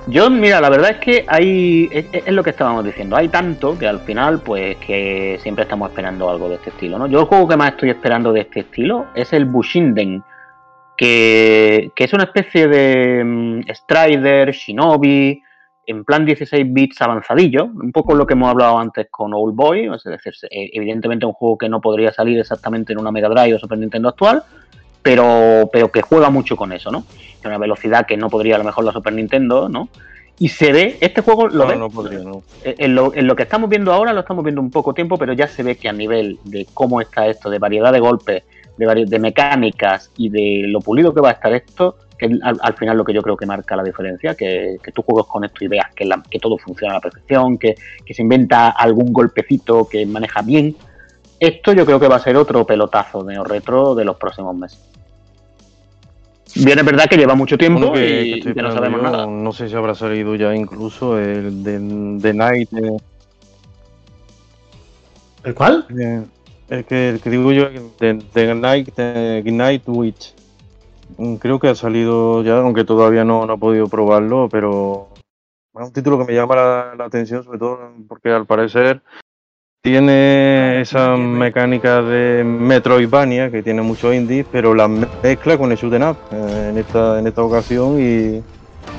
[0.08, 1.90] Yo, mira, la verdad es que hay.
[1.92, 3.18] Es, es lo que estábamos diciendo.
[3.18, 7.08] Hay tanto que al final, pues, que siempre estamos esperando algo de este estilo, ¿no?
[7.08, 10.24] Yo el juego que más estoy esperando de este estilo es el Bushinden.
[10.98, 15.42] Que, que es una especie de mm, Strider, Shinobi,
[15.86, 19.90] en plan 16 bits avanzadillo, un poco lo que hemos hablado antes con Old Boy,
[19.94, 23.56] es decir, eh, evidentemente un juego que no podría salir exactamente en una Mega Drive
[23.56, 24.44] o Super Nintendo actual,
[25.02, 27.06] pero, pero que juega mucho con eso, ¿no?
[27.40, 29.88] Tiene una velocidad que no podría a lo mejor la Super Nintendo, ¿no?
[30.40, 32.44] Y se ve, este juego lo No, ves, no podría, no.
[32.64, 35.18] eh, en lo, en lo que estamos viendo ahora lo estamos viendo un poco tiempo,
[35.18, 38.44] pero ya se ve que a nivel de cómo está esto, de variedad de golpes,
[38.78, 42.74] de, mecánicas y de lo pulido que va a estar esto, que es al, al
[42.76, 45.64] final lo que yo creo que marca la diferencia, que, que tú juegues con esto
[45.66, 47.76] y veas que, la- que todo funciona a la perfección, que,
[48.06, 50.76] que se inventa algún golpecito que maneja bien.
[51.40, 54.80] Esto yo creo que va a ser otro pelotazo de retro de los próximos meses.
[56.56, 59.00] Bien, es verdad que lleva mucho tiempo que, que y, estoy y que no sabemos
[59.00, 59.28] yo, nada.
[59.28, 62.70] No sé si habrá salido ya incluso el de, de Night.
[62.74, 62.98] eh,
[65.44, 65.86] ¿El cuál?
[66.00, 66.24] eh,
[66.70, 67.70] el, que, el que digo yo,
[68.00, 70.34] de, de Night, Night Witch.
[71.18, 75.10] Mm, Creo que ha salido ya, aunque todavía no, no he podido probarlo, pero
[75.80, 79.02] es un título que me llama la, atención, sobre todo porque al parecer
[79.82, 85.94] tiene esa mecánica de Metroidvania que tiene mucho indie, pero la mezcla con el shoot
[85.94, 88.44] up eh, en esta en esta ocasión y,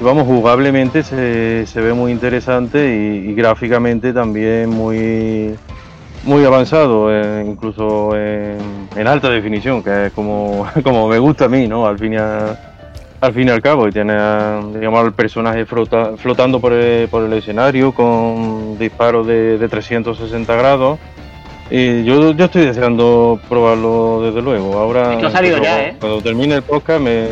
[0.00, 5.58] vamos jugablemente se, se ve muy interesante y gráficamente también muy
[6.24, 8.58] muy avanzado, eh, incluso en,
[8.96, 11.86] en alta definición, que es como, como me gusta a mí, ¿no?
[11.86, 12.58] Al fin y, a-
[13.20, 17.08] al, fin y al cabo, y tiene a, digamos, al personaje flota- flotando por el,
[17.08, 20.98] por el escenario con disparos de, de 360 grados.
[21.70, 24.78] Y yo, yo estoy deseando probarlo desde luego.
[24.78, 25.96] Ahora, Es que ha salido cuando- ya, ¿eh?
[26.00, 27.26] cuando termine el podcast, me,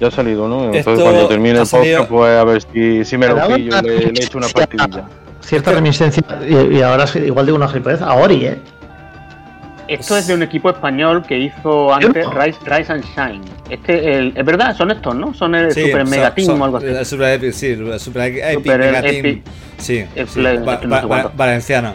[0.00, 0.64] Ya ha salido, ¿no?
[0.64, 3.80] Entonces Esto cuando termine el podcast, salido- pues a ver si, si me lo pillo
[3.82, 5.04] le, le echo una partidilla.
[5.46, 8.58] Cierta reminiscencia, y, y ahora es- igual digo una gilipollez, a Ori, ¿eh?
[9.88, 13.40] Esto es de un equipo español que hizo antes Rise, Rise and Shine.
[13.70, 15.32] Este, el- es verdad, son estos, ¿no?
[15.32, 16.86] Son el Sí, Super son- Mega Team son- o algo así.
[16.86, 19.22] el Super Epic, sí, el Super Epic Super Mega Epic.
[19.22, 19.42] Team.
[19.78, 21.32] Sí, El sí, Play- va- no sé va- va- cuánto.
[21.36, 21.94] valenciano.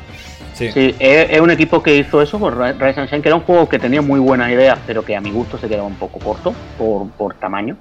[0.54, 0.72] Sí.
[0.72, 3.36] Sí, es, es un equipo que hizo eso por Ri- Rise and Shine, que era
[3.36, 5.96] un juego que tenía muy buenas ideas, pero que a mi gusto se quedaba un
[5.96, 7.76] poco corto por, por tamaño.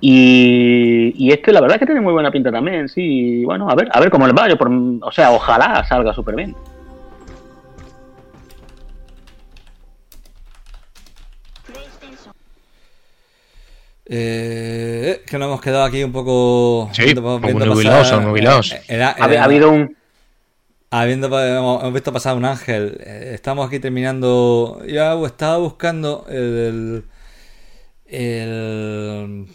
[0.00, 2.88] Y, y este, la verdad, es que tiene muy buena pinta también.
[2.88, 4.48] Sí, bueno, a ver, a ver cómo les va.
[4.48, 6.54] Yo por- o sea, ojalá salga súper bien.
[14.08, 16.88] Eh, que nos hemos quedado aquí un poco.
[16.92, 18.72] Sí, como nubilados, son nubilados.
[18.72, 19.96] eh, era- Ha, era- ha habido un.
[20.90, 24.80] Habiendo, hemos hemos visto pasar un ángel, eh, estamos aquí terminando.
[24.86, 27.04] Yo estaba buscando el.
[28.06, 29.46] el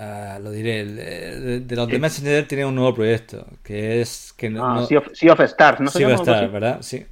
[0.00, 4.32] ah, lo diré, el- de los de Messenger tiene un nuevo proyecto que es.
[4.36, 6.20] que no, Ah, no- sea, of, Sea of Stars, ¿no se sí va a llama
[6.22, 6.52] algo estar, así?
[6.52, 6.78] ¿verdad?
[6.82, 7.06] Sí.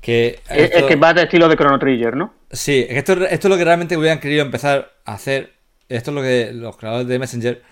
[0.00, 2.34] Que Es, es esto- que va de estilo de Chrono Trigger, ¿no?
[2.50, 5.52] Sí, es que esto, esto es lo que realmente hubieran querido empezar a hacer.
[5.88, 7.62] Esto es lo que los creadores de Messenger.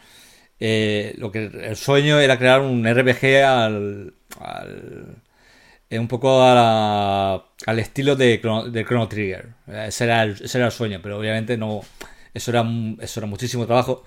[0.60, 4.14] eh, lo que el sueño era crear un RPG al.
[4.40, 5.16] al-
[5.90, 9.48] eh, un poco a la- al estilo de Chrono, de Chrono Trigger.
[9.68, 11.82] Eh, Ese era, el, ese era el sueño, pero obviamente no.
[12.34, 12.64] Eso era,
[13.00, 14.02] eso era muchísimo trabajo.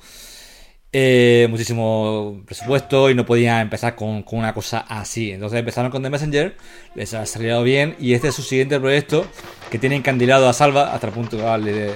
[0.93, 5.31] eh, muchísimo presupuesto y no podían empezar con, con una cosa así.
[5.31, 6.55] Entonces empezaron con The Messenger,
[6.95, 9.25] les ha salido bien y este es su siguiente proyecto
[9.69, 11.93] que tiene encandilado a Salva hasta el punto que ah, le, le-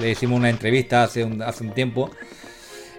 [0.00, 2.10] le hicimos una entrevista hace un, hace un tiempo.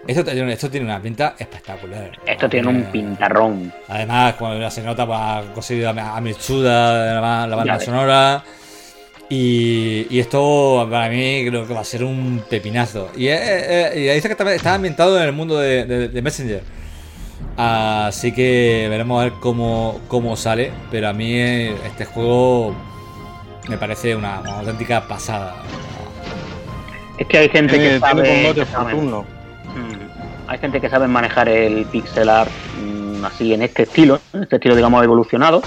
[0.06, 2.10] Esto, tiene- esto tiene una pinta espectacular.
[2.26, 3.72] Esto tiene un Eh, pintarrón.
[3.88, 7.84] Además, cuando se nota, pues, ha conseguido a, a Mitsuda, la, la banda ves.
[9.34, 13.08] Y, y esto para mí creo que va a ser un pepinazo.
[13.16, 16.22] Y, eh, eh, y dice que está, está ambientado en el mundo de, de- de
[16.22, 16.62] Messenger.
[17.56, 20.70] Así que veremos a ver cómo, cómo sale.
[20.90, 22.74] Pero a mí eh, este juego
[23.70, 25.54] me parece una, una auténtica pasada.
[27.18, 28.52] Es que hay gente que Tiene, sabe.
[28.54, 28.64] que.
[28.94, 29.22] Mm.
[30.48, 32.50] Hay gente que sabe manejar el pixel art
[32.84, 35.62] mm, así en este estilo, en este estilo digamos evolucionado.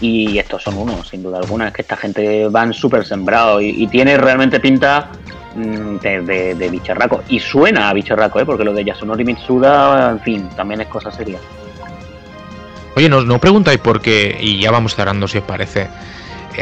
[0.00, 1.68] Y estos son unos, sin duda alguna.
[1.68, 5.10] Es que esta gente van súper sembrados y, tiene realmente pinta
[5.54, 7.22] mm, de bicharraco.
[7.28, 8.44] Y suena a bicharraco, ¿eh?
[8.44, 11.38] porque lo de Yasunori Mitsuda, en fin, también es cosa seria.
[12.96, 15.88] Oye, no, no preguntáis por qué, y ya vamos cerrando si os parece.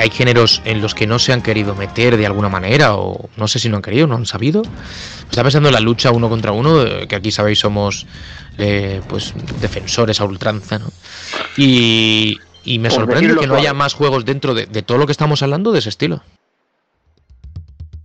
[0.00, 3.48] Hay géneros en los que no se han querido meter de alguna manera, o no
[3.48, 4.62] sé si no han querido, no han sabido.
[5.28, 8.06] Está pensando en la lucha uno contra uno, eh, que aquí sabéis somos
[8.56, 10.86] eh, pues defensores a ultranza, ¿no?
[11.58, 15.06] Y, y me Por sorprende que no haya más juegos dentro de, de todo lo
[15.06, 16.22] que estamos hablando de ese estilo.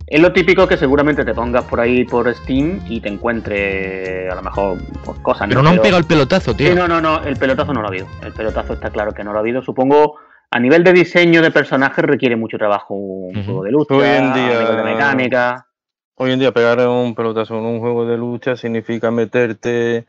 [0.06, 4.34] Es lo típico que seguramente te pongas por ahí por Steam y te encuentre a
[4.34, 5.48] lo mejor pues, cosas.
[5.48, 6.68] Pero no han pegado el pelotazo, tío.
[6.68, 8.06] Sí, no, no, no, el pelotazo no lo ha habido.
[8.22, 9.60] El pelotazo está claro que no lo ha habido.
[9.62, 10.16] Supongo,
[10.50, 14.32] a nivel de diseño de personajes requiere mucho trabajo un juego de lucha, Hoy en
[14.32, 15.66] día- a nivel de mecánica.
[16.14, 20.06] Hoy en día pegar un pelotazo en un juego de lucha significa meterte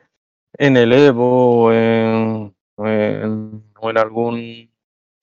[0.57, 2.55] en el Evo en,
[3.81, 4.69] o en algún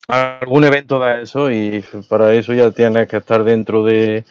[0.08, 4.24] algún evento de eso y para eso ya tienes que estar dentro de,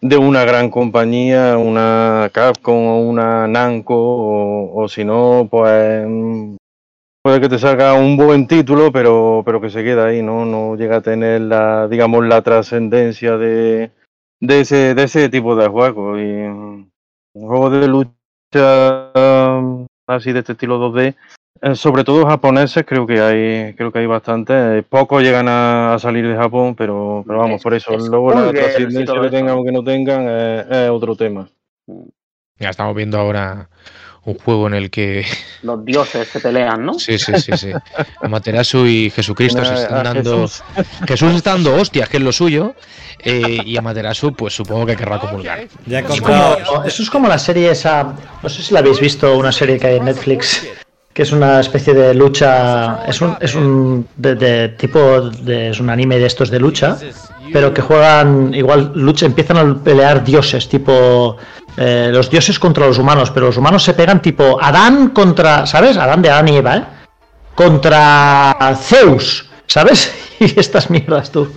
[0.00, 6.56] de una gran compañía, una Capcom o una Namco o, o si no, pues mm,
[7.22, 10.44] puede que te salga un buen título, pero, pero que se queda ahí, ¿no?
[10.44, 13.90] No llega a tener la, digamos, la trascendencia de,
[14.40, 16.18] de ese, de ese tipo de juegos.
[16.18, 16.90] Y mm,
[17.34, 21.16] un juego de lucha um, así de este estilo 2D, eh,
[21.74, 24.78] sobre todo japoneses, creo que hay, creo que hay bastante.
[24.78, 28.02] Eh, Pocos llegan a, a salir de Japón, pero, pero vamos, Es- por eso es
[28.08, 31.48] luego la trascendencia que tengan o que no tengan eh, es otro tema.
[32.58, 33.68] Ya estamos viendo ahora
[34.24, 35.24] un juego en el que
[35.62, 36.94] Los dioses se pelean, ¿no?
[36.98, 37.72] Sí, sí, sí, sí.
[38.22, 40.46] Amaterasu y Jesucristo se están dando.
[40.48, 40.62] Jesús.
[41.08, 42.74] Jesús está dando hostias, que es lo suyo.
[43.22, 45.66] eh, y Amaterasu, pues supongo que querrá comulgar.
[45.86, 46.58] Ya he Es encontrado.
[46.64, 49.78] como- eso es como la serie esa, no sé si la habéis visto, una serie
[49.78, 50.66] que hay en Netflix,
[51.20, 56.18] es una especie de lucha, es un, es un de, tipo, de, es un anime
[56.18, 56.96] de estos de lucha,
[57.52, 61.36] pero que juegan, igual lucha, empiezan a pelear dioses, tipo
[61.76, 65.96] eh, los dioses contra los humanos, pero los humanos se pegan tipo Adán contra, ¿sabes?
[65.96, 66.84] Adán de Adán y Eva, ¿eh?
[67.54, 70.12] Contra Zeus, ¿sabes?
[70.40, 71.52] Y estas mierdas tú.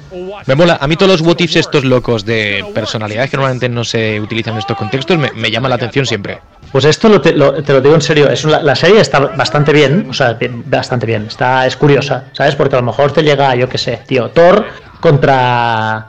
[0.45, 0.77] Me mola.
[0.81, 4.56] A mí todos los what ifs estos locos de personalidades que normalmente no se utilizan
[4.56, 6.41] en estos contextos me, me llama la atención siempre.
[6.73, 9.19] Pues esto lo te, lo- te lo digo en serio, es una- la serie está
[9.19, 12.55] bastante bien, o sea, bien- bastante bien, está, es curiosa, ¿sabes?
[12.55, 14.65] Porque a lo mejor te llega, yo qué sé, tío, Thor
[14.99, 16.07] contra,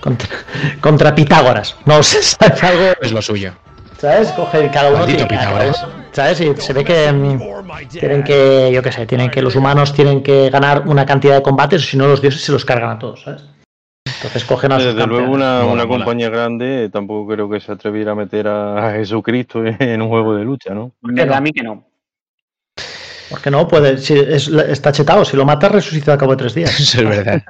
[0.00, 0.28] contra,
[0.80, 2.62] contra Pitágoras, no sé, ¿sabes?
[2.62, 3.52] Algo, Es lo suyo.
[4.00, 4.28] ¿Sabes?
[4.32, 5.04] Coge cada uno.
[5.06, 5.84] Tiene- Pitágoras.
[6.12, 6.40] ¿Sabes?
[6.40, 7.40] Y se ve que mm,
[7.90, 11.42] tienen que, yo qué sé, tienen que los humanos tienen que ganar una cantidad de
[11.42, 13.42] combates, o si no los dioses se los cargan a todos, ¿sabes?
[14.26, 18.12] Entonces cogen a sus Desde luego una, una compañía grande tampoco creo que se atreviera
[18.12, 20.92] a meter a Jesucristo en un juego de lucha, ¿no?
[21.00, 21.34] Me no?
[21.34, 21.84] a mí que no.
[23.30, 26.54] Porque no puede, si es- está chetado, si lo matas resucita al cabo de tres
[26.54, 26.70] días.
[26.80, 27.42] Eso es verdad.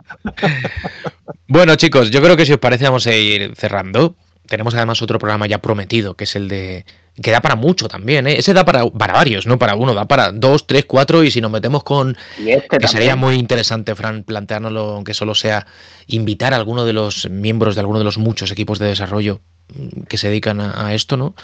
[1.48, 4.14] bueno, chicos, yo creo que si os parece vamos a ir cerrando.
[4.46, 6.84] Tenemos además otro programa ya prometido, que es el de...
[7.22, 8.38] que da para mucho también, ¿eh?
[8.38, 11.40] Ese da para, para varios, no para uno, da para dos, tres, cuatro, y si
[11.40, 12.16] nos metemos con...
[12.38, 15.66] Este Que sería muy interesante, Fran, planteárnoslo, aunque solo sea
[16.06, 19.40] invitar a alguno de los miembros de alguno de los muchos equipos de desarrollo
[19.74, 21.34] mm, que se dedican a, a esto, ¿no?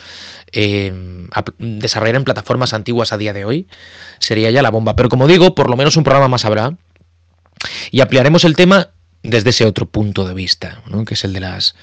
[0.52, 0.92] Eh,
[1.32, 3.66] a desarrollar en plataformas antiguas a día de hoy
[4.18, 4.94] sería ya la bomba.
[4.94, 6.76] Pero como digo, por lo menos un programa más habrá
[7.90, 8.90] y ampliaremos el tema
[9.22, 11.04] desde ese otro punto de vista, ¿no?
[11.04, 11.74] que es el de las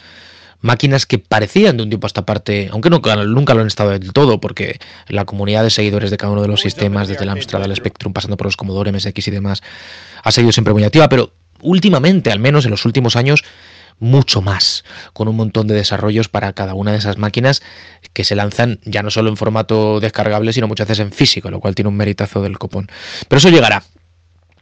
[0.61, 3.91] máquinas que parecían de un tiempo a esta parte, aunque nunca, nunca lo han estado
[3.91, 7.30] del todo, porque la comunidad de seguidores de cada uno de los sistemas, desde el
[7.30, 9.64] Amstrad al Spectrum, pasando por los Commodore, MSX y demás,
[10.23, 13.44] ha seguido siempre muy activa, pero últimamente, al menos en los últimos años,
[13.99, 17.61] mucho más, con un montón de desarrollos para cada una de esas máquinas
[18.14, 21.60] que se lanzan ya no solo en formato descargable, sino muchas veces en físico, lo
[21.60, 22.90] cual tiene un meritazo del copón.
[23.27, 23.84] Pero eso llegará.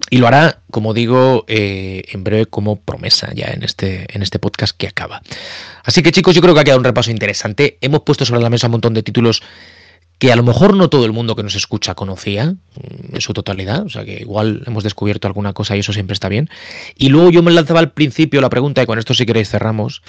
[0.10, 4.40] Y lo hará, como digo, eh, en breve como promesa ya en este, en este
[4.40, 5.22] podcast que acaba.
[5.84, 7.78] Así que chicos, yo creo que ha quedado un repaso interesante.
[7.82, 9.42] Hemos puesto sobre la mesa un montón de títulos
[10.20, 13.34] que a lo mejor no todo el mundo que nos escucha conocía mm, en su
[13.34, 16.50] totalidad, o sea que igual hemos descubierto alguna cosa y eso siempre está bien.
[16.96, 20.02] Y luego yo me lanzaba al principio la pregunta, y con esto si queréis cerramos,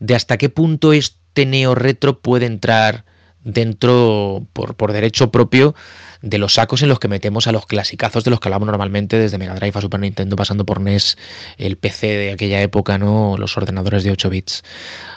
[0.00, 3.04] de hasta qué punto este neo retro puede entrar
[3.44, 5.74] dentro, por, por derecho propio,
[6.24, 9.18] de los sacos en los que metemos a los clasicazos de los que hablamos normalmente,
[9.18, 11.18] desde Mega Drive a Super Nintendo, pasando por NES,
[11.58, 13.36] el PC de aquella época, ¿no?
[13.36, 14.64] Los ordenadores de 8 bits.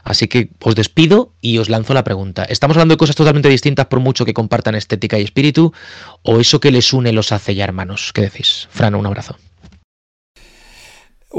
[0.03, 2.43] Así que os despido y os lanzo la pregunta.
[2.43, 5.73] ¿Estamos hablando de cosas totalmente distintas por mucho que compartan estética y espíritu?
[6.23, 8.11] ¿O eso que les une los hace ya hermanos?
[8.13, 8.67] ¿Qué decís?
[8.69, 9.38] Fran, un abrazo.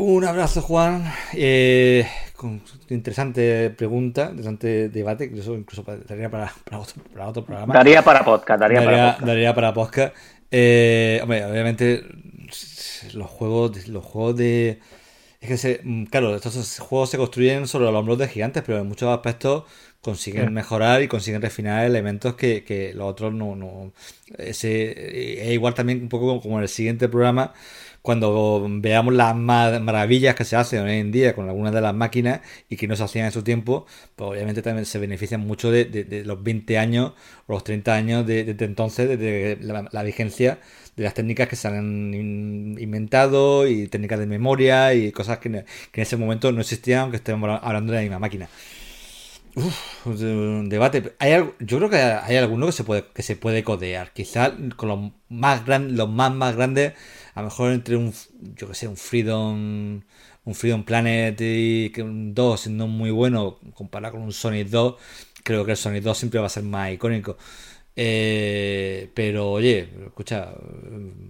[0.00, 1.12] Un abrazo, Juan.
[1.34, 2.06] Eh,
[2.36, 7.74] con interesante pregunta, interesante debate, que eso incluso daría para, para, otro, para otro programa.
[7.74, 9.26] Daría para podcast, daría, daría, para podcast.
[9.26, 10.14] daría para podcast.
[10.52, 12.04] Eh, hombre, obviamente
[13.12, 14.78] los juegos, los juegos de
[15.40, 18.78] es que se, mm, claro, estos juegos se construyen sobre los hombros de gigantes, pero
[18.78, 19.64] en muchos aspectos
[20.00, 20.52] consiguen Sí.
[20.52, 23.92] mejorar y consiguen refinar elementos que, que los otros no, no
[24.38, 27.52] ese, es igual también un poco como en el siguiente programa
[28.09, 31.94] cuando veamos las ma- maravillas que se hacen hoy en día con algunas de las
[31.94, 33.86] máquinas y que no se hacían en su tiempo,
[34.16, 37.12] pues obviamente también se benefician mucho de, de- de los 20 años
[37.47, 40.59] o los 30 años de- desde entonces, desde la, vigencia
[40.97, 45.51] de las técnicas que se han in- inventado y técnicas de memoria y cosas que,
[45.51, 48.48] que en ese momento no existían, aunque estemos hablando de la misma máquina.
[49.55, 51.14] Uf, un debate.
[51.18, 54.12] Hay, algo- yo creo que hay alguno que se puede que se puede codear.
[54.12, 56.93] Quizás con los más grandes, los más más grandes,
[57.39, 58.12] a lo mejor entre un,
[58.56, 60.01] yo que sé, un Freedom,
[60.44, 64.94] un Freedom Planet y que un 2 siendo muy bueno comparado con un Sonic 2,
[65.44, 67.36] creo que el Sonic 2 siempre va a ser más icónico.
[67.97, 70.52] Eh, pero oye, escucha,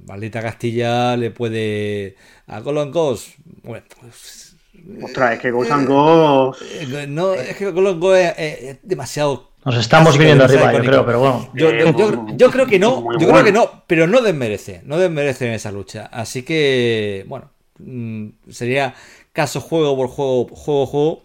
[0.06, 2.16] maldita Castilla le puede
[2.46, 3.28] a Colon Ghost.
[3.62, 4.56] Bueno, pues,
[5.02, 6.54] Ostras, es que Ghost and Go.
[6.80, 9.50] eh, No, es que Colon Go es, es- es demasiado.
[9.68, 11.50] Nos estamos clásico, viniendo arriba, yo creo, pero bueno.
[11.54, 14.98] Yo, yo- yo- yo creo que no, yo creo que no, pero no desmerece, no
[14.98, 16.06] desmerece en esa lucha.
[16.12, 18.94] Así que, bueno, mm, sería
[19.32, 21.22] caso juego por juego, juego, juego,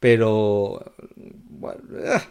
[0.00, 0.92] pero
[1.48, 1.80] bueno,
[2.12, 2.22] ah,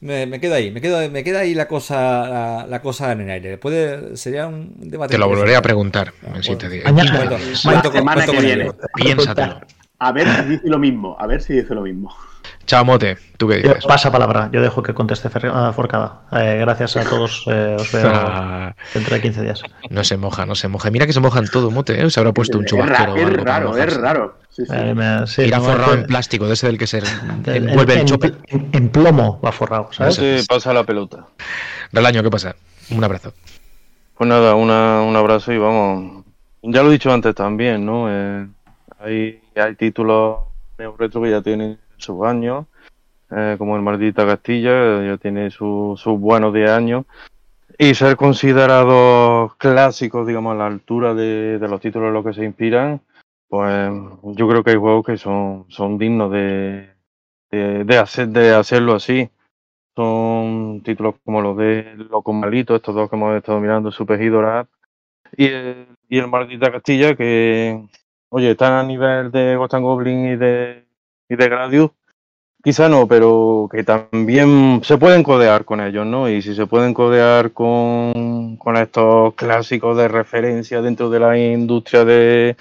[0.00, 3.20] me, me quedo ahí, me quedo, me queda ahí la cosa, la, la cosa en
[3.22, 3.58] el aire.
[3.58, 5.12] Puede, sería un debate.
[5.12, 6.12] Te lo volveré a preguntar.
[6.26, 6.84] Ah, si te digo.
[6.92, 7.36] Mañana-.
[8.94, 9.60] Piénsatelo.
[10.00, 11.16] A ver si dice lo mismo.
[11.18, 12.14] A ver si dice lo mismo.
[12.68, 13.16] Chao, Mote.
[13.38, 13.86] ¿Tú qué Yo- dices?
[13.86, 16.20] Pasa palabra, yo dejo que conteste ah, Forcada.
[16.32, 19.62] Eh, gracias a todos, eh, os veo Ah, dentro de 15 días.
[19.88, 20.90] no se moja, no se moja.
[20.90, 21.98] Mira que se mojan todo, Mote.
[22.04, 22.10] ¿eh?
[22.10, 23.16] Se habrá puesto un chubasquero.
[23.16, 24.38] es raro, es raro.
[24.50, 24.72] Sí, sí.
[24.74, 27.68] Eh, me- sí, Irá no, forrado en- en plástico, de ese del que se en-
[27.68, 28.34] envuelve el en- chopper.
[28.48, 30.18] en- en plomo va forrado, ¿sabes?
[30.18, 30.42] Eso.
[30.42, 31.24] Se pasa la pelota.
[31.92, 32.54] Relaño, ¿qué pasa?
[32.90, 33.32] Un abrazo.
[34.14, 36.22] Pues nada, una- un abrazo y vamos.
[36.62, 38.08] Ya lo he dicho antes también, ¿no?
[38.10, 38.46] Eh,
[39.00, 40.40] hay, hay títulos
[40.98, 42.66] retro que ya tienen sus años,
[43.30, 47.06] eh, como el Maldita Castilla, ya tiene su- sus buenos 10 años.
[47.78, 52.32] Y ser considerados clásicos, digamos, a la altura de, de los títulos en los que
[52.34, 53.00] se inspiran,
[53.48, 53.90] pues
[54.36, 56.90] yo creo que hay juegos que son, son dignos de,
[57.50, 59.30] de, hacer, de hacerlo así.
[59.96, 64.42] Son títulos como los de Loco Malito, estos dos que hemos estado mirando, Super Hero
[64.42, 64.68] Rap,
[65.36, 67.86] y el, y el Maldita Castilla, que,
[68.30, 70.86] oye, están a nivel de Ghost and Goblin y de,
[71.28, 71.90] y de Gradius,
[72.62, 76.28] quizá no, pero que también se pueden codear con ellos, ¿no?
[76.28, 82.04] Y si se pueden codear con, con estos clásicos de referencia dentro de la industria
[82.04, 82.56] de,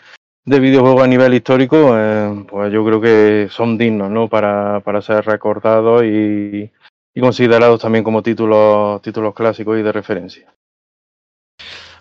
[0.45, 4.27] de videojuegos a nivel histórico, eh, pues yo creo que son dignos, ¿no?
[4.29, 6.71] Para, para ser recordados y,
[7.13, 10.56] y considerados también como títulos, títulos clásicos y de referencia.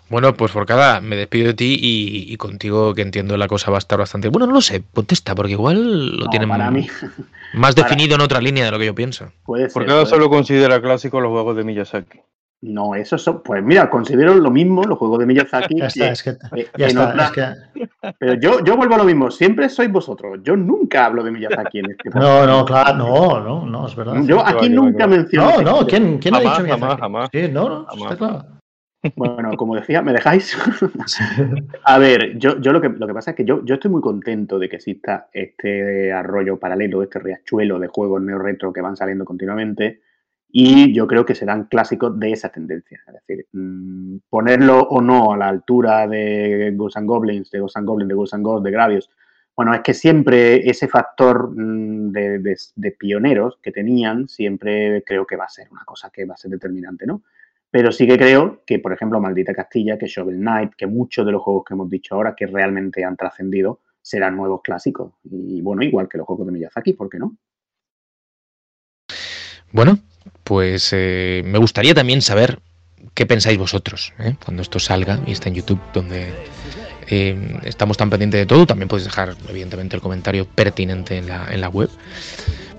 [0.09, 3.71] Bueno, pues por cada me despido de ti y, y, contigo que entiendo la cosa
[3.71, 4.29] va a estar bastante.
[4.29, 6.87] Bueno, no lo sé, contesta, porque igual lo No, tienen para mí.
[7.53, 9.31] más para- definido en otra línea de lo que yo pienso.
[9.45, 9.89] Puede ser.
[9.89, 12.19] Ahora solo considera clásicos los juegos de Miyazaki.
[12.61, 13.43] No, eso son.
[13.43, 15.75] Pues mira, considero lo mismo los juegos de Miyazaki.
[15.77, 18.77] Ya está, que- es que, eh, ya en está, otra- es que Pero yo, yo
[18.77, 19.29] vuelvo a lo mismo.
[19.29, 20.39] Siempre sois vosotros.
[20.41, 24.15] Yo nunca hablo de Miyazaki en este no, no, claro, no, no, no, es verdad.
[24.23, 25.07] Yo aquí nunca que va.
[25.17, 25.45] menciono.
[25.49, 25.85] No, este no.
[25.87, 26.79] ¿quién, quién ha dicho Miyazaki?
[26.81, 27.29] jamás, jamás.
[27.33, 28.11] Sí, no, no, Jamás.
[28.13, 28.45] está claro.
[29.15, 30.57] Bueno, como decía, ¿me dejáis?
[31.85, 34.01] A ver, yo, yo lo, que, lo que pasa es que yo, yo estoy muy
[34.01, 38.95] contento de que exista este arroyo paralelo, este riachuelo de juegos neo retro que van
[38.97, 40.01] saliendo continuamente
[40.49, 43.01] y yo creo que serán clásicos de esa tendencia.
[43.07, 47.77] Es decir, mm, ponerlo o no a la altura de Ghosts and Goblins, de Ghosts
[47.77, 49.09] and Goblins, de Ghosts and Ghosts, de Gradius.
[49.55, 55.25] Bueno, es que siempre ese factor mm, de, de- de pioneros que tenían, siempre creo
[55.25, 57.23] que va a ser una cosa que va a ser determinante, ¿no?
[57.77, 61.31] Pero sí que creo que, por ejemplo, Maldita Castilla, que Shovel Knight, que muchos de
[61.31, 65.13] los juegos que hemos dicho ahora que realmente han trascendido serán nuevos clásicos.
[65.23, 67.37] Y bueno, igual que los juegos de Miyazaki, ¿por qué no?
[69.71, 69.99] Bueno,
[70.43, 72.57] pues eh, me gustaría también saber
[73.13, 74.35] qué pensáis vosotros ¿eh?
[74.43, 76.33] cuando esto salga y está en YouTube, donde
[77.11, 78.65] eh, estamos tan pendientes de todo.
[78.65, 81.91] También podéis dejar, evidentemente, el comentario pertinente en la, en la web.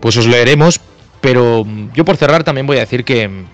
[0.00, 0.80] Pues os leeremos,
[1.20, 1.64] pero
[1.94, 3.46] yo por cerrar también voy a decir que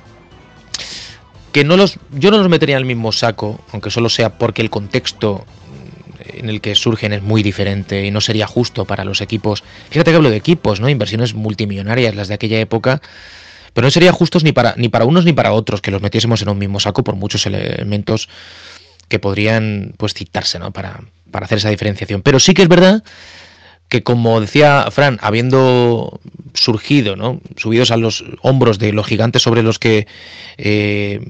[1.55, 4.61] que no los yo no los metería en el mismo saco, aunque solo sea porque
[4.61, 9.05] el contexto mm, en el que surgen es muy diferente y no sería justo para
[9.05, 9.63] los equipos.
[9.89, 10.89] Fíjate que hablo de equipos, ¿no?
[10.89, 13.01] Inversiones multimillonarias, las de aquella época.
[13.73, 16.43] Pero no sería justos ni para, ni para unos ni para otros que los metiésemos
[16.43, 18.29] en un mismo saco por muchos elementos
[19.09, 20.73] que podrían pues citarse, ¿no?
[20.73, 22.23] Para, para hacer esa diferenciación.
[22.23, 23.05] Pero sí que es verdad
[23.89, 26.21] que como decía Fran, habiendo
[26.55, 27.41] surgido, ¿no?
[27.57, 30.07] Subidos a los hombros de los gigantes sobre los que
[30.57, 31.21] eh,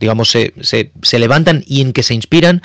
[0.00, 2.62] digamos se, se, se levantan y en que se inspiran,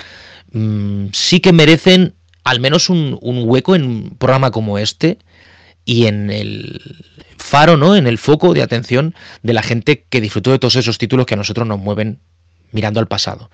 [0.52, 2.14] mmm, sí que merecen
[2.44, 5.18] al menos un, un, hueco en un programa como este
[5.84, 6.80] y en el
[7.38, 7.96] faro, ¿no?
[7.96, 11.34] En el foco de atención de la gente que disfrutó de todos esos títulos que
[11.34, 12.20] a nosotros nos mueven
[12.72, 13.50] mirando al pasado.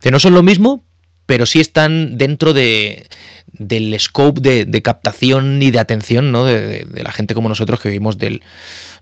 [0.00, 0.84] Que no son lo mismo,
[1.32, 3.06] pero sí están dentro de,
[3.46, 6.44] del scope de, captación y de atención, ¿no?
[6.44, 8.42] De, la gente como nosotros que vivimos del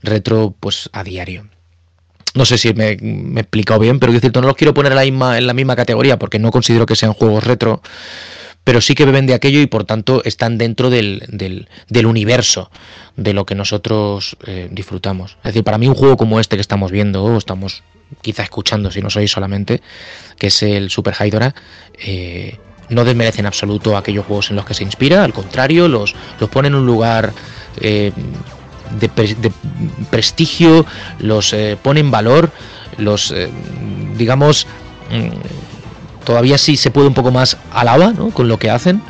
[0.01, 1.49] retro, pues a diario.
[2.35, 5.55] No sé si me, he explicado bien, pero decir, no los quiero poner en la,
[5.55, 7.83] misma, categoría porque no considero que sean juegos retro
[8.63, 11.67] pero sí que beben de aquello y por tanto están dentro del,
[12.07, 12.71] universo
[13.17, 15.33] de lo que nosotros eh, disfrutamos.
[15.39, 17.83] Es decir, para mí un juego como este que estamos viendo, o estamos
[18.21, 19.81] quizá escuchando si no sois solamente,
[20.39, 21.55] que es el Super Hydora,
[21.99, 22.59] eh,
[22.89, 26.51] no desmerece en absoluto aquellos juegos en los que se inspira, al contrario, los, los
[26.51, 27.33] pone en un lugar
[27.81, 28.13] eh,
[28.99, 29.53] de,
[30.11, 30.85] prestigio,
[31.21, 32.51] los eh, pone en valor,
[32.99, 33.49] los, eh,
[34.17, 34.67] digamos,
[35.11, 38.31] mm, todavía sí se puede un poco más alaba ¿no?
[38.31, 39.01] con lo que hacen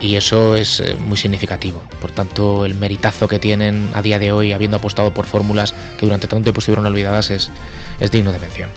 [0.00, 1.82] y eso es eh, muy significativo.
[2.00, 6.06] Por tanto, el meritazo que tienen a día de hoy, habiendo apostado por fórmulas que
[6.06, 7.50] durante tanto tiempo estuvieron olvidadas, es,
[8.10, 8.70] digno de mención.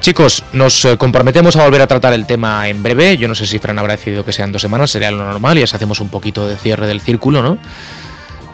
[0.00, 3.16] Chicos, nos eh, comprometemos a volver a tratar el tema en breve.
[3.16, 5.62] Yo no sé si Fran habrá decidido que sean dos semanas, sería lo normal y
[5.62, 7.58] así hacemos un poquito de cierre del círculo, ¿no?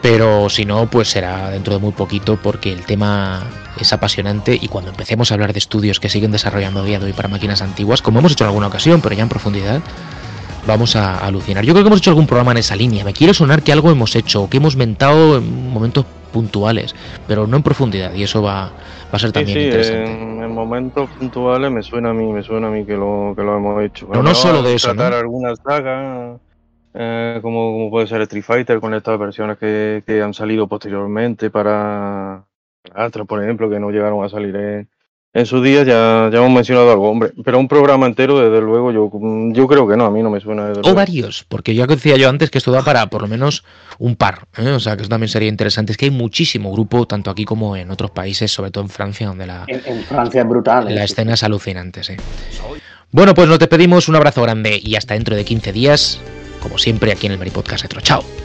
[0.01, 3.43] Pero si no, pues será dentro de muy poquito porque el tema
[3.79, 7.13] es apasionante y cuando empecemos a hablar de estudios que siguen desarrollando día de hoy
[7.13, 9.81] para máquinas antiguas, como hemos hecho en alguna ocasión, pero ya en profundidad,
[10.65, 11.63] vamos a alucinar.
[11.63, 13.03] Yo creo que hemos hecho algún programa en esa línea.
[13.03, 16.95] Me quiere sonar que algo hemos hecho o que hemos mentado en momentos puntuales,
[17.27, 18.71] pero no en profundidad y eso va, va
[19.13, 20.11] a ser también sí, sí, interesante.
[20.11, 23.41] En, en, momentos puntuales me suena a mí, me suena a mí que lo, que
[23.41, 24.07] lo hemos hecho.
[24.07, 25.17] Pero no, no solo de eso, tratar ¿no?
[25.19, 26.37] alguna saga
[26.93, 31.49] eh, como, como, puede ser Street Fighter con estas versiones que, que han salido posteriormente
[31.49, 32.43] para
[32.93, 34.89] Astra, por ejemplo, que no llegaron a salir en,
[35.35, 37.33] en su día, ya, ya hemos mencionado algo, hombre.
[37.43, 39.11] Pero un programa entero, desde luego, yo,
[39.51, 40.67] yo creo que no, a mí no me suena.
[40.67, 40.95] Desde o luego.
[40.95, 43.65] varios, porque ya decía yo antes que esto da para por lo menos
[43.99, 44.69] un par, ¿eh?
[44.69, 45.91] o sea que eso también sería interesante.
[45.91, 49.27] Es que hay muchísimo grupo, tanto aquí como en otros países, sobre todo en Francia,
[49.27, 50.95] donde la, en, en Francia es brutal.
[50.95, 51.05] La ¿eh?
[51.05, 52.13] escena es alucinante, sí.
[53.11, 56.21] Bueno, pues nos despedimos, un abrazo grande y hasta dentro de 15 días
[56.65, 58.01] como siempre aquí en el Meri Podcast Retro.
[58.01, 58.44] Chao.